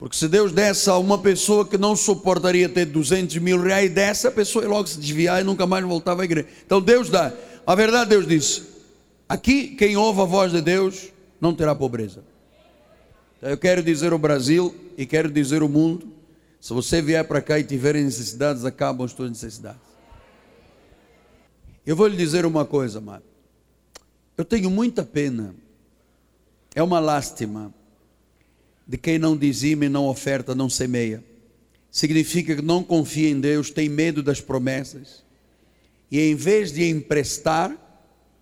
Porque 0.03 0.17
se 0.17 0.27
Deus 0.27 0.51
desse 0.51 0.89
a 0.89 0.97
uma 0.97 1.17
pessoa 1.17 1.65
que 1.65 1.77
não 1.77 1.95
suportaria 1.95 2.67
ter 2.67 2.83
200 2.83 3.37
mil 3.37 3.61
reais, 3.61 3.89
dessa 3.89 4.29
pessoa 4.29 4.67
logo 4.67 4.85
se 4.85 4.99
desviar 4.99 5.39
e 5.39 5.45
nunca 5.45 5.65
mais 5.65 5.85
voltava 5.85 6.23
à 6.23 6.25
igreja. 6.25 6.45
Então 6.65 6.81
Deus 6.81 7.09
dá. 7.09 7.31
A 7.65 7.73
verdade, 7.73 8.09
Deus 8.09 8.27
disse: 8.27 8.63
aqui 9.29 9.67
quem 9.77 9.95
ouve 9.95 10.19
a 10.19 10.25
voz 10.25 10.51
de 10.51 10.59
Deus 10.59 11.07
não 11.39 11.55
terá 11.55 11.73
pobreza. 11.73 12.21
Então, 13.37 13.49
eu 13.49 13.57
quero 13.57 13.81
dizer 13.81 14.11
ao 14.11 14.19
Brasil 14.19 14.75
e 14.97 15.05
quero 15.05 15.31
dizer 15.31 15.61
ao 15.61 15.69
mundo: 15.69 16.05
se 16.59 16.73
você 16.73 17.01
vier 17.01 17.25
para 17.25 17.39
cá 17.41 17.57
e 17.57 17.63
tiver 17.63 17.93
necessidades, 17.93 18.65
acabam 18.65 19.05
as 19.05 19.13
suas 19.13 19.29
necessidades. 19.29 19.79
Eu 21.85 21.95
vou 21.95 22.07
lhe 22.07 22.17
dizer 22.17 22.45
uma 22.45 22.65
coisa, 22.65 22.97
amado. 22.97 23.23
Eu 24.37 24.43
tenho 24.43 24.69
muita 24.69 25.05
pena, 25.05 25.55
é 26.75 26.83
uma 26.83 26.99
lástima, 26.99 27.73
de 28.87 28.97
quem 28.97 29.17
não 29.17 29.37
dizime, 29.37 29.89
não 29.89 30.07
oferta, 30.07 30.53
não 30.53 30.69
semeia. 30.69 31.23
Significa 31.89 32.55
que 32.55 32.61
não 32.61 32.83
confia 32.83 33.29
em 33.29 33.39
Deus, 33.39 33.69
tem 33.69 33.87
medo 33.87 34.23
das 34.23 34.41
promessas. 34.41 35.23
E 36.11 36.19
em 36.19 36.35
vez 36.35 36.71
de 36.71 36.87
emprestar, 36.89 37.75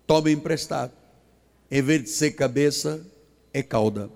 toma 0.06 0.30
emprestado. 0.30 0.92
Em 1.70 1.80
vez 1.80 2.02
de 2.02 2.10
ser 2.10 2.32
cabeça, 2.32 3.06
é 3.52 3.62
cauda. 3.62 4.10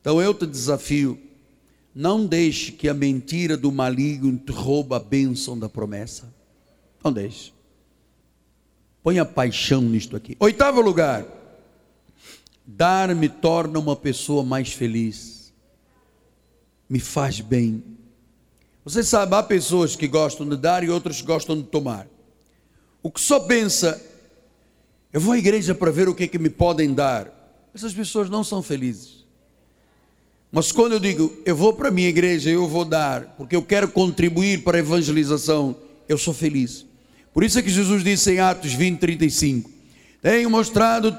Então 0.00 0.20
eu 0.20 0.32
te 0.32 0.46
desafio, 0.46 1.18
não 1.94 2.26
deixe 2.26 2.72
que 2.72 2.88
a 2.88 2.94
mentira 2.94 3.56
do 3.56 3.72
maligno 3.72 4.38
te 4.38 4.52
rouba 4.52 4.96
a 4.98 5.00
bênção 5.00 5.58
da 5.58 5.68
promessa. 5.68 6.32
Não 7.02 7.12
deixe. 7.12 7.52
Ponha 9.02 9.24
paixão 9.24 9.80
nisto 9.82 10.14
aqui. 10.14 10.36
Oitavo 10.38 10.80
lugar. 10.80 11.24
Dar 12.66 13.14
me 13.14 13.28
torna 13.28 13.78
uma 13.78 13.94
pessoa 13.94 14.42
mais 14.42 14.72
feliz. 14.72 15.52
Me 16.88 16.98
faz 16.98 17.40
bem. 17.40 17.82
Você 18.84 19.02
sabe, 19.02 19.34
há 19.34 19.42
pessoas 19.42 19.96
que 19.96 20.06
gostam 20.06 20.48
de 20.48 20.56
dar 20.56 20.84
e 20.84 20.90
outras 20.90 21.20
que 21.20 21.26
gostam 21.26 21.56
de 21.56 21.64
tomar. 21.64 22.06
O 23.02 23.10
que 23.10 23.20
só 23.20 23.40
pensa, 23.40 24.02
eu 25.12 25.20
vou 25.20 25.32
à 25.32 25.38
igreja 25.38 25.74
para 25.74 25.90
ver 25.90 26.08
o 26.08 26.14
que 26.14 26.24
é 26.24 26.28
que 26.28 26.38
me 26.38 26.50
podem 26.50 26.92
dar. 26.92 27.32
Essas 27.74 27.92
pessoas 27.92 28.28
não 28.28 28.42
são 28.42 28.62
felizes. 28.62 29.24
Mas 30.50 30.72
quando 30.72 30.92
eu 30.92 31.00
digo, 31.00 31.36
eu 31.44 31.54
vou 31.54 31.72
para 31.72 31.88
a 31.88 31.90
minha 31.90 32.08
igreja, 32.08 32.48
eu 32.50 32.66
vou 32.66 32.84
dar, 32.84 33.34
porque 33.36 33.54
eu 33.54 33.62
quero 33.62 33.88
contribuir 33.88 34.62
para 34.62 34.78
a 34.78 34.80
evangelização, 34.80 35.76
eu 36.08 36.16
sou 36.16 36.32
feliz. 36.32 36.86
Por 37.34 37.44
isso 37.44 37.58
é 37.58 37.62
que 37.62 37.68
Jesus 37.68 38.02
disse 38.02 38.32
em 38.32 38.38
Atos 38.38 38.72
20, 38.72 38.98
35: 38.98 39.70
Tenho 40.22 40.48
mostrado, 40.48 41.16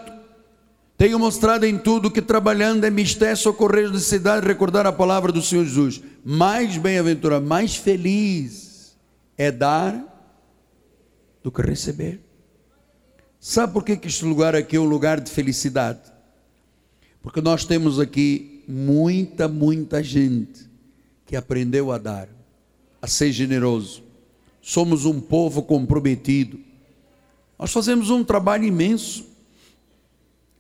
tenho 0.98 1.20
mostrado 1.20 1.66
em 1.66 1.78
tudo 1.78 2.10
que 2.10 2.22
trabalhando 2.22 2.84
é 2.86 2.90
mistério 2.90 3.38
socorrer 3.38 3.92
de 3.92 4.00
cidade 4.00 4.48
recordar 4.48 4.86
a 4.86 4.92
palavra 4.92 5.32
do 5.32 5.42
Senhor 5.42 5.64
Jesus. 5.64 6.02
Mais 6.26 6.78
bem-aventurado, 6.78 7.46
mais 7.46 7.76
feliz 7.76 8.98
é 9.38 9.52
dar 9.52 10.04
do 11.44 11.52
que 11.52 11.62
receber. 11.62 12.20
Sabe 13.40 13.74
por 13.74 13.84
que, 13.84 13.96
que 13.96 14.08
este 14.08 14.26
lugar 14.26 14.56
aqui 14.56 14.76
é 14.76 14.80
um 14.80 14.86
lugar 14.86 15.22
de 15.22 15.30
felicidade? 15.30 16.02
Porque 17.22 17.42
nós 17.42 17.64
temos 17.64 18.00
aqui 18.00 18.64
muita, 18.68 19.48
muita 19.48 20.04
gente 20.04 20.68
que 21.26 21.36
aprendeu 21.36 21.92
a 21.92 21.98
dar, 21.98 22.28
a 23.02 23.08
ser 23.08 23.32
generoso 23.32 24.08
somos 24.68 25.06
um 25.06 25.22
povo 25.22 25.64
comprometido. 25.64 26.60
Nós 27.58 27.72
fazemos 27.72 28.10
um 28.10 28.22
trabalho 28.22 28.66
imenso. 28.66 29.26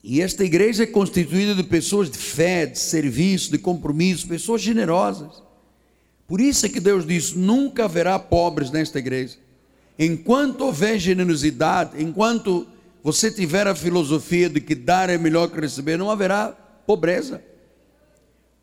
E 0.03 0.21
esta 0.21 0.43
igreja 0.43 0.83
é 0.83 0.87
constituída 0.87 1.53
de 1.53 1.63
pessoas 1.63 2.09
de 2.09 2.17
fé, 2.17 2.65
de 2.65 2.79
serviço, 2.79 3.51
de 3.51 3.57
compromisso, 3.57 4.27
pessoas 4.27 4.61
generosas. 4.61 5.43
Por 6.27 6.39
isso 6.39 6.65
é 6.65 6.69
que 6.69 6.79
Deus 6.79 7.05
diz: 7.05 7.33
nunca 7.33 7.85
haverá 7.85 8.17
pobres 8.17 8.71
nesta 8.71 8.99
igreja. 8.99 9.37
Enquanto 9.97 10.61
houver 10.61 10.99
generosidade, 10.99 12.01
enquanto 12.01 12.67
você 13.03 13.31
tiver 13.31 13.67
a 13.67 13.75
filosofia 13.75 14.49
de 14.49 14.61
que 14.61 14.75
dar 14.75 15.09
é 15.09 15.17
melhor 15.17 15.49
que 15.49 15.59
receber, 15.59 15.97
não 15.97 16.11
haverá 16.11 16.49
pobreza. 16.85 17.43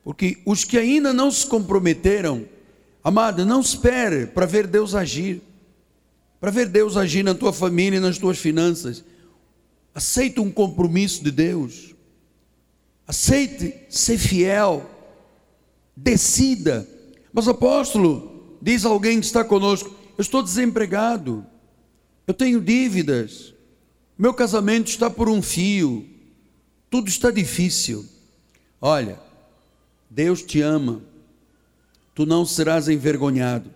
Porque 0.03 0.39
os 0.47 0.65
que 0.65 0.79
ainda 0.79 1.13
não 1.13 1.31
se 1.31 1.47
comprometeram 1.47 2.47
Amado, 3.05 3.45
não 3.45 3.61
espere 3.61 4.27
para 4.27 4.47
ver 4.47 4.67
Deus 4.67 4.95
agir, 4.95 5.43
para 6.41 6.51
ver 6.51 6.67
Deus 6.67 6.97
agir 6.97 7.23
na 7.23 7.35
tua 7.35 7.53
família 7.53 7.99
e 7.99 8.01
nas 8.01 8.17
tuas 8.17 8.39
finanças. 8.39 9.05
Aceite 9.95 10.41
um 10.41 10.51
compromisso 10.51 11.23
de 11.23 11.31
Deus, 11.31 11.95
aceite 13.07 13.75
ser 13.89 14.19
fiel, 14.19 14.89
decida. 15.97 16.89
Mas, 17.33 17.47
apóstolo, 17.47 18.59
diz 18.61 18.85
alguém 18.85 19.21
que 19.21 19.27
está 19.27 19.45
conosco: 19.45 19.95
eu 20.19 20.23
estou 20.23 20.43
desempregado, 20.43 21.47
eu 22.27 22.35
tenho 22.35 22.61
dívidas, 22.61 23.55
meu 24.19 24.35
casamento 24.35 24.89
está 24.89 25.09
por 25.09 25.29
um 25.29 25.41
fio, 25.41 26.05
tudo 26.91 27.09
está 27.09 27.31
difícil. 27.31 28.05
Olha, 28.81 29.19
Deus 30.11 30.43
te 30.43 30.61
ama 30.61 31.03
tu 32.15 32.25
não 32.25 32.47
serás 32.47 32.89
envergonhado. 32.89 33.71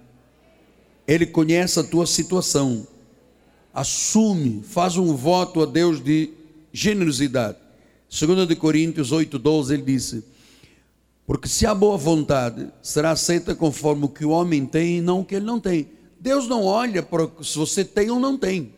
Ele 1.06 1.26
conhece 1.26 1.80
a 1.80 1.82
tua 1.82 2.06
situação. 2.06 2.86
Assume, 3.72 4.62
faz 4.62 4.96
um 4.96 5.14
voto 5.14 5.62
a 5.62 5.66
Deus 5.66 6.02
de 6.02 6.30
generosidade. 6.72 7.58
2 8.08 8.46
de 8.48 8.56
Coríntios 8.56 9.12
8:12 9.12 9.72
ele 9.72 9.82
disse: 9.82 10.24
Porque 11.26 11.48
se 11.48 11.66
há 11.66 11.74
boa 11.74 11.96
vontade, 11.96 12.68
será 12.82 13.10
aceita 13.10 13.54
conforme 13.54 14.06
o 14.06 14.08
que 14.08 14.24
o 14.24 14.30
homem 14.30 14.64
tem 14.64 14.98
e 14.98 15.00
não 15.00 15.20
o 15.20 15.24
que 15.24 15.34
ele 15.34 15.44
não 15.44 15.60
tem. 15.60 15.88
Deus 16.18 16.48
não 16.48 16.64
olha 16.64 17.02
para 17.02 17.28
se 17.42 17.56
você 17.56 17.84
tem 17.84 18.10
ou 18.10 18.18
não 18.18 18.36
tem. 18.36 18.72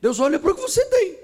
Deus 0.00 0.18
olha 0.18 0.38
para 0.38 0.52
o 0.52 0.54
que 0.54 0.62
você 0.62 0.84
tem. 0.86 1.16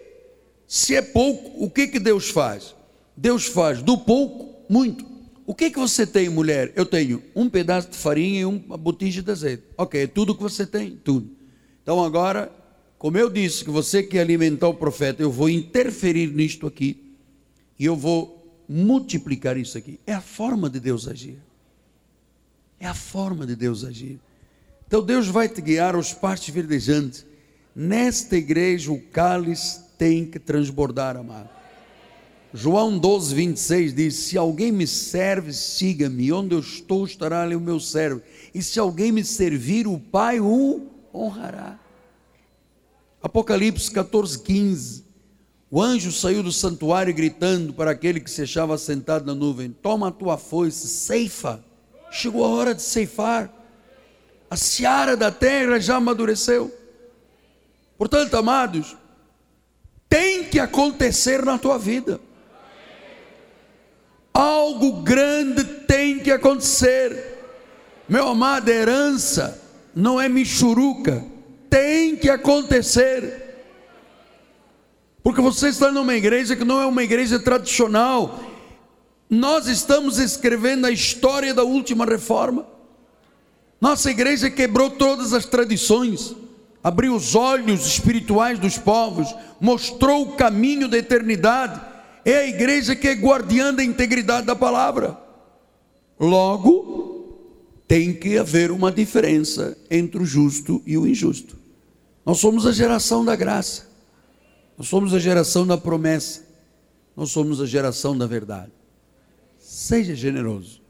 Se 0.66 0.94
é 0.94 1.02
pouco, 1.02 1.64
o 1.64 1.68
que 1.68 1.88
que 1.88 1.98
Deus 1.98 2.30
faz? 2.30 2.74
Deus 3.16 3.46
faz 3.46 3.82
do 3.82 3.98
pouco 3.98 4.54
muito. 4.68 5.04
O 5.50 5.54
que, 5.54 5.68
que 5.68 5.80
você 5.80 6.06
tem, 6.06 6.28
mulher? 6.28 6.72
Eu 6.76 6.86
tenho 6.86 7.20
um 7.34 7.50
pedaço 7.50 7.90
de 7.90 7.96
farinha 7.96 8.42
e 8.42 8.44
uma 8.44 8.76
botija 8.76 9.20
de 9.20 9.30
azeite. 9.32 9.64
Ok, 9.76 10.00
é 10.00 10.06
tudo 10.06 10.32
que 10.32 10.42
você 10.42 10.64
tem, 10.64 10.92
tudo. 11.02 11.28
Então 11.82 12.04
agora, 12.04 12.52
como 13.00 13.16
eu 13.16 13.30
disse 13.30 13.64
que 13.64 13.70
você 13.70 14.02
quer 14.02 14.20
alimentar 14.20 14.68
o 14.68 14.74
profeta, 14.74 15.22
eu 15.22 15.32
vou 15.32 15.48
interferir 15.48 16.26
nisto 16.26 16.66
aqui 16.66 17.02
e 17.78 17.86
eu 17.86 17.96
vou 17.96 18.62
multiplicar 18.68 19.56
isso 19.56 19.78
aqui. 19.78 19.98
É 20.06 20.12
a 20.12 20.20
forma 20.20 20.68
de 20.68 20.78
Deus 20.78 21.08
agir. 21.08 21.38
É 22.78 22.86
a 22.86 22.92
forma 22.92 23.46
de 23.46 23.56
Deus 23.56 23.84
agir. 23.86 24.20
Então 24.86 25.02
Deus 25.02 25.28
vai 25.28 25.48
te 25.48 25.62
guiar 25.62 25.94
aos 25.94 26.12
pastos 26.12 26.50
verdejantes. 26.50 27.24
Nesta 27.74 28.36
igreja 28.36 28.92
o 28.92 29.00
cálice 29.00 29.80
tem 29.96 30.26
que 30.26 30.38
transbordar, 30.38 31.16
amado. 31.16 31.48
João 32.52 32.98
12, 32.98 33.34
26 33.34 33.94
diz: 33.94 34.14
Se 34.14 34.36
alguém 34.36 34.70
me 34.70 34.86
serve, 34.86 35.54
siga-me, 35.54 36.30
onde 36.30 36.54
eu 36.54 36.60
estou 36.60 37.06
estará 37.06 37.44
ali 37.44 37.56
o 37.56 37.60
meu 37.60 37.80
servo, 37.80 38.20
e 38.54 38.62
se 38.62 38.78
alguém 38.78 39.10
me 39.10 39.24
servir, 39.24 39.86
o 39.86 39.98
Pai 39.98 40.38
o 40.38 40.86
honrará. 41.14 41.78
Apocalipse 43.22 43.90
14, 43.90 44.38
15. 44.38 45.04
O 45.70 45.80
anjo 45.80 46.10
saiu 46.10 46.42
do 46.42 46.50
santuário 46.50 47.14
gritando 47.14 47.72
para 47.72 47.92
aquele 47.92 48.18
que 48.20 48.30
se 48.30 48.42
achava 48.42 48.76
sentado 48.76 49.26
na 49.26 49.34
nuvem: 49.34 49.70
Toma 49.70 50.08
a 50.08 50.12
tua 50.12 50.36
foice, 50.36 50.88
ceifa. 50.88 51.62
Chegou 52.10 52.44
a 52.44 52.48
hora 52.48 52.74
de 52.74 52.82
ceifar. 52.82 53.52
A 54.50 54.56
seara 54.56 55.16
da 55.16 55.30
terra 55.30 55.78
já 55.78 55.96
amadureceu. 55.96 56.74
Portanto, 57.96 58.34
amados, 58.36 58.96
tem 60.08 60.42
que 60.42 60.58
acontecer 60.58 61.44
na 61.44 61.56
tua 61.56 61.78
vida. 61.78 62.20
Algo 64.34 65.02
grande 65.02 65.62
tem 65.62 66.18
que 66.18 66.32
acontecer. 66.32 67.38
Meu 68.08 68.26
amado, 68.26 68.68
herança 68.68 69.62
não 69.94 70.20
é 70.20 70.28
michuruca, 70.28 71.24
tem 71.70 72.16
que 72.16 72.28
acontecer. 72.28 73.46
Porque 75.22 75.40
você 75.40 75.68
está 75.68 75.90
numa 75.90 76.14
igreja 76.14 76.56
que 76.56 76.64
não 76.64 76.82
é 76.82 76.86
uma 76.86 77.02
igreja 77.02 77.38
tradicional. 77.38 78.40
Nós 79.28 79.68
estamos 79.68 80.18
escrevendo 80.18 80.86
a 80.86 80.90
história 80.90 81.54
da 81.54 81.62
última 81.62 82.04
reforma. 82.04 82.66
Nossa 83.80 84.10
igreja 84.10 84.50
quebrou 84.50 84.90
todas 84.90 85.32
as 85.32 85.46
tradições, 85.46 86.34
abriu 86.82 87.14
os 87.14 87.34
olhos 87.34 87.86
espirituais 87.86 88.58
dos 88.58 88.76
povos, 88.76 89.34
mostrou 89.58 90.22
o 90.22 90.32
caminho 90.32 90.88
da 90.88 90.98
eternidade 90.98 91.88
é 92.24 92.36
a 92.36 92.48
igreja 92.48 92.94
que 92.94 93.08
é 93.08 93.12
guardiã 93.12 93.72
da 93.72 93.82
integridade 93.82 94.46
da 94.46 94.54
palavra. 94.54 95.18
Logo, 96.18 97.38
tem 97.88 98.12
que 98.12 98.38
haver 98.38 98.70
uma 98.70 98.92
diferença 98.92 99.76
entre 99.90 100.22
o 100.22 100.26
justo 100.26 100.82
e 100.86 100.98
o 100.98 101.06
injusto. 101.06 101.56
Nós 102.24 102.38
somos 102.38 102.66
a 102.66 102.72
geração 102.72 103.24
da 103.24 103.34
graça, 103.34 103.88
nós 104.76 104.88
somos 104.88 105.14
a 105.14 105.18
geração 105.18 105.66
da 105.66 105.76
promessa, 105.76 106.44
nós 107.16 107.30
somos 107.30 107.60
a 107.60 107.66
geração 107.66 108.16
da 108.16 108.26
verdade. 108.26 108.72
Seja 109.58 110.14
generoso, 110.14 110.80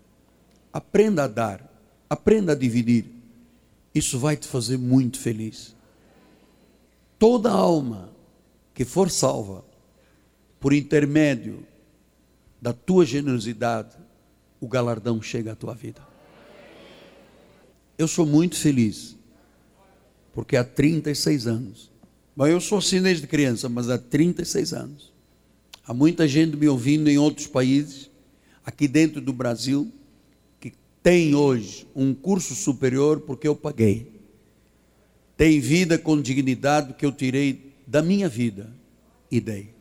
aprenda 0.72 1.24
a 1.24 1.28
dar, 1.28 1.68
aprenda 2.08 2.52
a 2.52 2.56
dividir. 2.56 3.06
Isso 3.94 4.18
vai 4.18 4.36
te 4.36 4.46
fazer 4.46 4.78
muito 4.78 5.18
feliz. 5.18 5.74
Toda 7.18 7.50
alma 7.50 8.10
que 8.74 8.84
for 8.84 9.10
salva 9.10 9.64
por 10.58 10.72
intermédio 10.72 11.66
da 12.60 12.72
tua 12.72 13.04
generosidade, 13.04 13.96
o 14.60 14.68
galardão 14.68 15.20
chega 15.22 15.52
à 15.52 15.56
tua 15.56 15.74
vida. 15.74 16.06
Eu 17.96 18.06
sou 18.06 18.26
muito 18.26 18.56
feliz, 18.56 19.16
porque 20.32 20.56
há 20.56 20.64
36 20.64 21.46
anos, 21.46 21.90
mas 22.36 22.50
eu 22.50 22.60
sou 22.60 22.78
assim 22.78 23.02
desde 23.02 23.26
criança, 23.26 23.68
mas 23.68 23.88
há 23.88 23.98
36 23.98 24.72
anos, 24.72 25.12
há 25.86 25.92
muita 25.92 26.26
gente 26.26 26.56
me 26.56 26.68
ouvindo 26.68 27.08
em 27.08 27.18
outros 27.18 27.46
países, 27.46 28.10
aqui 28.64 28.86
dentro 28.86 29.20
do 29.20 29.32
Brasil, 29.32 29.90
que 30.60 30.72
tem 31.02 31.34
hoje 31.34 31.86
um 31.94 32.14
curso 32.14 32.54
superior 32.54 33.20
porque 33.20 33.48
eu 33.48 33.56
paguei, 33.56 34.20
tem 35.36 35.58
vida 35.58 35.98
com 35.98 36.20
dignidade 36.20 36.94
que 36.94 37.04
eu 37.04 37.12
tirei 37.12 37.72
da 37.86 38.02
minha 38.02 38.28
vida 38.28 38.72
e 39.30 39.40
dei. 39.40 39.74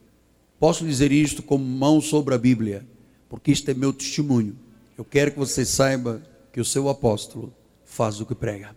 Posso 0.58 0.84
dizer 0.84 1.12
isto 1.12 1.42
com 1.42 1.56
mão 1.56 2.00
sobre 2.00 2.34
a 2.34 2.38
Bíblia, 2.38 2.86
porque 3.28 3.52
isto 3.52 3.70
é 3.70 3.74
meu 3.74 3.92
testemunho. 3.92 4.56
Eu 4.96 5.04
quero 5.04 5.32
que 5.32 5.38
você 5.38 5.64
saiba 5.64 6.22
que 6.52 6.60
o 6.60 6.64
seu 6.64 6.88
apóstolo 6.88 7.52
faz 7.84 8.20
o 8.20 8.26
que 8.26 8.34
prega. 8.34 8.76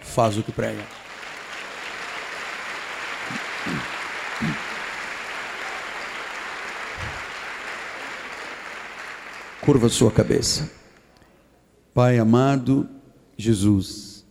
Faz 0.00 0.36
o 0.36 0.42
que 0.42 0.52
prega. 0.52 0.84
Curva 9.60 9.88
sua 9.88 10.10
cabeça. 10.10 10.70
Pai 11.92 12.18
amado, 12.18 12.88
Jesus, 13.36 14.24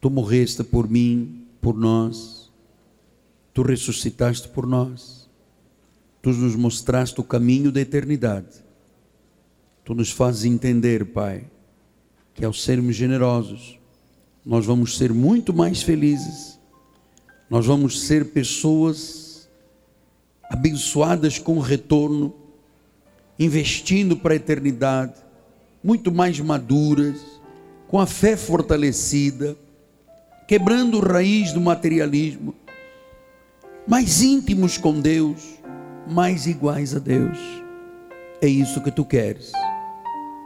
tu 0.00 0.10
morreste 0.10 0.64
por 0.64 0.88
mim, 0.88 1.46
por 1.60 1.74
nós, 1.76 2.50
tu 3.54 3.62
ressuscitaste 3.62 4.48
por 4.48 4.66
nós 4.66 5.18
Tu 6.20 6.32
nos 6.32 6.56
mostraste 6.56 7.20
o 7.20 7.24
caminho 7.24 7.70
da 7.70 7.80
eternidade. 7.80 8.62
Tu 9.84 9.94
nos 9.94 10.10
fazes 10.10 10.44
entender, 10.44 11.06
Pai, 11.06 11.44
que 12.34 12.44
ao 12.44 12.52
sermos 12.52 12.96
generosos, 12.96 13.77
nós 14.48 14.64
vamos 14.64 14.96
ser 14.96 15.12
muito 15.12 15.52
mais 15.52 15.82
felizes. 15.82 16.58
Nós 17.50 17.66
vamos 17.66 18.00
ser 18.06 18.30
pessoas 18.30 19.46
abençoadas 20.50 21.38
com 21.38 21.58
retorno, 21.58 22.34
investindo 23.38 24.16
para 24.16 24.32
a 24.32 24.36
eternidade, 24.36 25.12
muito 25.84 26.10
mais 26.10 26.40
maduras, 26.40 27.20
com 27.86 28.00
a 28.00 28.06
fé 28.06 28.38
fortalecida, 28.38 29.54
quebrando 30.46 30.98
raiz 30.98 31.52
do 31.52 31.60
materialismo, 31.60 32.54
mais 33.86 34.22
íntimos 34.22 34.78
com 34.78 34.98
Deus 34.98 35.58
mais 36.08 36.46
iguais 36.46 36.96
a 36.96 36.98
Deus. 36.98 37.38
É 38.40 38.48
isso 38.48 38.82
que 38.82 38.90
tu 38.90 39.04
queres. 39.04 39.52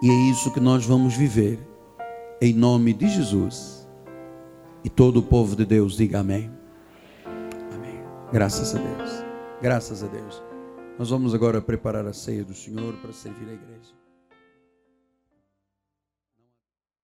E 0.03 0.11
é 0.11 0.31
isso 0.31 0.53
que 0.53 0.59
nós 0.59 0.85
vamos 0.85 1.15
viver. 1.15 1.59
Em 2.41 2.53
nome 2.53 2.93
de 2.93 3.09
Jesus. 3.09 3.72
E 4.85 4.91
todo 4.91 5.19
o 5.19 5.23
povo 5.23 5.55
de 5.55 5.65
Deus 5.65 5.97
diga 5.97 6.21
amém. 6.21 6.51
Amém. 7.75 8.01
Graças 8.33 8.75
a 8.75 8.79
Deus. 8.79 9.11
Graças 9.61 10.03
a 10.03 10.07
Deus. 10.07 10.43
Nós 10.99 11.11
vamos 11.11 11.35
agora 11.35 11.61
preparar 11.61 12.07
a 12.07 12.13
ceia 12.13 12.45
do 12.45 12.55
Senhor 12.55 12.95
para 12.95 13.13
servir 13.13 13.49
a 13.49 13.53
igreja. 13.53 14.02